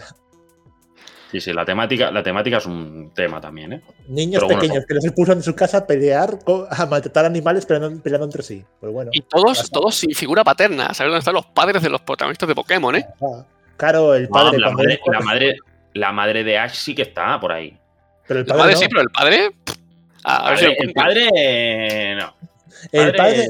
[1.33, 3.83] Sí, sí, la temática, la temática es un tema también, ¿eh?
[4.09, 6.39] niños bueno, pequeños que los expulsan de su casa a pelear,
[6.71, 8.65] a maltratar animales peleando, peleando entre sí.
[8.81, 10.95] Pues bueno, Y todos, todos sin figura paterna.
[10.95, 13.07] ¿Sabes dónde están los padres de los protagonistas de Pokémon, eh?
[13.21, 13.45] ah,
[13.77, 14.59] claro, el No, padre.
[14.59, 15.57] la, madre, es- la, madre,
[15.95, 17.77] la madre de Ash sí que está por ahí.
[18.29, 18.79] pero el El padre, padre no.
[18.79, 19.51] sí, pero el padre.
[19.65, 19.77] pff,
[20.25, 21.03] A, a ver si lo Padre- el encuentro.
[21.03, 22.15] padre.
[22.17, 22.35] No.
[22.93, 23.47] el padre,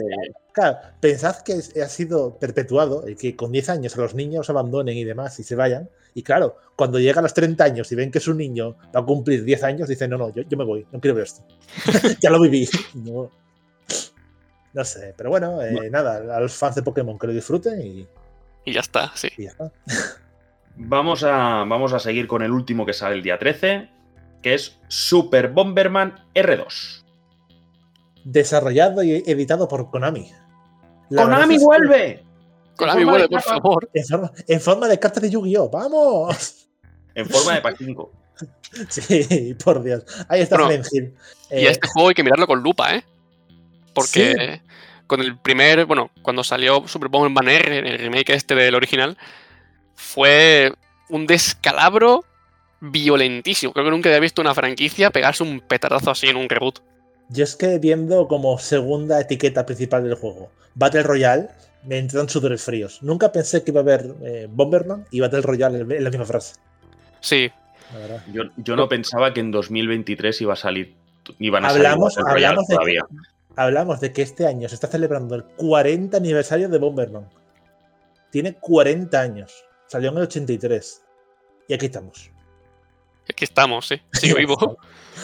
[0.57, 4.97] Claro, pensad que ha sido perpetuado el que con 10 años a los niños abandonen
[4.97, 5.91] y demás y se vayan.
[6.15, 9.05] Y claro, cuando llega a los 30 años y ven que su niño va a
[9.05, 11.43] cumplir 10 años, dicen, no, no, yo, yo me voy, no quiero ver esto.
[12.23, 12.67] ya lo viví.
[12.95, 13.31] No,
[14.73, 18.09] no sé, pero bueno, eh, nada, a los fans de Pokémon que lo disfruten y,
[18.65, 19.29] Y ya está, sí.
[19.37, 19.71] y ya está.
[20.79, 23.89] Vamos a, vamos a seguir con el último que sale el día 13,
[24.43, 27.03] que es Super Bomberman R2.
[28.25, 30.31] Desarrollado y editado por Konami.
[31.11, 32.25] La ¡Konami es que- vuelve!
[32.77, 33.91] Konami vuelve, por favor.
[33.95, 35.71] En forma, en forma de carta de Yu-Gi-Oh!
[35.71, 36.67] ¡Vamos!
[37.15, 38.13] En forma de pack 5.
[38.91, 40.05] Sí, por Dios.
[40.29, 41.15] Ahí está Bueno, Silent Hill.
[41.51, 43.03] Y Eh, a este juego hay que mirarlo con lupa, ¿eh?
[43.95, 44.61] Porque
[45.07, 49.17] con el primer, bueno, cuando salió Super Bomberman R, el remake este del original,
[49.95, 50.75] fue
[51.09, 52.25] un descalabro
[52.81, 53.73] violentísimo.
[53.73, 56.81] Creo que nunca había visto una franquicia pegarse un petardazo así en un reboot.
[57.29, 61.49] Yo es que viendo como segunda etiqueta principal del juego, Battle Royale,
[61.85, 63.03] me entran sudores fríos.
[63.03, 66.55] Nunca pensé que iba a haber eh, Bomberman y Battle Royale en la misma frase.
[67.21, 67.51] Sí,
[67.93, 68.25] La verdad.
[68.33, 70.95] Yo, yo no pensaba que en 2023 iba a salir.
[71.39, 73.01] Iban a salir Hablamos, Royale hablamos, de que,
[73.57, 77.29] hablamos de que este año se está celebrando el 40 aniversario de Bomberman.
[78.31, 79.65] Tiene 40 años.
[79.87, 81.03] Salió en el 83.
[81.69, 82.31] Y aquí estamos.
[83.29, 84.01] aquí estamos, sí.
[84.13, 84.79] Sigue vivo.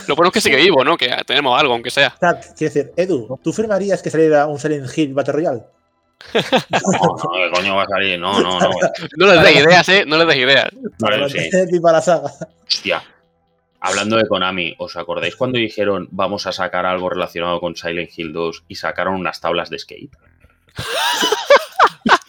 [0.07, 0.97] Lo bueno es que sigue vivo, ¿no?
[0.97, 2.15] Que tenemos algo, aunque sea.
[2.19, 5.63] Quiero decir, Edu, ¿tú firmarías que saliera un Silent Hill Battle Royale?
[6.35, 8.19] No, no, ¿qué coño va a salir?
[8.19, 8.71] No, no, no.
[9.17, 10.05] No les des ideas, ¿eh?
[10.07, 10.69] No les des ideas.
[10.99, 11.51] Vale, Para sí.
[11.73, 12.31] viva la saga.
[12.67, 13.03] Hostia.
[13.81, 18.33] Hablando de Konami, ¿os acordáis cuando dijeron vamos a sacar algo relacionado con Silent Hill
[18.33, 20.13] 2 y sacaron unas tablas de skate?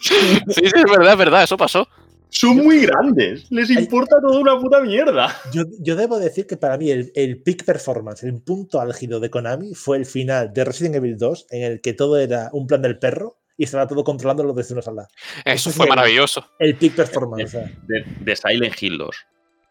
[0.00, 1.88] Sí, sí, es verdad, es verdad, eso pasó.
[2.36, 3.46] Son muy grandes.
[3.50, 5.34] Les importa toda una puta mierda.
[5.52, 9.30] Yo, yo debo decir que para mí el, el peak performance, el punto álgido de
[9.30, 12.82] Konami fue el final de Resident Evil 2, en el que todo era un plan
[12.82, 15.06] del perro y estaba todo controlándolo desde una sala.
[15.44, 16.44] Eso Eso fue fue- maravilloso.
[16.58, 17.52] El peak performance.
[17.86, 19.16] De, de Silent Hill 2.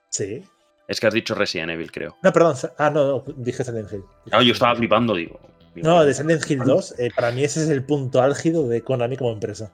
[0.10, 0.44] sí.
[0.86, 2.18] Es que has dicho Resident Evil, creo.
[2.22, 2.56] No, perdón.
[2.78, 4.04] Ah, no, no, dije Silent Hill.
[4.32, 5.40] No, yo estaba flipando, digo.
[5.74, 8.82] digo, No, de Silent Hill 2, eh, para mí ese es el punto álgido de
[8.82, 9.72] Konami como empresa.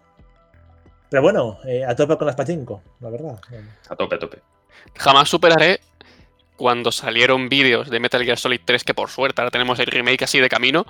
[1.09, 3.39] Pero bueno, eh, a tope con las pachinko, la verdad.
[3.89, 4.39] A tope, a tope.
[4.95, 5.79] Jamás superaré
[6.55, 10.23] cuando salieron vídeos de Metal Gear Solid 3, que por suerte ahora tenemos el remake
[10.23, 10.85] así de camino.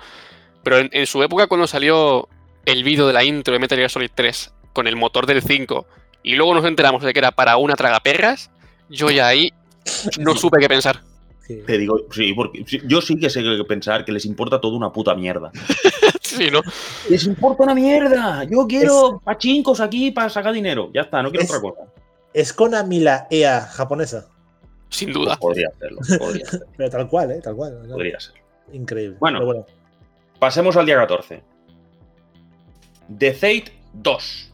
[0.62, 2.28] Pero en, en su época, cuando salió
[2.66, 5.86] el vídeo de la intro de Metal Gear Solid 3 con el motor del 5
[6.22, 8.50] y luego nos enteramos de que era para una tragaperras,
[8.88, 9.52] yo ya ahí
[10.18, 11.00] no supe qué pensar.
[11.46, 11.62] Sí.
[11.66, 14.92] Te digo, sí, porque yo sí que sé que pensar que les importa toda una
[14.92, 15.50] puta mierda.
[16.36, 16.60] Sí, ¿no?
[17.08, 18.44] Les importa una mierda.
[18.44, 20.90] Yo quiero pachincos aquí para sacar dinero.
[20.94, 21.82] Ya está, no quiero Es- otra cosa.
[22.32, 24.28] Es Konami la EA japonesa,
[24.88, 25.36] Sin duda.
[25.36, 26.44] Podría hacerlo, podría,
[26.76, 27.40] pero tal cual, ¿eh?
[27.42, 27.82] Tal cual.
[27.88, 27.94] ¿no?
[27.94, 28.34] podría ser.
[28.72, 29.16] Increíble.
[29.18, 29.66] Bueno.
[30.38, 31.42] Pasemos al día 14.
[33.18, 34.52] The Fate 2.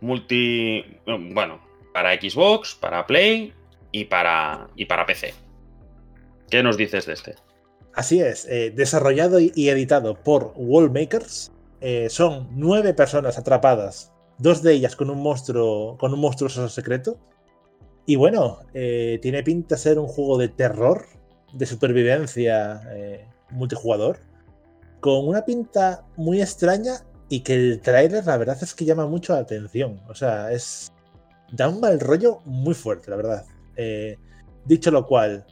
[0.00, 0.84] Multi.
[1.06, 1.60] Bueno,
[1.92, 3.52] para Xbox, para Play
[3.92, 5.34] y para, y para PC.
[6.50, 7.34] ¿Qué nos dices de este?
[8.00, 11.52] Así es, eh, desarrollado y editado por Wallmakers.
[11.82, 17.18] Eh, son nueve personas atrapadas, dos de ellas con un monstruo, con un monstruoso secreto.
[18.06, 21.04] Y bueno, eh, tiene pinta de ser un juego de terror,
[21.52, 22.80] de supervivencia
[23.50, 24.20] multijugador,
[25.00, 29.34] con una pinta muy extraña y que el tráiler la verdad es que llama mucho
[29.34, 30.00] la atención.
[30.08, 30.90] O sea, es
[31.52, 33.44] da un mal rollo muy fuerte, la verdad.
[34.64, 35.44] Dicho lo cual,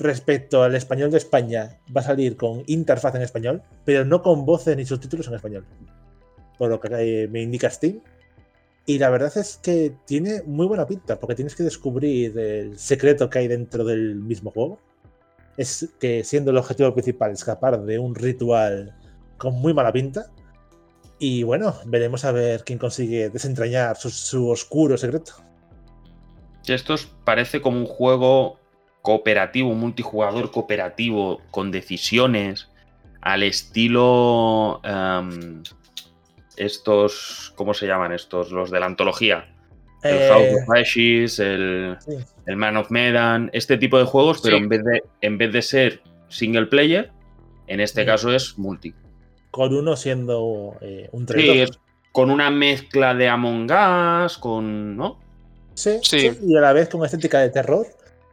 [0.00, 4.44] respecto al español de España, va a salir con interfaz en español, pero no con
[4.44, 5.64] voces ni subtítulos en español.
[6.58, 6.88] Por lo que
[7.24, 8.00] eh, me indica Steam.
[8.86, 13.30] Y la verdad es que tiene muy buena pinta, porque tienes que descubrir el secreto
[13.30, 14.80] que hay dentro del mismo juego.
[15.56, 18.96] Es que siendo el objetivo principal escapar de un ritual
[19.36, 20.26] con muy mala pinta.
[21.18, 25.32] Y bueno, veremos a ver quién consigue desentrañar su, su oscuro secreto.
[26.66, 28.59] Esto es- parece como un juego
[29.02, 32.68] cooperativo, multijugador cooperativo, con decisiones,
[33.20, 34.80] al estilo.
[34.84, 35.62] em,
[36.56, 37.52] estos.
[37.56, 38.50] ¿Cómo se llaman estos?
[38.52, 39.48] Los de la antología.
[40.02, 42.12] El Eh, House of Ashes, el, sí.
[42.46, 44.62] el Man of Medan, este tipo de juegos, pero Sí.
[44.62, 47.10] en, vez de, en vez de ser single player,
[47.66, 48.06] en este Sí.
[48.06, 48.94] caso es multi.
[49.50, 51.56] con uno siendo eh, un Sí, traidor.
[51.56, 51.70] es
[52.12, 53.68] con una mezcla de Among
[54.24, 54.96] Us, con.
[54.96, 55.18] ¿No?
[55.74, 56.20] Sí, Sí.
[56.20, 57.86] sí, y a la vez con estética de terror.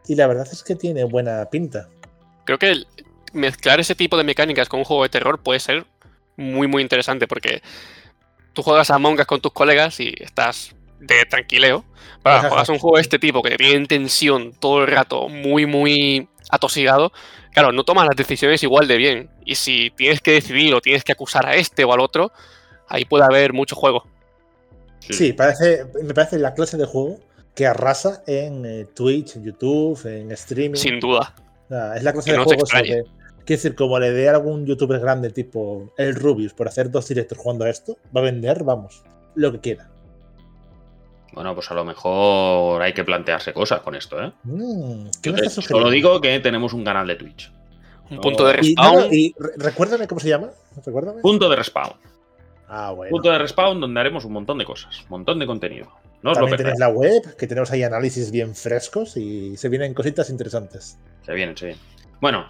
[0.07, 1.87] Y la verdad es que tiene buena pinta.
[2.45, 2.87] Creo que el-
[3.33, 5.85] mezclar ese tipo de mecánicas con un juego de terror puede ser
[6.37, 7.61] muy, muy interesante porque
[8.53, 11.83] tú juegas a Among Us con tus colegas y estás de tranquileo.
[12.23, 15.29] Para jugar un juego de este tipo que te tiene en tensión todo el rato,
[15.29, 17.11] muy, muy atosigado,
[17.53, 19.29] claro, no tomas las decisiones igual de bien.
[19.45, 22.31] Y si tienes que decidir o tienes que acusar a este o al otro,
[22.87, 24.07] ahí puede haber mucho juego.
[24.99, 27.19] Sí, parece, me parece la clase de juego
[27.57, 30.77] que arrasa en eh, Twitch, en YouTube, en streaming.
[30.77, 31.33] Sin duda.
[31.95, 33.05] es la clase de juego que, quiero
[33.47, 37.35] decir, como le dé a algún youtuber grande tipo el Rubius por hacer dos directos
[37.35, 39.01] jugando a esto, va a vender, vamos,
[39.33, 39.89] lo que quiera.
[41.33, 44.31] Bueno, pues a lo mejor hay que plantearse cosas con esto, ¿eh?
[44.43, 45.07] Mm,
[45.47, 47.51] solo digo que tenemos un canal de Twitch.
[48.11, 49.07] Un punto de respawn.
[49.11, 50.51] Y, recuérdame cómo se llama.
[50.85, 51.21] Recuérdame.
[51.21, 51.93] Punto de respawn.
[52.67, 53.09] Ah, bueno.
[53.09, 55.87] Punto de respawn donde haremos un montón de cosas, un montón de contenido.
[56.23, 60.29] No También tenéis la web, que tenemos ahí análisis bien frescos y se vienen cositas
[60.29, 60.97] interesantes.
[61.25, 61.83] Se vienen, se vienen.
[62.19, 62.47] Bueno,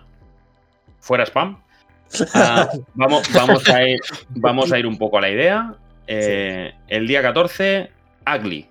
[0.99, 1.61] fuera spam.
[2.33, 3.99] Ah, vamos, vamos, a ir,
[4.29, 5.75] vamos a ir un poco a la idea.
[6.07, 7.91] Eh, el día 14,
[8.35, 8.69] Ugly.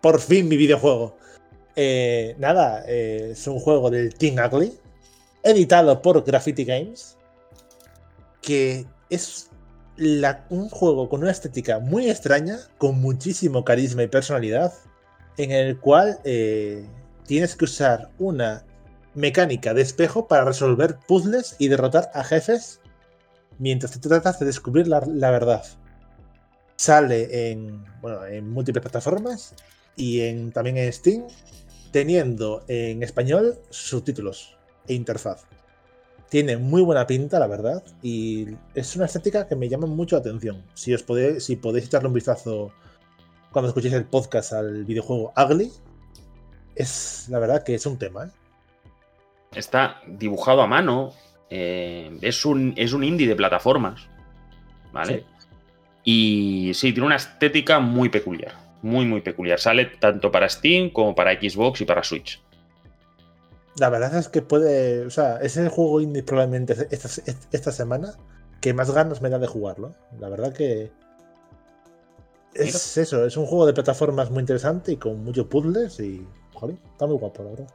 [0.00, 1.16] Por fin mi videojuego.
[1.76, 4.72] Eh, nada, eh, es un juego del Team Ugly,
[5.42, 7.16] editado por Graffiti Games,
[8.40, 9.50] que es
[9.96, 14.72] un juego con una estética muy extraña, con muchísimo carisma y personalidad,
[15.36, 16.84] en el cual eh,
[17.26, 18.64] tienes que usar una
[19.14, 22.80] mecánica de espejo para resolver puzzles y derrotar a jefes
[23.58, 25.64] mientras te tratas de descubrir la, verdad.
[26.76, 29.54] Sale en, bueno, en múltiples plataformas
[29.96, 31.26] y también en Steam,
[31.92, 34.56] teniendo en español subtítulos
[34.88, 35.44] e interfaz.
[36.30, 40.20] Tiene muy buena pinta, la verdad, y es una estética que me llama mucho la
[40.20, 40.64] atención.
[40.74, 42.72] Si, os podéis, si podéis echarle un vistazo
[43.52, 45.70] cuando escuchéis el podcast al videojuego Ugly,
[46.74, 48.24] es la verdad que es un tema.
[48.24, 48.30] ¿eh?
[49.54, 51.12] Está dibujado a mano,
[51.50, 54.08] eh, es, un, es un indie de plataformas,
[54.92, 55.24] ¿vale?
[56.02, 59.58] Y sí, tiene una estética muy peculiar muy, muy peculiar.
[59.58, 62.40] Sale tanto para Steam como para Xbox y para Switch.
[63.78, 65.04] La verdad es que puede.
[65.06, 68.14] O sea, es el juego indie probablemente esta, semana
[68.60, 69.94] que más ganas me da de jugarlo.
[70.18, 70.92] La verdad que.
[72.54, 76.26] Es eso, es un juego de plataformas muy interesante y con muchos puzzles y.
[76.52, 77.66] Joder, está muy guapo, la verdad.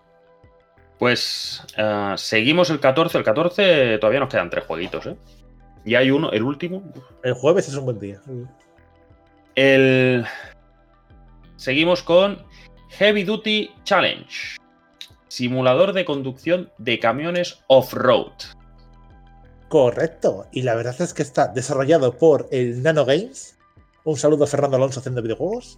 [0.97, 3.17] Pues eh, seguimos el 14.
[3.17, 5.17] El 14 todavía nos quedan tres jueguitos, ¿eh?
[5.83, 6.83] Y hay uno, el último.
[7.23, 8.21] El jueves es un buen día.
[9.55, 10.25] El,
[11.59, 12.41] Seguimos con
[12.91, 14.57] Heavy Duty Challenge.
[15.29, 18.33] Simulador de conducción de camiones off-road.
[19.69, 20.47] Correcto.
[20.51, 23.57] Y la verdad es que está desarrollado por el Nano Games.
[24.03, 25.77] Un saludo a Fernando Alonso haciendo videojuegos.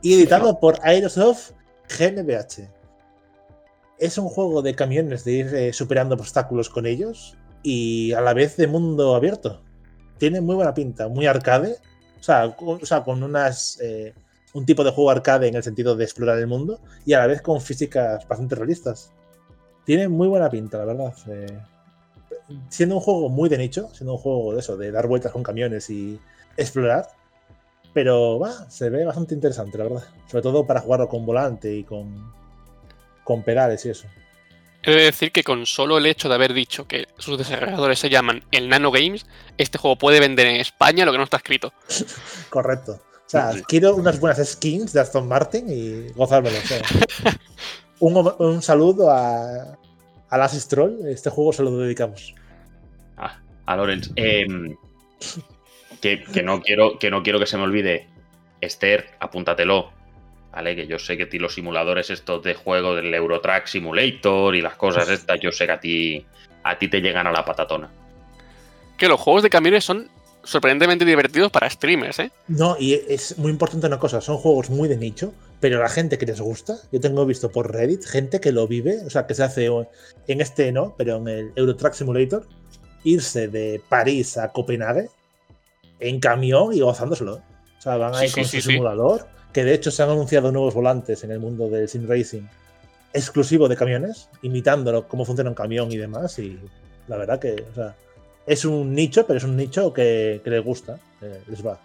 [0.00, 1.50] Y editado por Aerosoft
[1.98, 2.70] GmbH.
[3.98, 8.34] Es un juego de camiones de ir eh, superando obstáculos con ellos y a la
[8.34, 9.62] vez de mundo abierto.
[10.18, 11.76] Tiene muy buena pinta, muy arcade.
[12.20, 12.54] O sea,
[13.04, 14.14] con, unas eh,
[14.52, 17.26] un tipo de juego arcade en el sentido de explorar el mundo y a la
[17.26, 19.12] vez con físicas bastante realistas.
[19.84, 21.14] Tiene muy buena pinta, la verdad.
[21.28, 21.58] Eh,
[22.68, 25.42] siendo un juego muy de nicho, siendo un juego de eso, de dar vueltas con
[25.42, 26.20] camiones y
[26.56, 27.08] explorar,
[27.92, 30.04] pero va, se ve bastante interesante, la verdad.
[30.26, 32.32] Sobre todo para jugarlo con volante y con,
[33.24, 34.06] con pedales y eso.
[34.84, 38.10] He de decir que con solo el hecho de haber dicho que sus desarrolladores se
[38.10, 39.26] llaman el Nano Games,
[39.56, 41.72] este juego puede vender en España lo que no está escrito.
[42.50, 43.00] Correcto.
[43.32, 46.58] O sea, quiero unas buenas skins de Aston Martin y gozármelo.
[47.98, 49.78] un, saludo a,
[50.28, 51.08] a Las Stroll.
[51.08, 52.34] Este juego se lo dedicamos.
[53.16, 54.10] Ah, a Lorenz.
[54.16, 54.76] Em,
[56.02, 58.06] que, no quiero, que no quiero que se me olvide.
[58.60, 59.92] Esther, apúntatelo.
[60.52, 60.76] ¿Vale?
[60.76, 64.74] Que yo sé que ti los simuladores estos de juego del Eurotrack Simulator y las
[64.74, 66.26] cosas estas, yo sé que a ti,
[66.64, 67.88] a ti te llegan a la patatona.
[68.98, 70.10] Que los juegos de camiones son
[70.44, 72.32] sorprendentemente divertidos para streamers, ¿eh?
[72.48, 76.18] No, y es muy importante una cosa, son juegos muy de nicho, pero la gente
[76.18, 79.34] que les gusta, yo tengo visto por Reddit gente que lo vive, o sea, que
[79.34, 82.46] se hace en este no, pero en el Eurotrack Simulator,
[83.04, 85.08] irse de París a Copenhague
[86.00, 87.34] en camión y gozándoselo.
[87.34, 91.24] O sea, van ahí con su simulador, que de hecho se han anunciado nuevos volantes
[91.24, 92.42] en el mundo del sim racing
[93.12, 96.58] exclusivo de camiones, imitándolo cómo funciona un camión y demás, y
[97.08, 97.94] la verdad que, o sea,
[98.46, 101.80] es un nicho, pero es un nicho que, les gusta, eh, les va.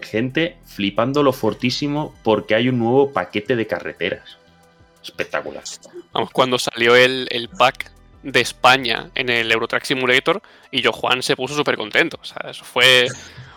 [0.00, 4.38] Gente flipándolo fortísimo porque hay un nuevo paquete de carreteras.
[5.02, 5.64] Espectacular.
[6.12, 7.26] Vamos, cuando salió el,
[7.58, 7.90] pack
[8.22, 10.40] de España en el Eurotrack Simulator
[10.70, 12.18] y yo Juan se puso súper contento.
[12.20, 13.08] O sea, eso fue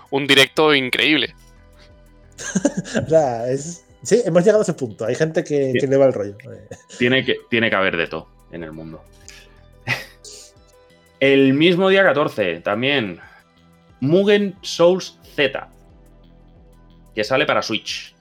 [0.10, 1.36] un directo increíble.
[3.06, 3.86] o sea, es...
[4.02, 5.06] sí, hemos llegado a ese punto.
[5.06, 6.38] Hay gente que, le va el rollo.
[6.98, 9.04] Tiene que, tiene que haber de todo en el mundo.
[11.20, 13.20] El mismo día 14, también,
[14.02, 15.70] Mugen Souls Z.
[17.14, 18.14] que sale para Switch.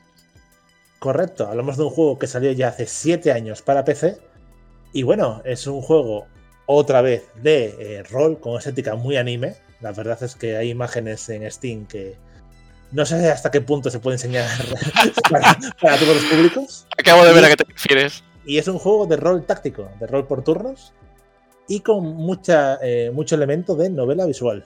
[1.01, 4.19] Correcto, hablamos de un juego que salió ya hace 7 años para PC.
[4.93, 6.27] Y bueno, es un juego
[6.67, 9.57] otra vez de eh, rol con estética muy anime.
[9.81, 12.15] La verdad es que hay imágenes en Steam que
[12.93, 14.49] no sé hasta qué punto se puede enseñar
[15.31, 16.87] para, para todos los públicos.
[16.97, 18.23] Acabo de ver a qué te refieres.
[18.47, 20.93] Y es un juego de rol táctico, de rol por turnos
[21.69, 24.65] y con mucha, eh, mucho elemento de novela visual.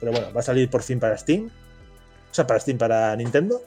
[0.00, 1.46] Pero bueno, va a salir por fin para Steam.
[2.30, 3.60] O sea, para Steam, para Nintendo.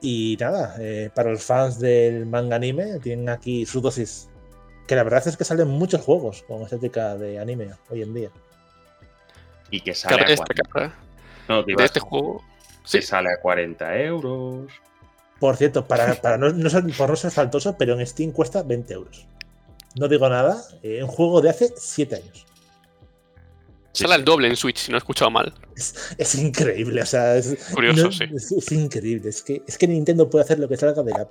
[0.00, 4.28] Y nada, eh, para los fans del manga anime, tienen aquí su dosis.
[4.86, 8.30] Que la verdad es que salen muchos juegos con estética de anime hoy en día.
[9.70, 10.92] Y que sale a 40, destacar
[11.48, 12.38] no, de este juego.
[12.38, 12.54] que
[12.84, 14.70] Sí, sale a 40 euros.
[15.40, 18.62] Por cierto, para, para no, no ser, por no ser faltoso, pero en Steam cuesta
[18.62, 19.26] 20 euros.
[19.96, 22.46] No digo nada, eh, un juego de hace 7 años.
[23.92, 24.14] Sale sí.
[24.14, 25.54] al doble en Switch, si no he escuchado mal.
[25.76, 28.24] Es, es increíble, o sea, es, Curioso, no- sí.
[28.34, 29.28] es, es increíble.
[29.28, 31.28] Es que, es que Nintendo puede hacer lo que salga de la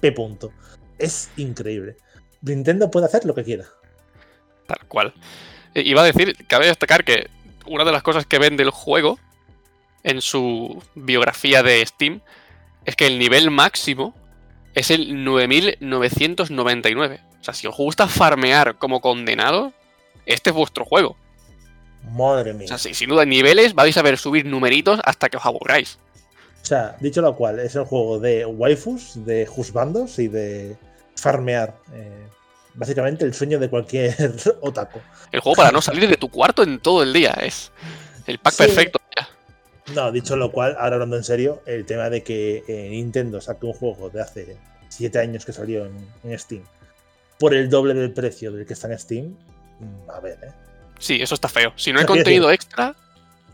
[0.00, 0.52] P punto.
[0.98, 1.96] Es increíble.
[2.42, 3.64] Nintendo puede hacer lo que quiera.
[4.66, 5.12] Tal cual.
[5.74, 7.28] Eh, Iba a decir, cabe destacar que
[7.66, 9.18] una de las cosas que vende el juego
[10.04, 12.20] en su biografía de Steam
[12.84, 14.14] es que el nivel máximo
[14.74, 17.20] es el 9999.
[17.44, 19.74] O sea, si os gusta farmear como condenado,
[20.24, 21.14] este es vuestro juego.
[22.10, 22.68] Madre O mía.
[22.68, 25.98] sea, si- sin duda en niveles vais a ver subir numeritos hasta que os aburráis.
[26.62, 30.78] O sea, dicho lo cual, es el juego de waifus, de juzbandos y de
[31.16, 31.74] farmear.
[31.92, 32.26] eh,
[32.72, 34.16] básicamente el sueño de cualquier
[34.62, 35.00] otaku.
[35.30, 37.32] El juego para no salir de tu cuarto en todo el día.
[37.42, 37.72] Es
[38.26, 38.62] el pack Sí.
[38.64, 39.00] perfecto.
[39.14, 39.28] ya.
[39.94, 43.66] No, dicho lo cual, ahora hablando en serio, el tema de que eh, Nintendo saque
[43.66, 44.56] un juego de hace
[44.88, 46.62] 7 años que salió en, en Steam
[47.44, 49.36] por el doble del precio del que está en Steam,
[49.78, 50.50] mm, a ver, ¿eh?
[50.98, 51.74] Sí, eso está feo.
[51.76, 52.96] Si no hay decir- contenido extra,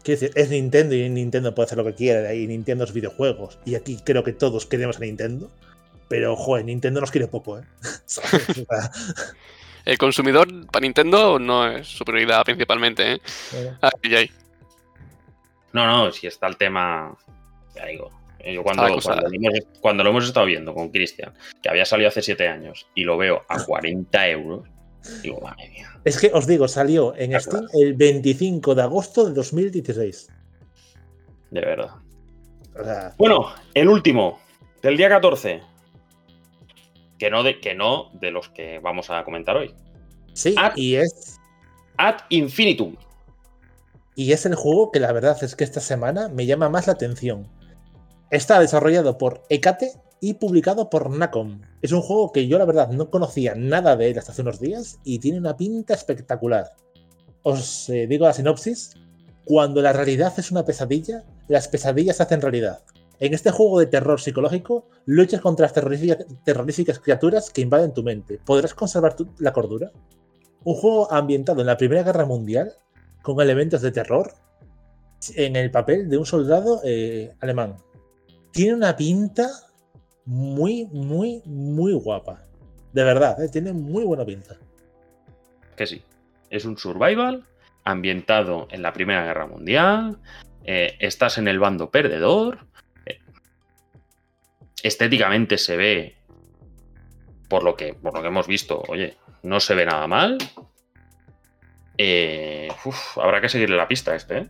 [0.05, 3.59] Quiero decir, es Nintendo y Nintendo puede hacer lo que quiera y Nintendo es videojuegos.
[3.65, 5.51] Y aquí creo que todos queremos a Nintendo.
[6.09, 7.65] Pero, joder, Nintendo nos quiere poco, ¿eh?
[9.85, 13.15] El consumidor para Nintendo no es su prioridad principalmente.
[13.15, 13.21] ¿eh?
[13.51, 14.31] bueno, Ay, ay.
[15.73, 17.13] No, no, si está el tema.
[17.75, 18.11] Ya digo.
[18.45, 21.85] Eh, Yo cuando, cuando, lo hemos, cuando lo hemos estado viendo con Cristian, que había
[21.85, 24.69] salido hace 7 años, y lo veo a 40 euros,
[25.23, 25.91] digo, madre mía.
[26.05, 30.29] Es que os digo, salió en Steam el 25 de agosto de 2016.
[31.51, 31.91] De verdad.
[32.79, 34.39] O sea, Bueno, el último,
[34.83, 35.63] del día 14.
[37.19, 39.75] Que no de, que no de los que vamos a comentar hoy.
[40.33, 41.39] sí, y es
[42.01, 42.97] Ad infinitum.
[44.15, 46.95] Y es el juego que la verdad es que esta semana me llama más la
[46.95, 47.47] atención.
[48.31, 51.63] Está desarrollado por Ecate y publicado por Nacom.
[51.83, 54.61] Es un juego que yo la verdad no conocía nada de él hasta hace unos
[54.61, 56.71] días y tiene una pinta espectacular.
[57.43, 58.95] Os eh, digo la sinopsis.
[59.45, 62.83] Cuando la realidad es una pesadilla, las pesadillas se hacen realidad.
[63.19, 68.05] En este juego de terror psicológico, luchas contra las terrorífica- terroríficas criaturas que invaden tu
[68.05, 68.39] mente.
[68.45, 69.91] ¿Podrás conservar la cordura?
[70.63, 72.75] Un juego ambientado en la Primera Guerra Mundial,
[73.23, 74.35] con elementos de terror,
[75.35, 77.77] en el papel de un soldado eh, alemán.
[78.53, 79.49] Tiene una pinta
[80.25, 82.45] muy, muy, muy guapa.
[82.93, 84.57] De verdad, eh, tiene muy buena pinta.
[85.77, 86.03] Que sí.
[86.51, 87.47] Es un survival
[87.85, 90.19] ambientado en la Primera Guerra Mundial.
[90.65, 92.67] eh, estás en el bando perdedor.
[93.07, 93.19] eh,
[94.83, 96.17] estéticamente se ve.
[97.49, 100.39] Por lo, que, por lo que hemos visto, oye, no se ve nada mal.
[103.17, 104.49] Habrá que seguirle la pista a este, ¿eh?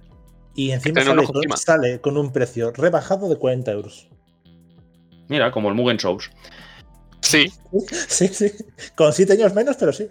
[0.61, 4.09] Y encima sale con, sale con un precio rebajado de 40 euros.
[5.27, 6.31] Mira, como el Mugen Souls.
[7.23, 7.51] Sí,
[8.09, 8.53] Sí, sí.
[8.95, 10.09] Con 7 años menos, pero sí.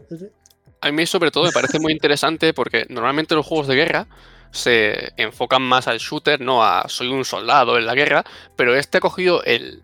[0.81, 4.07] a mí sobre todo me parece muy interesante porque normalmente los juegos de guerra
[4.49, 8.97] se enfocan más al shooter, no a soy un soldado en la guerra, pero este
[8.97, 9.83] ha cogido el,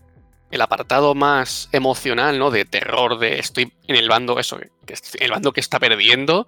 [0.50, 2.50] el apartado más emocional, ¿no?
[2.50, 5.80] De terror, de estoy en el bando, eso, que estoy en el bando que está
[5.80, 6.48] perdiendo.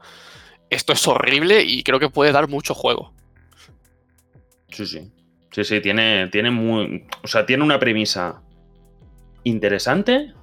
[0.71, 3.13] Esto es horrible y creo que puede dar mucho juego.
[4.69, 5.11] Sí, sí.
[5.51, 7.05] Sí, sí, tiene, tiene muy.
[7.23, 8.41] O sea, tiene una premisa
[9.43, 10.33] interesante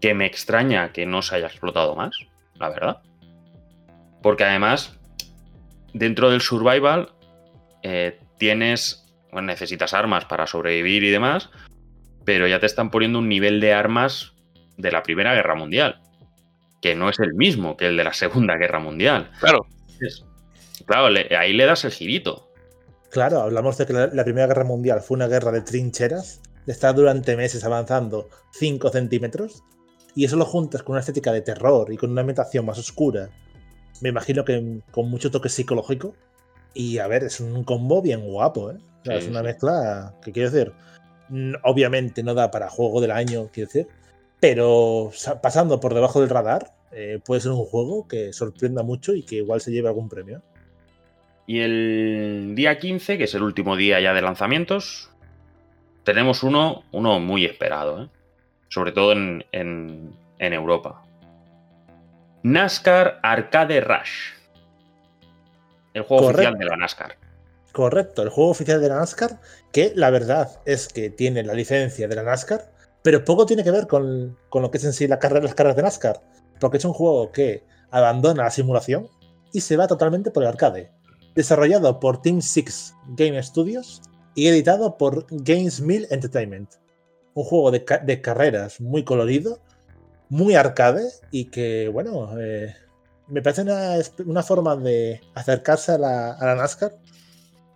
[0.00, 2.16] que me extraña que no se haya explotado más,
[2.54, 3.02] la verdad.
[4.22, 4.98] Porque además,
[5.92, 7.12] dentro del survival,
[7.82, 9.06] eh, tienes.
[9.32, 11.50] Bueno, necesitas armas para sobrevivir y demás,
[12.24, 14.32] pero ya te están poniendo un nivel de armas
[14.76, 16.00] de la Primera Guerra Mundial,
[16.82, 19.30] que no es el mismo que el de la Segunda Guerra Mundial.
[19.38, 19.66] Claro,
[20.84, 22.49] claro, le- ahí le das el girito.
[23.10, 26.72] Claro, hablamos de que la, la Primera Guerra Mundial fue una guerra de trincheras, de
[26.72, 29.64] estar durante meses avanzando 5 centímetros,
[30.14, 33.30] y eso lo juntas con una estética de terror y con una ambientación más oscura,
[34.00, 36.14] me imagino que con mucho toque psicológico,
[36.72, 38.76] y a ver, es un combo bien guapo, ¿eh?
[39.02, 40.72] O sea, Sí, es una mezcla que quiero decir,
[41.64, 43.88] obviamente no da para juego del año, quiero decir,
[44.40, 49.14] pero sa- pasando por debajo del radar, eh, puede ser un juego que sorprenda mucho
[49.14, 50.42] y que igual se lleve algún premio.
[51.50, 55.10] Y el día 15, que es el último día ya de lanzamientos,
[56.04, 58.08] tenemos uno, uno muy esperado, ¿eh?
[58.68, 61.02] sobre todo en, en- en Europa.
[62.44, 64.30] NASCAR Arcade Rush.
[65.92, 66.50] El juego Correcto.
[66.50, 67.16] oficial de la NASCAR.
[67.72, 69.40] Correcto, el juego oficial de la NASCAR,
[69.72, 72.70] que la verdad es que tiene la licencia de la NASCAR,
[73.02, 75.56] pero poco tiene que ver con, con lo que es en sí la carrera, las
[75.56, 76.20] carreras de NASCAR,
[76.60, 79.08] porque es un juego que abandona la simulación
[79.52, 80.92] y se va totalmente por el arcade.
[81.34, 84.02] Desarrollado por Team Six Game Studios
[84.34, 86.70] y editado por Games Mill Entertainment.
[87.34, 89.60] Un juego de, ca- de carreras muy colorido,
[90.28, 92.74] muy arcade y que, bueno, eh,
[93.28, 96.98] me parece una, forma de acercarse a la, a la NASCAR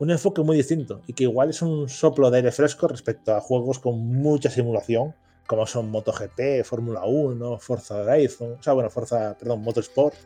[0.01, 3.40] un enfoque muy distinto y que igual es un soplo de aire fresco respecto a
[3.40, 5.14] juegos con mucha simulación,
[5.47, 10.16] como son MotoGP, Fórmula 1, Forza Horizon, o sea, bueno, Forza, perdón, Motorsport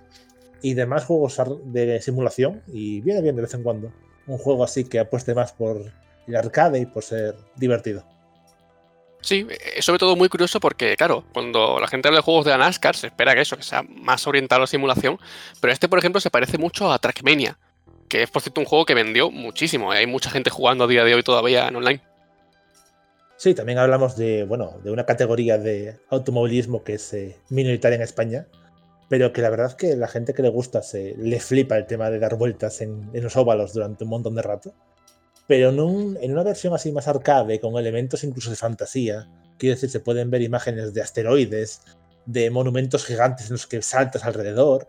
[0.62, 3.93] y demás juegos de simulación y viene bien de vez en cuando.
[4.26, 5.93] Un juego así que apueste más por
[6.26, 8.05] el arcade y por ser divertido.
[9.20, 12.52] Sí, es sobre todo muy curioso porque, claro, cuando la gente habla de juegos de
[12.52, 15.18] la NASCAR, se espera que eso, que sea más orientado a la simulación,
[15.60, 17.59] pero este, por ejemplo, se parece mucho a Trackmania,
[18.09, 19.93] que es, por cierto, un juego que vendió muchísimo.
[19.93, 19.98] ¿eh?
[19.98, 22.01] Hay mucha gente jugando a día de hoy todavía en online.
[23.36, 28.02] Sí, también hablamos de, bueno, de una categoría de automovilismo que es eh, minoritaria en
[28.02, 28.47] España,
[29.09, 31.86] pero que la verdad es que la gente que le gusta se le flipa el
[31.86, 34.74] tema de dar vueltas en, los óvalos durante un montón de rato.
[35.47, 40.01] Pero en una versión así más arcade, con elementos incluso de fantasía, quiero decir, se
[40.01, 41.80] pueden ver imágenes de asteroides,
[42.26, 44.89] de monumentos gigantes en los que saltas alrededor,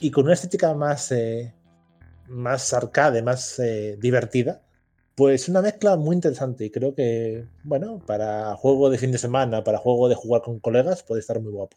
[0.00, 1.54] y con una estética más, eh,
[2.26, 4.62] más arcade, más eh, divertida,
[5.14, 9.62] pues una mezcla muy interesante y creo que, bueno, para juego de fin de semana,
[9.62, 11.76] para juego de jugar con colegas, puede estar muy guapo.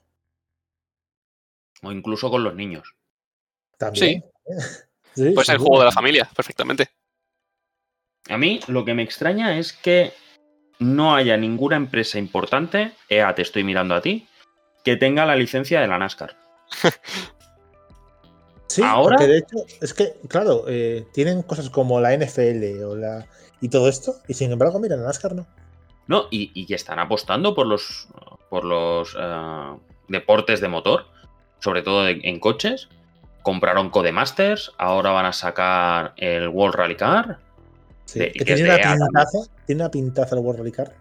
[1.85, 2.95] O incluso con los niños.
[3.77, 4.23] También.
[5.15, 6.89] Sí, Pues sin el juego de la familia, perfectamente.
[8.29, 10.11] A mí lo que me extraña es que
[10.79, 14.27] no haya ninguna empresa importante, EA te estoy mirando a ti,
[14.83, 16.35] que tenga la licencia de la NASCAR.
[18.67, 22.95] Sí, Ahora- porque de hecho, es que, claro, eh, tienen cosas como la NFL o
[22.95, 23.27] la
[23.61, 25.47] y todo esto, y sin embargo, mira, la NASCAR no.
[26.07, 28.07] No, y, y que están apostando por los,
[28.49, 31.05] por los eh, deportes de motor,
[31.59, 32.89] sobre todo en coches.
[33.43, 37.39] Compraron Codemasters, ahora van a sacar el World Rally Car.
[38.05, 39.37] Sí, De- que tiene una pintaza,
[39.67, 40.95] tiene una pintaza el World Rally Car.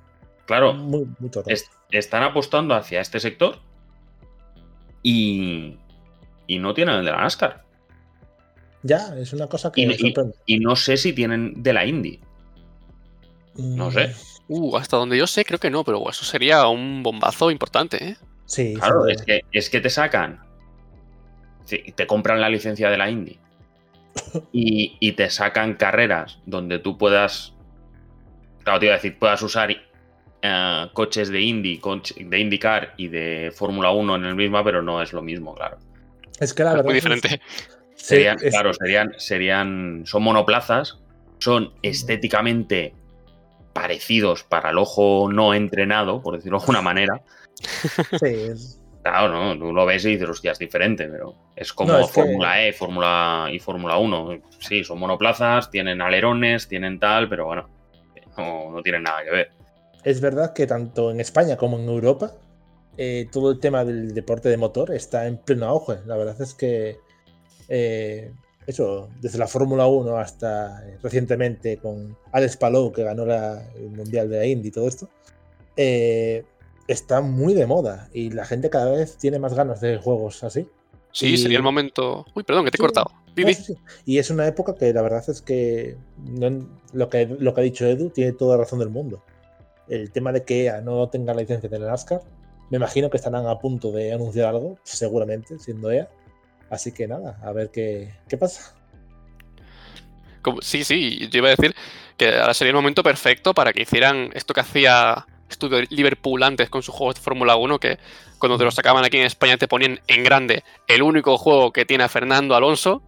[0.47, 3.59] Claro, Muy, muy es- están apostando hacia este sector
[5.03, 5.79] y,
[6.47, 7.63] y no tienen el de la NASCAR.
[8.83, 10.35] Ya, es una cosa que Y- me y- sorprende.
[10.47, 12.21] Y no sé si tienen de la Indy.
[13.57, 14.09] no sé.
[14.09, 14.13] Mm,
[14.47, 18.17] Uh, hasta donde yo sé, creo que no, pero eso sería un bombazo importante, ¿eh?
[18.47, 20.41] Sí, Claro, es que, es que te sacan.
[21.65, 23.39] sí, Te compran la licencia de la Indy.
[24.53, 27.53] Y, y te sacan carreras donde tú puedas.
[28.63, 29.71] Claro, te iba a decir, puedas usar
[30.43, 34.83] eh, coches de Indy, coche- de IndyCar y de Fórmula 1 en el mismo, pero
[34.83, 35.79] no es lo mismo, claro.
[36.41, 36.85] Es que la Es verdad.
[36.91, 37.29] muy es- diferente.
[37.95, 40.03] sí, Serían, es- claro, serían, serían.
[40.07, 40.99] Son monoplazas,
[41.39, 42.95] son estéticamente
[43.73, 47.23] parecidos para el ojo no entrenado, por decirlo de alguna manera.
[47.55, 51.93] Sí, es- Claro, no, tú lo ves y dices, hostia, es diferente, pero es como
[51.93, 54.39] No, es que- Fórmula E, Fórmula y Fórmula 1.
[54.61, 57.69] Sí, son monoplazas, tienen alerones, tienen tal, pero bueno,
[58.39, 59.51] no, no tienen nada que ver.
[60.05, 62.33] Es verdad que tanto en España como en Europa,
[62.97, 65.97] eh, todo el tema del deporte de motor está en pleno auge.
[66.07, 66.97] La verdad es que
[67.69, 68.33] eh,
[68.67, 74.31] eso, desde la Fórmula 1 hasta recientemente con Alex Palou, que ganó la- el Mundial
[74.31, 75.11] de la Indy y todo esto,
[75.77, 76.43] eh,
[76.89, 80.69] está muy de moda y la gente cada vez tiene más ganas de juegos así.
[81.13, 82.27] Sí, Y- sería el momento.
[82.35, 83.07] Uy, perdón, que te he cortado.
[83.13, 83.55] No, Vivi.
[83.55, 83.79] sí, sí.
[84.05, 87.65] Y es una época que la verdad es que no- lo, que lo que ha
[87.65, 89.23] dicho Edu tiene toda la razón del mundo.
[89.89, 92.23] El tema de que EA no tenga la licencia de NASCAR,
[92.71, 96.09] me imagino que estarán a punto de anunciar algo, seguramente, siendo EA.
[96.71, 98.75] Así que nada, a ver qué, qué pasa.
[100.43, 101.75] Como- sí, sí, yo iba a decir
[102.17, 106.69] que ahora sería el momento perfecto para que hicieran esto que hacía Studio Liverpool antes
[106.69, 107.99] con sus juegos de Fórmula 1, que
[108.39, 111.85] cuando te lo sacaban aquí en España te ponían en grande el único juego que
[111.85, 113.03] tiene a Fernando Alonso,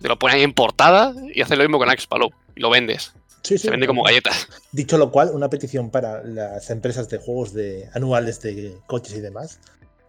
[0.00, 2.70] te lo ponen ahí en portada y haces lo mismo con Alex Palou y lo
[2.70, 3.12] vendes.
[3.42, 4.48] Sí, sí, Se vende como galletas.
[4.72, 9.20] Dicho lo cual, una petición para las empresas de juegos de anuales de coches y
[9.20, 9.60] demás.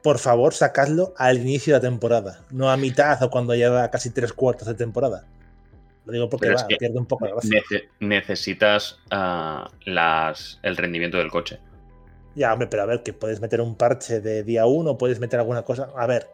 [0.02, 4.10] Por favor, sacadlo al inicio de la temporada, no a mitad o cuando lleva casi
[4.10, 5.26] tres cuartos de temporada.
[6.08, 7.52] Lo digo porque va, pierde un poco la gracia.
[7.62, 11.60] Nece- necesitas ah, las, el rendimiento del coche.
[12.34, 15.40] Ya, hombre, pero a ver, que puedes meter un parche de día 1, puedes meter
[15.40, 15.90] alguna cosa.
[15.98, 16.28] A ver,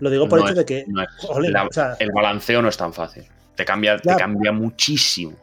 [0.00, 0.84] lo digo por el hecho es- de que.
[0.88, 3.24] no es- jolín, la- o sea, el balanceo no es tan fácil.
[3.54, 5.36] Te cambia, te cambia muchísimo.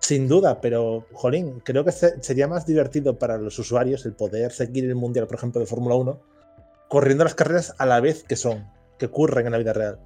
[0.00, 4.50] Sin duda, pero, jolín, creo que se- sería más divertido para los usuarios el poder
[4.52, 6.20] seguir el mundial, por ejemplo, de Fórmula 1,
[6.88, 8.66] corriendo las carreras a la vez que son,
[8.98, 9.98] que ocurren en la vida real.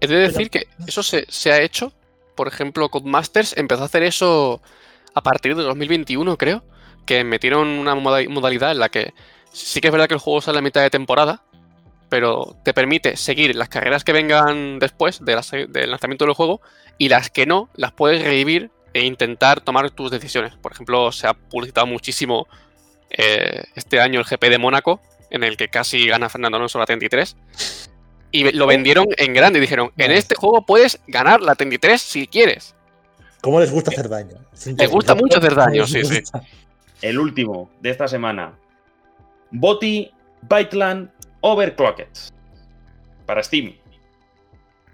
[0.00, 1.92] He de decir que eso se, se ha hecho.
[2.34, 4.60] Por ejemplo, Codemasters empezó a hacer eso
[5.14, 6.62] a partir de 2021, creo.
[7.06, 9.12] Que metieron una moda- modalidad en la que
[9.52, 11.42] sí que es verdad que el juego sale a mitad de temporada,
[12.08, 15.36] pero te permite seguir las carreras que vengan después del
[15.90, 16.60] lanzamiento del juego
[16.98, 20.54] y las que no, las puedes revivir e intentar tomar tus decisiones.
[20.56, 22.46] Por ejemplo, se ha publicitado muchísimo
[23.10, 25.00] eh, este año el GP de Mónaco,
[25.30, 27.36] en el que casi gana Fernando Alonso la 33.
[28.32, 32.26] Y lo vendieron en grande y dijeron, en este juego puedes ganar la 33 si
[32.26, 32.74] quieres.
[33.40, 34.36] ¿Cómo les gusta hacer daño?
[34.76, 36.22] Les gusta mucho hacer daño, sí, sí.
[37.02, 38.58] El último de esta semana.
[39.50, 40.10] Boti
[40.42, 42.08] Byteland Overclocked.
[43.26, 43.74] Para Steam.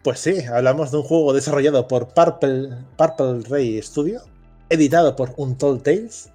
[0.02, 4.20] Pues sí, hablamos de un juego desarrollado por Purple, Purple Ray Studio,
[4.68, 6.30] editado por Untold Tales,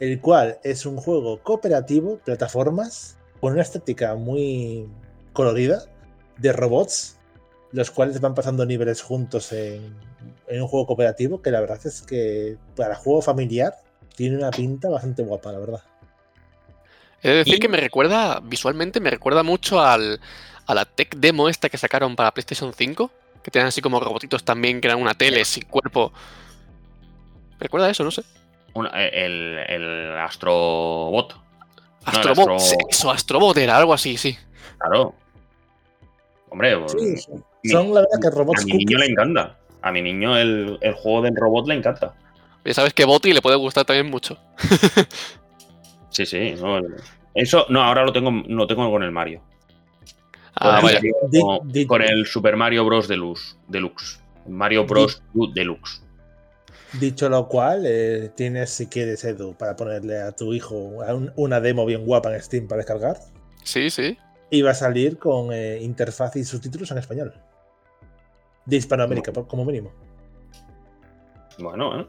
[0.00, 4.86] el cual es un juego cooperativo, plataformas, con una estética muy
[5.32, 5.84] colorida,
[6.36, 7.16] de robots,
[7.72, 9.94] los cuales van pasando niveles juntos en,
[10.48, 13.74] en un juego cooperativo, que la verdad es que para juego familiar
[14.14, 15.82] tiene una pinta bastante guapa, la verdad.
[17.22, 20.20] He de decir Y- que me recuerda, visualmente, me recuerda mucho al,
[20.66, 23.10] a la tech demo esta que sacaron para PlayStation 5,
[23.42, 26.12] que tenían así como robotitos también, que eran una tele sin cuerpo.
[27.58, 28.04] ¿Me recuerda a eso?
[28.04, 28.22] No sé.
[28.74, 31.34] Una- el, el Astrobot.
[32.04, 34.36] Astrobot, Astro- eso, Astrobot era algo así, sí.
[34.78, 35.14] Claro.
[36.50, 38.98] Hombre, pues, Sí, son, mi- son la verdad que robots a mi niño cookies.
[39.00, 39.58] le encanta.
[39.82, 42.14] A mi niño el, el juego del robot le encanta.
[42.64, 44.36] Ya sabes que Boti le puede gustar también mucho.
[46.10, 46.54] Sí, sí.
[46.60, 46.94] no, el-
[47.34, 49.42] eso, no, ahora lo tengo, lo tengo con el Mario.
[50.58, 53.06] Con, Ah, el, con- di- con el Super Mario Bros.
[53.08, 53.56] Deluxe.
[53.68, 54.20] Deluxe.
[54.48, 55.22] Mario Bros.
[55.34, 56.00] U Deluxe.
[56.98, 61.60] Dicho lo cual, eh, tienes, si quieres, Edu, para ponerle a tu hijo un- una
[61.60, 63.18] demo bien guapa en Steam para descargar.
[63.64, 64.16] Sí, sí.
[64.50, 67.34] Y va a salir con eh, interfaz y subtítulos en español.
[68.64, 69.92] De Hispanoamérica, por- como mínimo.
[71.58, 72.06] Bueno, ¿eh?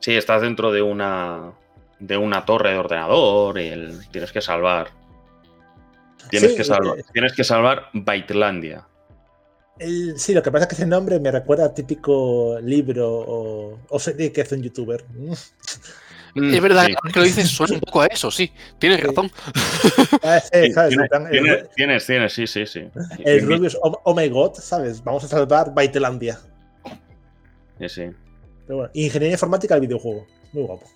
[0.00, 1.52] Sí, estás dentro de una
[2.00, 4.88] de una torre de ordenador y el- tienes que salvar.
[6.28, 6.98] Tienes Sí, que salvar.
[6.98, 8.86] eh, Tienes que salvar Bytelandia.
[9.78, 13.78] El- sí, lo que pasa es que ese nombre me recuerda a típico libro o,
[13.88, 15.04] o serie que hace un youtuber.
[16.34, 16.94] Es verdad, Sí.
[16.96, 18.50] ahora que lo dices, suena un poco a eso, sí.
[18.78, 19.06] Tienes Sí.
[19.06, 19.30] razón.
[20.22, 20.96] Ah, sí, Sí, ¿sabes?
[21.30, 21.68] tienes, el,
[22.06, 22.88] tienes, sí, sí, sí.
[23.24, 25.02] el Sí, Rubius, oh, oh my god, ¿sabes?
[25.04, 26.38] Vamos a salvar Bytelandia.
[27.78, 28.02] sí, sí,
[28.66, 30.26] Pero bueno, ingeniería informática del videojuego.
[30.52, 30.90] Muy guapo.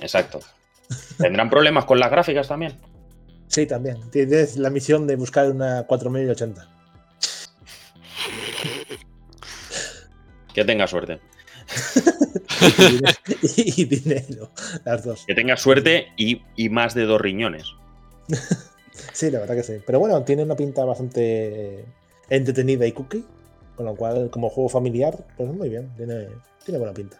[0.00, 0.40] exacto.
[1.18, 2.72] ¿Tendrán problemas con las gráficas también?
[3.48, 3.98] Sí, también.
[4.10, 6.68] Tienes la misión de buscar una 4080.
[10.54, 11.20] Que tenga suerte.
[12.78, 13.18] y, dinero,
[13.56, 14.50] y dinero,
[14.84, 15.24] las dos.
[15.26, 17.66] Que tenga suerte y, y más de dos riñones.
[19.12, 19.74] Sí, la verdad que sí.
[19.84, 21.84] Pero bueno, tiene una pinta bastante
[22.28, 23.24] entretenida y cookie,
[23.74, 26.28] con lo cual, como juego familiar, pues muy bien, tiene,
[26.64, 27.18] tiene buena pinta.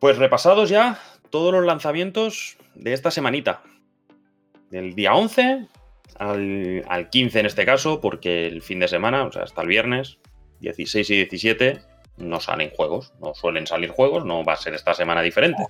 [0.00, 0.98] Pues repasados ya
[1.30, 3.62] todos los lanzamientos de esta semanita.
[4.70, 5.68] Del día 11
[6.18, 9.68] al, al 15 en este caso, porque el fin de semana, o sea, hasta el
[9.68, 10.18] viernes,
[10.60, 11.80] 16 y 17,
[12.18, 13.12] no salen juegos.
[13.20, 15.66] No suelen salir juegos, no va a ser esta semana diferente.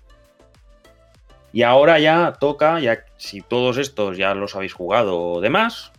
[1.53, 5.91] Y ahora ya toca, ya si todos estos ya los habéis jugado o demás,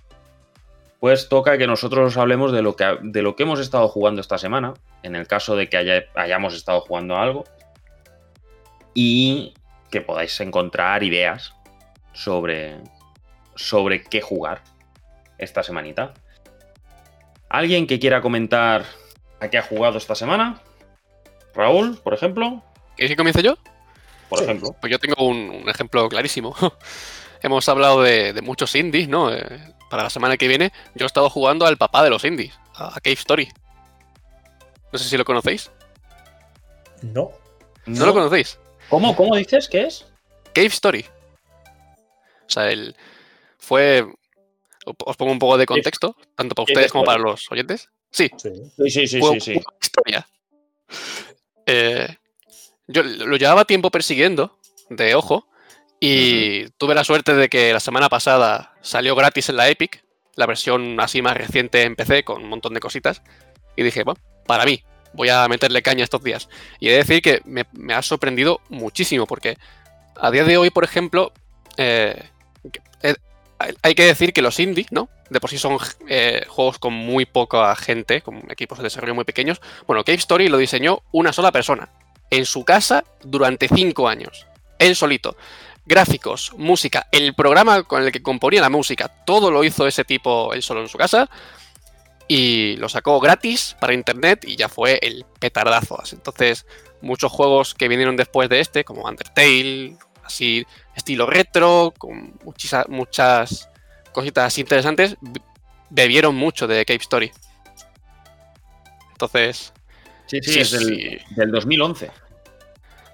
[0.99, 4.21] pues toca que nosotros os hablemos de lo que, de lo que hemos estado jugando
[4.21, 4.73] esta semana,
[5.03, 7.43] en el caso de que haya- hayamos estado jugando algo
[8.93, 9.53] y
[9.91, 11.53] que podáis encontrar ideas
[12.13, 12.77] sobre,
[13.57, 14.61] sobre qué jugar
[15.37, 16.13] esta semanita.
[17.49, 18.85] ¿Alguien que quiera comentar
[19.39, 20.61] a qué ha jugado esta semana?
[21.53, 22.63] Raúl, por ejemplo.
[22.95, 23.57] ¿Quieres que comience yo?
[24.29, 24.45] Por Sí.
[24.45, 24.75] ejemplo.
[24.79, 26.55] Pues yo tengo un, un ejemplo clarísimo.
[27.41, 29.31] Hemos hablado de, de muchos indies, ¿no?
[29.33, 29.43] Eh,
[29.89, 32.99] para la semana que viene, yo he estado jugando al papá de los indies, a,
[33.01, 33.49] Cave Story.
[34.91, 35.71] No sé si lo conocéis.
[37.01, 37.31] No.
[37.85, 38.59] ¿No, lo conocéis?
[38.89, 40.05] ¿Cómo, ¿Cómo dices que es?
[40.53, 41.05] Cave Story.
[42.47, 42.95] O sea, él
[43.57, 44.05] fue.
[44.85, 47.89] Os pongo un poco de contexto, tanto para ustedes como para los oyentes.
[48.09, 48.49] Sí, Sí.
[48.77, 49.51] Sí, sí, sí, fue sí, sí.
[49.51, 50.27] una historia.
[51.65, 52.07] Eh,
[52.87, 54.57] yo lo llevaba tiempo persiguiendo,
[54.89, 55.47] de ojo,
[55.99, 60.03] y tuve la suerte de que la semana pasada salió gratis en la Epic,
[60.35, 63.21] la versión así más reciente en PC con un montón de cositas.
[63.75, 66.47] Y dije, bueno, para mí, voy a meterle caña estos días.
[66.79, 69.57] Y he de decir que me, me ha sorprendido muchísimo, porque
[70.15, 71.33] a día de hoy, por ejemplo,
[71.77, 72.29] eh,
[73.01, 73.15] eh,
[73.59, 75.09] hay que decir que los indies, ¿no?
[75.29, 75.77] De por sí son
[76.07, 79.61] eh, juegos con muy poca gente, con equipos de desarrollo muy pequeños.
[79.85, 81.89] Bueno, Cave Story lo diseñó una sola persona,
[82.29, 84.45] en su casa, durante cinco años.
[84.79, 85.35] Él solito.
[85.85, 90.53] Gráficos, música, el programa con el que componía la música, todo lo hizo ese tipo
[90.53, 91.29] él solo en su casa.
[92.29, 96.03] Y lo sacó gratis para internet y ya fue el petardazo.
[96.11, 96.65] Entonces,
[97.01, 99.95] muchos juegos que vinieron después de este, como Undertale,
[100.27, 103.69] así estilo retro, con muchas, muchas
[104.11, 105.17] cositas interesantes,
[105.89, 107.31] bebieron mucho de Cave Story.
[109.11, 109.73] Entonces.
[110.27, 112.11] Sí, sí, es del, del 2011.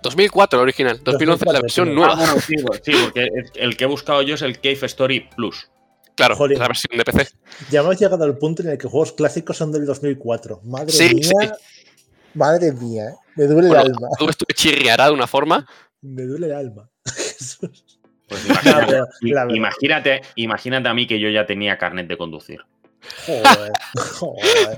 [0.02, 2.16] 2004 el original, 2011 la versión nueva.
[2.18, 5.70] Ah, sí, porque el que he buscado yo es el Cave Story Plus.
[6.16, 6.60] Claro, Joder.
[6.60, 7.28] la versión de PC.
[7.72, 10.62] Ya hemos llegado al punto en el que juegos clásicos son del 2004.
[10.64, 11.58] Madre mía.
[12.36, 13.16] Madre mía, ¿eh?
[13.36, 14.10] me duele el alma.
[14.18, 15.66] Tú estuve chirriará de una forma.
[16.02, 16.90] Me duele el alma.
[18.28, 19.02] Pues imagínate,
[19.56, 22.62] imagínate, imagínate, a mí que yo ya tenía carnet de conducir.
[23.26, 24.78] Joder, joder.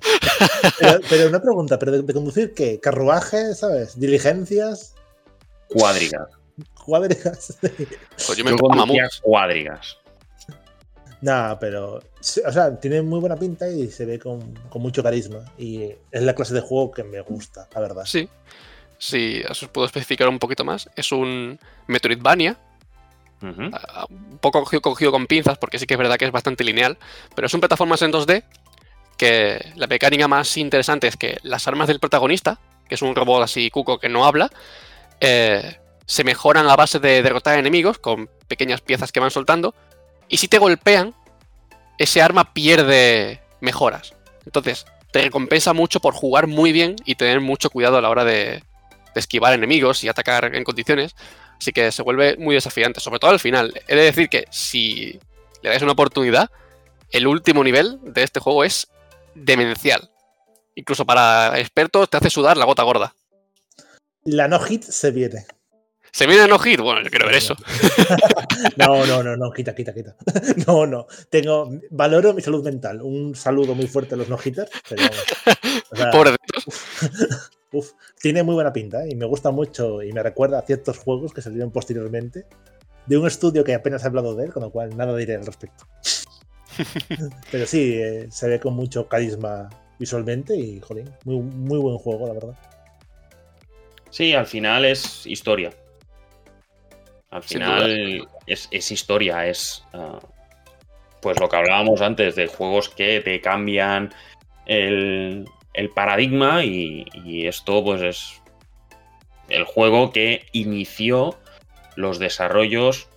[1.09, 2.79] Pero, una pregunta, ¿pero de, conducir qué?
[2.79, 3.99] ¿Carruajes, sabes?
[3.99, 4.95] ¿Diligencias?
[5.69, 6.27] Cuadrigas.
[6.85, 7.57] Cuadrigas.
[7.61, 8.57] Pues yo me yo
[9.21, 9.97] cuadrigas.
[11.21, 11.95] Nada, pero.
[11.97, 15.45] O sea, tiene muy buena pinta y se ve con, con, mucho carisma.
[15.57, 18.05] Y es la clase de juego que me gusta, la verdad.
[18.05, 18.29] Sí.
[18.97, 22.57] Si os puedo especificar un poquito más, es un Metroidvania.
[23.41, 24.07] Uh -huh.
[24.09, 26.97] Un poco cogido, cogido, con pinzas, porque sí que es verdad que es bastante lineal.
[27.35, 28.43] Pero es un plataformas en 2D.
[29.17, 33.43] Que la mecánica más interesante es que las armas del protagonista, que es un robot
[33.43, 34.49] así cuco que no habla,
[35.21, 39.73] eh, se mejoran a base de derrotar enemigos con pequeñas piezas que van soltando.
[40.27, 41.13] Y si te golpean,
[41.97, 44.13] ese arma pierde mejoras.
[44.45, 48.25] Entonces, te recompensa mucho por jugar muy bien y tener mucho cuidado a la hora
[48.25, 48.63] de,
[49.19, 51.15] esquivar enemigos y atacar en condiciones.
[51.59, 53.73] Así que se vuelve muy desafiante, sobre todo al final.
[53.87, 55.19] He de decir que si
[55.61, 56.49] le dais una oportunidad,
[57.11, 58.87] el último nivel de este juego es
[59.35, 60.09] demencial.
[60.75, 63.15] Incluso para expertos te hace sudar la gota gorda.
[64.23, 65.45] La no hit se viene.
[66.15, 66.79] ¿Se viene no hit?
[66.79, 67.57] Bueno, yo quiero ver eso.
[68.77, 70.15] No, no, no, no, quita, quita, quita.
[70.65, 71.07] No, no.
[71.29, 73.01] Tengo, valoro mi salud mental.
[73.01, 74.71] Un saludo muy fuerte a los no hitters.
[74.87, 75.03] Pero,
[75.91, 77.49] o sea, Pobrecitos.
[77.73, 79.09] Uf, tiene muy buena pinta ¿eh?
[79.11, 82.45] y me gusta mucho y me recuerda a ciertos juegos que salieron posteriormente
[83.07, 85.45] de un estudio que apenas he hablado de él, con lo cual nada diré al
[85.45, 85.85] respecto.
[87.51, 89.69] Pero sí, eh, se ve con mucho carisma
[89.99, 92.55] visualmente y, jolín, muy, muy buen juego, la verdad.
[94.11, 95.71] Sí, al final es historia.
[97.35, 100.19] Al final es, es, historia, es uh,
[101.21, 104.13] pues lo que hablábamos antes de juegos que te cambian
[104.65, 108.41] el, el paradigma y, y, esto pues es
[109.49, 111.37] el juego que inició
[111.97, 113.09] los desarrollos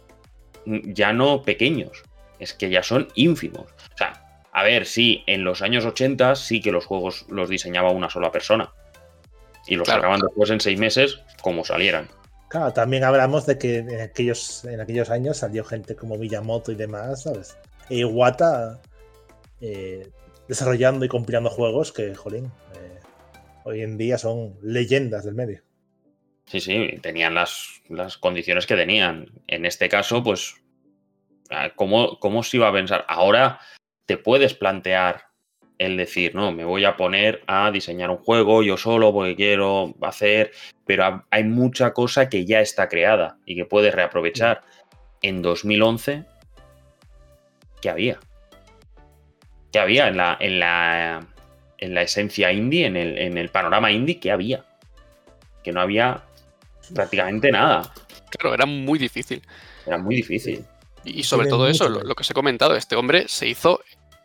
[0.66, 2.02] ya no pequeños,
[2.40, 3.70] es que ya son ínfimos.
[3.94, 7.92] O sea, a ver, sí, en los años 80 sí que los juegos los diseñaba
[7.92, 8.72] una sola persona
[9.68, 10.00] y los claro.
[10.00, 12.08] sacaban después en seis meses como salieran.
[12.48, 16.76] Claro, también hablamos de que en aquellos, en aquellos años salió gente como Miyamoto y
[16.76, 17.58] demás, ¿sabes?
[17.90, 18.80] E Iwata
[19.60, 20.08] eh,
[20.48, 23.00] desarrollando y compilando juegos que, jolín, eh,
[23.64, 25.62] hoy en día son leyendas del medio.
[26.46, 29.30] Sí, sí, tenían las, las condiciones que tenían.
[29.46, 30.54] En este caso, pues,
[31.76, 33.04] ¿cómo, ¿cómo se iba a pensar?
[33.08, 33.60] Ahora
[34.06, 35.27] te puedes plantear
[35.78, 39.94] el decir, no, me voy a poner a diseñar un juego yo solo porque quiero
[40.02, 40.50] hacer,
[40.84, 44.62] pero hay mucha cosa que ya está creada y que puedes reaprovechar.
[45.22, 46.24] En 2011,
[47.80, 48.18] ¿qué había?
[49.72, 51.26] ¿Qué había en la, en la,
[51.78, 54.18] en la esencia indie, en el, en el panorama indie?
[54.18, 54.64] ¿Qué había?
[55.62, 56.22] Que no había
[56.94, 57.92] prácticamente nada.
[58.30, 59.42] Claro, era muy difícil.
[59.86, 60.64] Era muy difícil.
[61.04, 63.80] Y sobre todo eso, lo, lo, que os he comentado, este hombre se hizo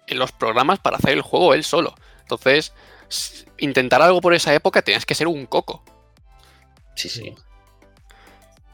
[0.07, 1.93] los programas para hacer el juego él solo.
[2.21, 2.73] Entonces,
[3.57, 5.83] intentar algo por esa época tenías que ser un coco.
[6.95, 7.33] Sí, sí.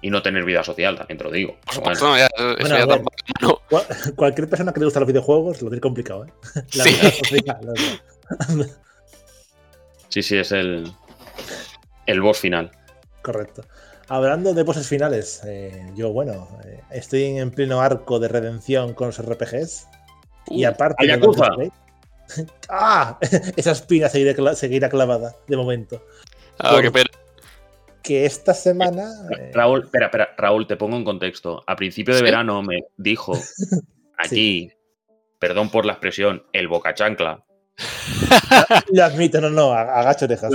[0.02, 1.58] Y no tener vida social, también te lo digo.
[1.66, 2.18] Por supuesto, bueno.
[2.20, 3.06] ya, eso bueno, ya bueno,
[3.42, 3.62] no.
[4.16, 6.34] Cualquier persona que le gusta los videojuegos lo tiene complicado, ¿eh?
[6.74, 6.90] La Sí.
[6.92, 7.74] vida social.
[10.10, 10.92] Sí, sí, es el,
[12.08, 12.72] el boss final.
[13.22, 13.64] Correcto.
[14.08, 19.08] Hablando de bosses finales, eh, yo, bueno, eh, estoy en pleno arco de redención con
[19.10, 19.88] los RPGs.
[20.50, 21.04] Y aparte.
[21.04, 21.48] Ayacuza.
[22.70, 23.18] ¡Ah!
[23.56, 26.04] Esa espina seguirá, cla- seguirá clavada, de momento.
[26.60, 27.10] Ah, qué pena.
[28.04, 29.12] Que esta semana.
[29.38, 31.64] eh, Raúl, espera, espera, Raúl, te pongo en contexto.
[31.68, 32.24] A principio de ¿Sí?
[32.26, 33.34] verano me dijo
[34.18, 34.72] aquí
[35.40, 37.46] perdón por la expresión, el boca chancla,
[38.92, 40.52] Lo admito, no, no, a- agacho orejas.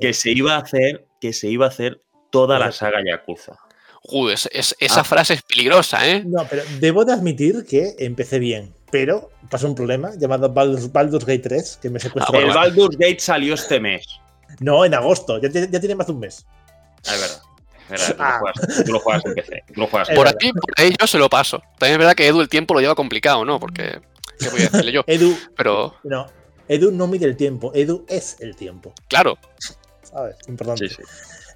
[0.00, 2.00] Que se iba a hacer, que se iba a hacer
[2.30, 3.56] toda la saga Yakuza.
[4.32, 5.04] Es- es- esa Ah.
[5.04, 6.24] frase es peligrosa, ¿eh?
[6.26, 8.74] No, pero debo de admitir que empecé bien.
[8.94, 12.38] Pero pasó un problema llamado Baldur's, Baldur's Gate 3, que me secuestró.
[12.38, 12.54] Ah, el.
[12.54, 14.06] Baldur's Gate salió este mes.
[14.60, 15.40] No, en agosto.
[15.40, 16.46] Ya, tiene- ya tiene más de un mes.
[17.04, 17.40] Ah, Es verdad.
[18.16, 18.38] Tú, Ah.
[18.38, 19.64] lo juegas, tú lo juegas en PC.
[19.74, 21.58] Tú lo juegas en Es Por aquí, por ahí yo se lo paso.
[21.76, 23.58] También es verdad que Edu el tiempo lo lleva complicado, ¿no?
[23.58, 24.00] Porque,
[24.38, 25.02] ¿qué voy a decirle yo?
[25.08, 26.26] Edu, Pero, no.
[26.68, 27.72] Edu no mide el tiempo.
[27.74, 28.92] Edu es el tiempo.
[29.08, 29.36] claro,
[30.04, 30.36] ¿Sabes?
[30.46, 30.88] Importante.
[30.88, 31.02] Sí, sí.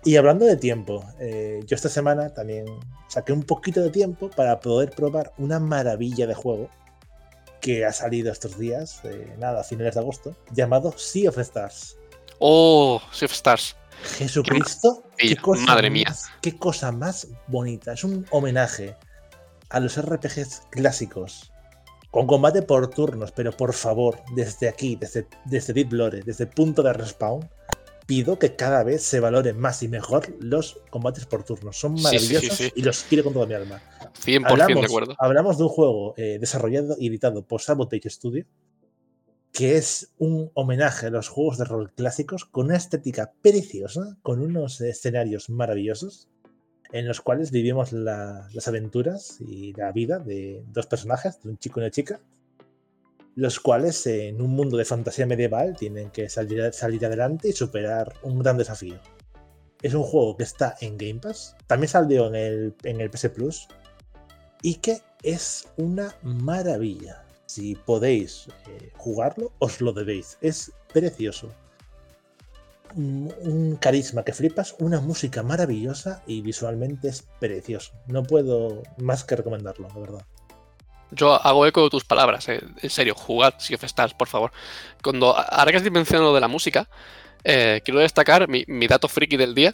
[0.05, 2.67] Y hablando de tiempo, eh, yo esta semana también
[3.07, 6.69] saqué un poquito de tiempo para poder probar una maravilla de juego
[7.61, 11.97] que ha salido estos días, eh, nada, a finales de agosto, llamado Sea of Stars.
[12.39, 13.77] oh, Sea of Stars.
[14.17, 16.05] Jesucristo, qué cosa, madre mía.
[16.09, 17.93] más- qué cosa más bonita.
[17.93, 18.97] Es un homenaje
[19.71, 21.53] a los RPGs clásicos.
[22.11, 26.51] Con combate por turnos, pero por favor, desde aquí, desde, desde Deep Lore, desde el
[26.51, 27.49] punto de respawn,
[28.09, 31.79] pido que cada vez se valoren más y mejor los combates por turnos.
[31.79, 32.73] Son Sí, sí, sí, maravillosos sí.
[32.75, 33.83] y los quiero con toda mi alma.
[34.25, 35.15] 100% Hablamos, de acuerdo.
[35.19, 38.47] hablamos de un juego eh, desarrollado y editado por Sabotage Studio,
[39.53, 44.41] que es un homenaje a los juegos de rol clásicos con una estética preciosa, con
[44.41, 46.29] unos escenarios maravillosos,
[46.93, 51.59] en los cuales vivimos la- las aventuras y la vida de dos personajes, de un
[51.59, 52.21] chico y una chica,
[53.39, 58.13] los cuales en un mundo de fantasía medieval tienen que salir, salir adelante y superar
[58.25, 58.99] un gran desafío.
[59.81, 63.29] Es un juego que está en Game Pass, también salió en el, en el PS
[63.29, 63.69] Plus,
[64.61, 67.25] y que es una maravilla.
[67.47, 70.37] Si podéis eh, jugarlo, os lo debéis.
[70.41, 71.55] Es precioso.
[72.97, 77.93] Un, un carisma que flipas, una música maravillosa y visualmente es precioso.
[78.09, 80.27] No puedo más que recomendarlo, la verdad.
[81.11, 82.61] Yo hago eco de tus palabras, eh.
[82.83, 84.53] en serio, jugad Sea of Stars, por favor.
[85.03, 86.89] Cuando, ahora que estoy mencionando de la música,
[87.45, 89.73] eh, quiero destacar mi, mi dato friki del día,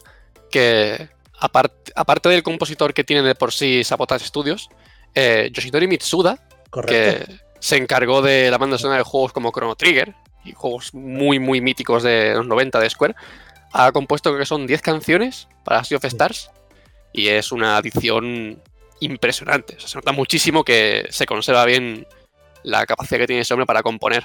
[0.50, 1.08] que
[1.40, 4.68] apart- aparte del compositor que tiene de por sí Sabotage Studios,
[5.14, 6.38] eh, Yoshinori Mitsuda,
[6.70, 7.26] Correcto.
[7.26, 11.38] que se encargó de la banda sonora de juegos como Chrono Trigger y juegos muy,
[11.38, 13.14] muy míticos de los 90 de Square,
[13.72, 16.50] ha compuesto creo que son 10 canciones para Sea of Stars
[17.12, 18.62] y es una adición
[19.04, 19.76] impresionante.
[19.76, 22.06] O sea, se nota muchísimo que se conserva bien
[22.62, 24.24] la capacidad que tiene ese hombre para componer.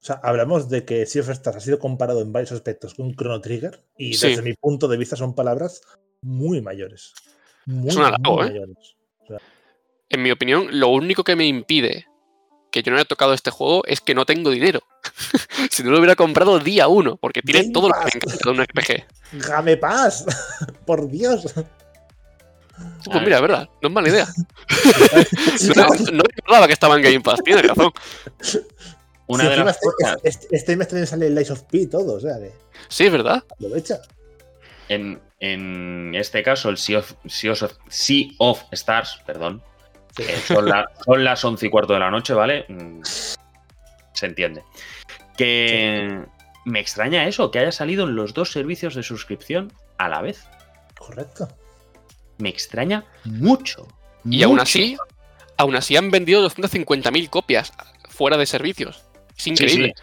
[0.00, 3.14] O sea, hablamos de que Sea of Stars ha sido comparado en varios aspectos con
[3.16, 4.28] Chrono Trigger y Sí.
[4.28, 5.82] desde mi punto de vista son palabras
[6.22, 7.14] muy mayores.
[7.66, 8.50] Muy, Es un halago, muy ¿eh?
[8.50, 8.96] mayores.
[10.10, 12.06] En mi opinión, lo único que me impide
[12.70, 14.80] que yo no haya tocado este juego es que no tengo dinero.
[15.70, 18.44] si no lo hubiera comprado día uno, porque tiene Game todo lo que me encanta
[18.44, 19.48] de un RPG.
[19.48, 20.24] Game Pass,
[20.86, 21.52] por Dios.
[23.04, 24.26] Pues mira, es verdad, no es mala idea.
[25.76, 27.92] No, no recordaba que estaba en Game Pass, tienes razón.
[29.26, 32.14] Una de las este, cosas este- este mes también sale el Lies of P todo,
[32.14, 32.52] o sea que
[32.88, 33.42] Sí, es verdad.
[33.50, 34.00] aprovecha.
[34.88, 39.62] en, en este caso, el Sea of, Sea of- Sea of Stars, perdón,
[40.16, 40.22] Sí.
[40.22, 42.64] eh, son, la- son las 11 y cuarto de la noche, ¿vale?
[42.68, 43.02] Mm,
[44.14, 44.62] Se entiende.
[45.36, 46.24] Que
[46.64, 50.44] me extraña eso, que haya salido en los dos servicios de suscripción a la vez.
[50.98, 51.48] Correcto.
[52.38, 53.88] Me extraña mucho.
[54.24, 54.96] Y aún así,
[55.56, 57.72] aún así han vendido 250.000 copias
[58.08, 59.04] fuera de servicios.
[59.36, 59.94] Es increíble.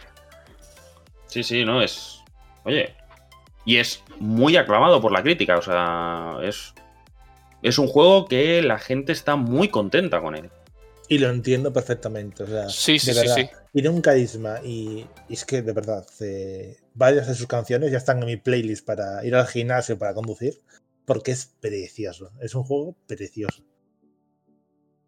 [1.28, 2.20] Sí, sí, sí, no, es.
[2.64, 2.96] Oye.
[3.66, 6.74] Y es muy aclamado por la crítica, o sea, es.
[7.62, 10.52] Es un juego que la gente está muy contenta con él.
[11.08, 12.44] Y lo entiendo perfectamente.
[12.44, 13.50] O sea, Sí, sí, de sí.
[13.74, 17.98] Tiene un carisma y, y es que de verdad, eh, varias de sus canciones ya
[17.98, 20.60] están en mi playlist para ir al gimnasio para conducir,
[21.06, 22.32] porque es precioso.
[22.42, 23.64] Es un juego precioso.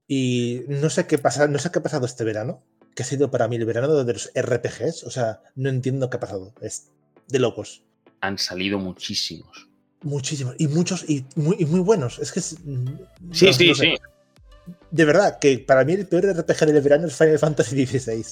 [0.07, 2.63] Y no sé qué pasa, no sé qué ha pasado este verano,
[2.95, 5.03] que ha sido para mí el verano de los RPGs.
[5.03, 6.53] O sea, no entiendo qué ha pasado.
[6.61, 6.89] Es
[7.27, 7.83] de locos.
[8.21, 9.67] Han salido muchísimos.
[10.03, 10.55] Muchísimos.
[10.59, 12.19] Y muchos y muy, y muy buenos.
[12.19, 12.55] Es que es-
[13.31, 13.75] Sí, no- sí, no sé.
[13.75, 13.95] sí.
[14.91, 18.25] De verdad, que para mí el peor RPG del verano es Final Fantasy XVI.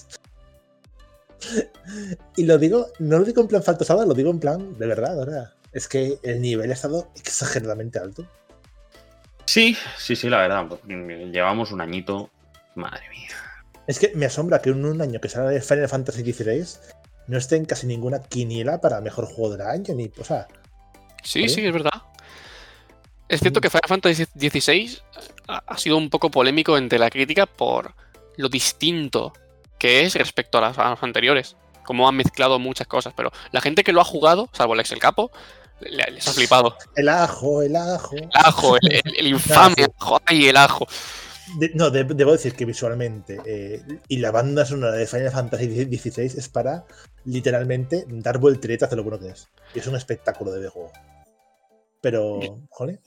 [2.38, 5.12] y lo digo, no lo digo en plan faltosada, lo digo en plan de verdad,
[5.12, 5.54] de verdad.
[5.76, 8.26] Es que el nivel ha estado exageradamente alto.
[9.46, 10.68] Sí, sí, sí, la verdad.
[10.88, 12.32] Llevamos un añito.
[12.74, 13.30] Madre mía.
[13.86, 16.66] Es que me asombra que en un año que sale Final Fantasy XVI
[17.28, 20.12] no esté en casi ninguna quiniela para mejor juego del año, ni.
[20.18, 20.48] O sea,
[21.26, 21.50] Sí, ¿Eh?
[21.50, 22.04] sí, es verdad.
[23.28, 25.00] Es cierto que Final Fantasy XVI
[25.48, 27.96] ha sido un poco polémico entre la crítica por
[28.38, 29.34] lo distinto
[29.80, 31.58] que es respecto a las, a las anteriores.
[31.84, 35.00] Como han mezclado muchas cosas, pero la gente que lo ha jugado, salvo el Excel
[35.00, 35.32] Capo,
[35.82, 36.78] les ha flipado.
[36.96, 38.16] el ajo, el ajo.
[38.16, 40.88] El ajo, el, el- el infame ajo, ay, el ajo.
[41.60, 45.68] de- no, de- debo decir que visualmente eh, y la banda sonora de Final Fantasy
[45.98, 46.86] XVI es para
[47.26, 49.48] literalmente dar volteretas de lo bueno que es.
[49.74, 50.92] Y es un espectáculo de videojuego.
[52.02, 52.40] Pero,
[52.70, 53.00] joder,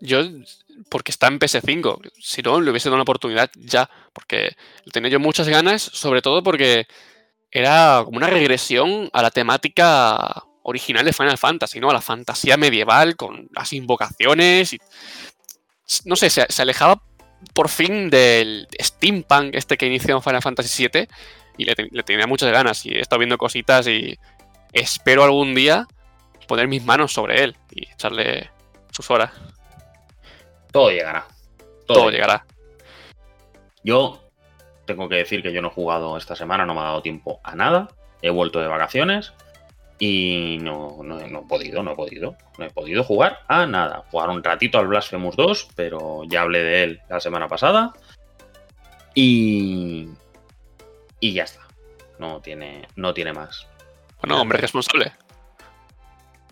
[0.00, 0.20] Yo,
[0.88, 4.56] porque está en PS5, si no, le hubiese dado una oportunidad ya, porque
[4.92, 6.86] tenía yo muchas ganas, sobre todo porque
[7.50, 11.90] era como una regresión a la temática original de Final Fantasy, ¿no?
[11.90, 14.78] A la fantasía medieval con las invocaciones y...
[16.04, 17.02] No sé, se, se alejaba
[17.52, 21.08] por fin del steampunk este que inició en Final Fantasy VII
[21.56, 24.18] y le tenía muchas ganas y he estado viendo cositas y
[24.72, 25.86] espero algún día
[26.46, 28.50] poner mis manos sobre él y echarle
[28.90, 29.30] sus horas.
[30.72, 31.26] Todo llegará.
[31.86, 32.44] Todo llegará.
[33.84, 34.20] Yo
[34.84, 37.40] tengo que decir que yo no he jugado esta semana, no me ha dado tiempo
[37.44, 37.88] a nada.
[38.22, 39.32] He vuelto de vacaciones
[40.02, 42.34] y no, no, he- no he podido, no he podido.
[42.58, 44.04] No he podido jugar a nada.
[44.10, 47.92] Jugar un ratito al Blasphemous 2, pero ya hablé de él la semana pasada.
[49.14, 50.08] Y.
[51.20, 51.60] Y ya está.
[52.18, 53.66] No tiene, no tiene más.
[54.22, 55.12] Bueno, hombre responsable.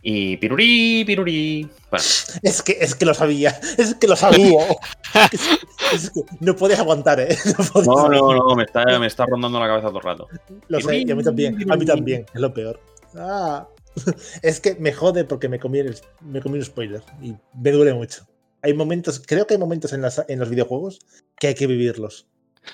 [0.02, 1.68] Y pirurí, pirurí.
[1.90, 2.04] Bueno,
[2.42, 4.64] es que, es que lo sabía, es que lo sabía.
[5.32, 5.48] es,
[5.92, 7.36] es que no puedes aguantar, ¿eh?
[7.86, 10.28] No, no, no, me está, me está rondando la cabeza todo el rato.
[10.68, 12.80] Lo sé, y a mí también, a mí también, es lo peor.
[13.16, 13.68] Ah,
[14.42, 17.94] es que me jode porque me comí, el, me comí un spoiler y me duele
[17.94, 18.26] mucho.
[18.62, 20.98] Hay momentos, creo que hay momentos en, las- en los videojuegos
[21.38, 22.28] que hay que vivirlos.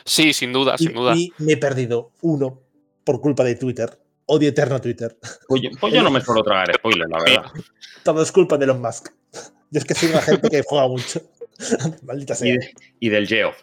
[0.05, 1.15] Sí, sin duda, Y, sin duda.
[1.16, 2.62] y me he perdido uno
[3.05, 4.01] por culpa de Twitter.
[4.27, 5.19] Odio eterno Twitter.
[5.47, 7.44] Pues yo, pues yo no me suelo tragar spoilers, la verdad.
[8.05, 9.09] Todo es culpa de Elon Musk.
[9.70, 11.20] Yo es que soy una gente que juega mucho.
[12.02, 12.55] Maldita Y, sea.
[12.55, 13.56] de- y del Geoff.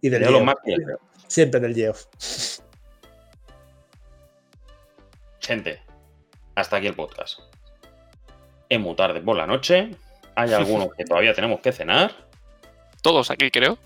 [0.00, 0.54] Y del de Elon Geoff.
[0.56, 1.00] Musk y del Geoff.
[1.28, 2.04] Siempre del Geoff.
[5.40, 5.80] Gente,
[6.56, 7.38] hasta aquí el podcast.
[8.68, 9.90] Es muy tarde por la noche.
[10.34, 12.10] Hay algunos que todavía tenemos que cenar.
[13.02, 13.78] Todos aquí, creo.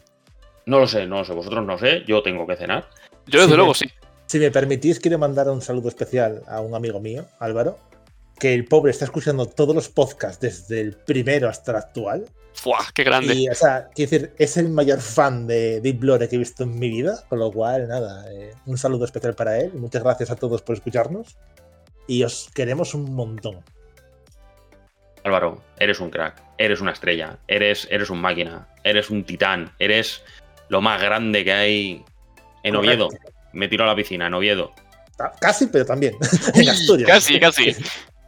[0.67, 1.33] No lo sé, no lo sé.
[1.35, 2.03] Vosotros no sé.
[2.07, 2.89] Yo tengo que cenar.
[3.27, 3.91] Yo, desde luego, me- sí.
[4.27, 7.79] Si me permitís, quiero mandar un saludo especial a un amigo mío, Álvaro,
[8.39, 12.25] que el pobre está escuchando todos los podcasts desde el primero hasta el actual.
[12.55, 12.79] ¡Fua!
[12.95, 13.35] ¡Qué grande!
[13.35, 16.63] Y, o sea, quiero decir, es el mayor fan de Deep Lore que he visto
[16.63, 19.73] en mi vida, con lo cual, nada, eh, un saludo especial para él.
[19.75, 21.37] Muchas gracias a todos por escucharnos.
[22.11, 23.62] Y os queremos un montón.
[25.23, 26.43] Álvaro, eres un crack.
[26.59, 27.39] Eres una estrella.
[27.47, 28.66] Eres, eres un máquina.
[28.82, 29.73] Eres un titán.
[29.78, 30.20] Eres
[30.70, 32.05] lo más grande que hay
[32.65, 33.07] en Correcto.
[33.07, 33.09] Oviedo.
[33.53, 34.73] Me tiro a la piscina, en Oviedo.
[35.20, 36.16] Ah, Casi, pero también.
[36.55, 37.09] en Asturias.
[37.09, 37.77] Casi, casi.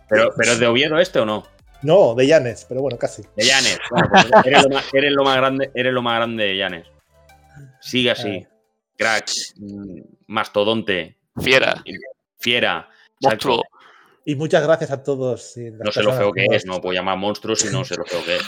[0.08, 1.44] Pero, pero ¿es de Oviedo este o no?
[1.82, 3.22] No, de Llanes, pero bueno, casi.
[3.34, 3.80] De Llanes.
[3.90, 6.86] Bueno, pues eres, lo más, eres lo más grande, eres lo más grande de Llanes.
[7.80, 8.46] Sigue así.
[8.96, 9.28] Crack.
[9.56, 11.16] mm, Mastodonte.
[11.40, 11.82] Fiera.
[12.38, 12.88] Fiera.
[13.20, 13.62] Monstruo.
[14.24, 15.56] Y muchas gracias a todos.
[15.56, 18.04] y No sé lo feo que es, no puedo llamar monstruo si no sé lo
[18.04, 18.42] feo que es.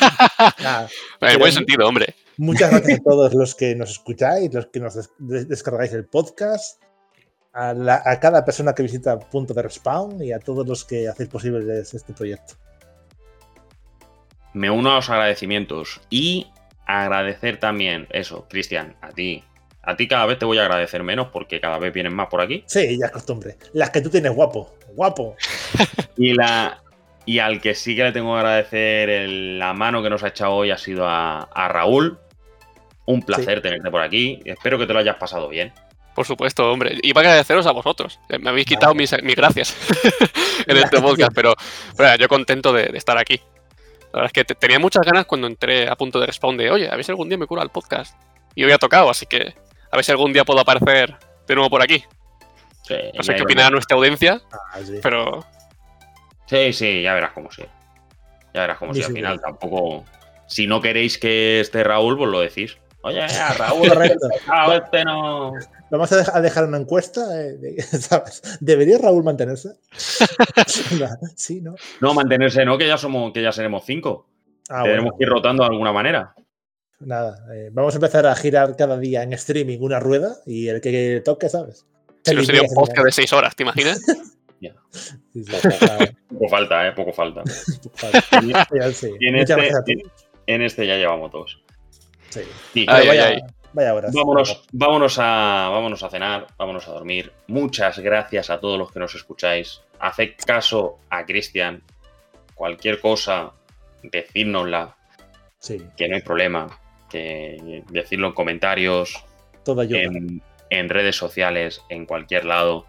[0.62, 0.88] Nada,
[1.20, 2.14] En buen sentido, hombre.
[2.36, 6.04] Muchas gracias a todos los que nos escucháis, los que nos des- des- descargáis el
[6.06, 6.80] podcast,
[7.52, 11.08] a, la- a cada persona que visita Punto de Respawn y a todos los que
[11.08, 12.54] hacéis posible este proyecto.
[14.52, 16.46] Me uno a los agradecimientos y
[16.86, 19.42] agradecer también eso, Cristian, a ti.
[19.82, 22.40] A ti cada vez te voy a agradecer menos porque cada vez vienen más por
[22.40, 22.64] aquí.
[22.66, 23.56] Sí, ya es costumbre.
[23.74, 25.36] Las que tú tienes guapo, guapo.
[26.16, 26.80] Y la
[27.26, 30.28] y al que sí que le tengo que agradecer el- la mano que nos ha
[30.28, 32.18] echado hoy ha sido a, a Raúl.
[33.06, 34.40] Un placer tenerte por aquí.
[34.44, 35.72] Espero que te lo hayas pasado bien.
[36.14, 36.96] Por supuesto, hombre.
[37.02, 38.20] Iba a agradeceros a vosotros.
[38.28, 39.76] Eh, Me habéis quitado mis, mis gracias
[40.66, 41.54] en este podcast, pero,
[41.96, 43.40] pero yo contento de, de estar aquí.
[44.12, 46.70] La verdad es que te- tenía muchas ganas cuando entré a punto de respawn de,
[46.70, 48.14] oye, a ver si algún día me cura el podcast.
[48.54, 49.54] Y hoy ha tocado, así que
[49.90, 51.16] a ver si algún día puedo aparecer
[51.48, 52.04] de nuevo por aquí.
[52.86, 54.98] Sí, No sé qué opinará nuestra audiencia, Ah, sí.
[55.02, 55.44] pero
[56.46, 57.62] Sí, sí, ya verás cómo sí.
[58.52, 59.02] Ya verás cómo sí.
[59.02, 60.04] Al final tampoco.
[60.46, 62.76] Si no queréis que esté Raúl, pues lo decís.
[63.02, 63.88] Oye, a Raúl,
[64.48, 65.52] ah, este no.
[65.90, 67.22] Vamos a dej- a dejar una encuesta.
[67.42, 67.58] eh.
[68.60, 69.70] ¿Debería Raúl mantenerse?
[71.36, 71.74] sí, ¿no?
[72.00, 74.26] No, mantenerse, no, que ya somos, que ya seremos cinco.
[74.68, 75.16] Ah, Tenemos bueno.
[75.18, 76.34] que ir rotando de alguna manera.
[77.00, 80.80] Nada, eh, vamos a empezar a girar cada día en streaming una rueda y el
[80.80, 81.86] que toque, ¿sabes?
[82.24, 84.00] Si no sería un podcast de seis horas, ¿te imaginas?
[85.32, 87.42] Sí, sí, claro, Poco falta, eh, poco falta.
[88.40, 88.52] Y
[89.28, 90.12] en este, a en, todos.
[90.46, 91.60] este ya llevamos dos.
[92.30, 92.40] Sí.
[92.72, 93.40] Sí, Ay, vaya, ay, ay.
[93.72, 94.14] vaya horas.
[94.14, 97.32] vámonos, vámonos, a, vámonos a cenar, vámonos a dormir.
[97.48, 99.82] Muchas gracias a todos los que nos escucháis.
[99.98, 101.82] Haced caso a Cristian.
[102.54, 103.52] Cualquier cosa,
[104.02, 104.96] decírnosla,
[105.58, 106.78] Sí, que no hay problema.
[107.10, 109.24] Que decirlo en comentarios,
[109.64, 110.02] todo ayuda.
[110.02, 110.42] en,
[110.78, 112.86] en redes sociales, en cualquier lado.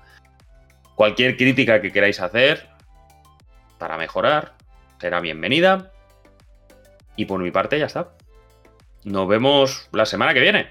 [0.95, 2.67] Cualquier crítica que queráis hacer
[3.77, 4.53] para mejorar
[4.99, 5.91] será bienvenida.
[7.15, 8.09] Y por mi parte ya está.
[9.03, 10.69] Nos vemos la semana que viene.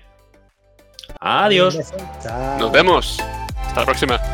[1.20, 1.78] Adiós.
[2.58, 3.20] Nos vemos.
[3.56, 4.34] Hasta la próxima.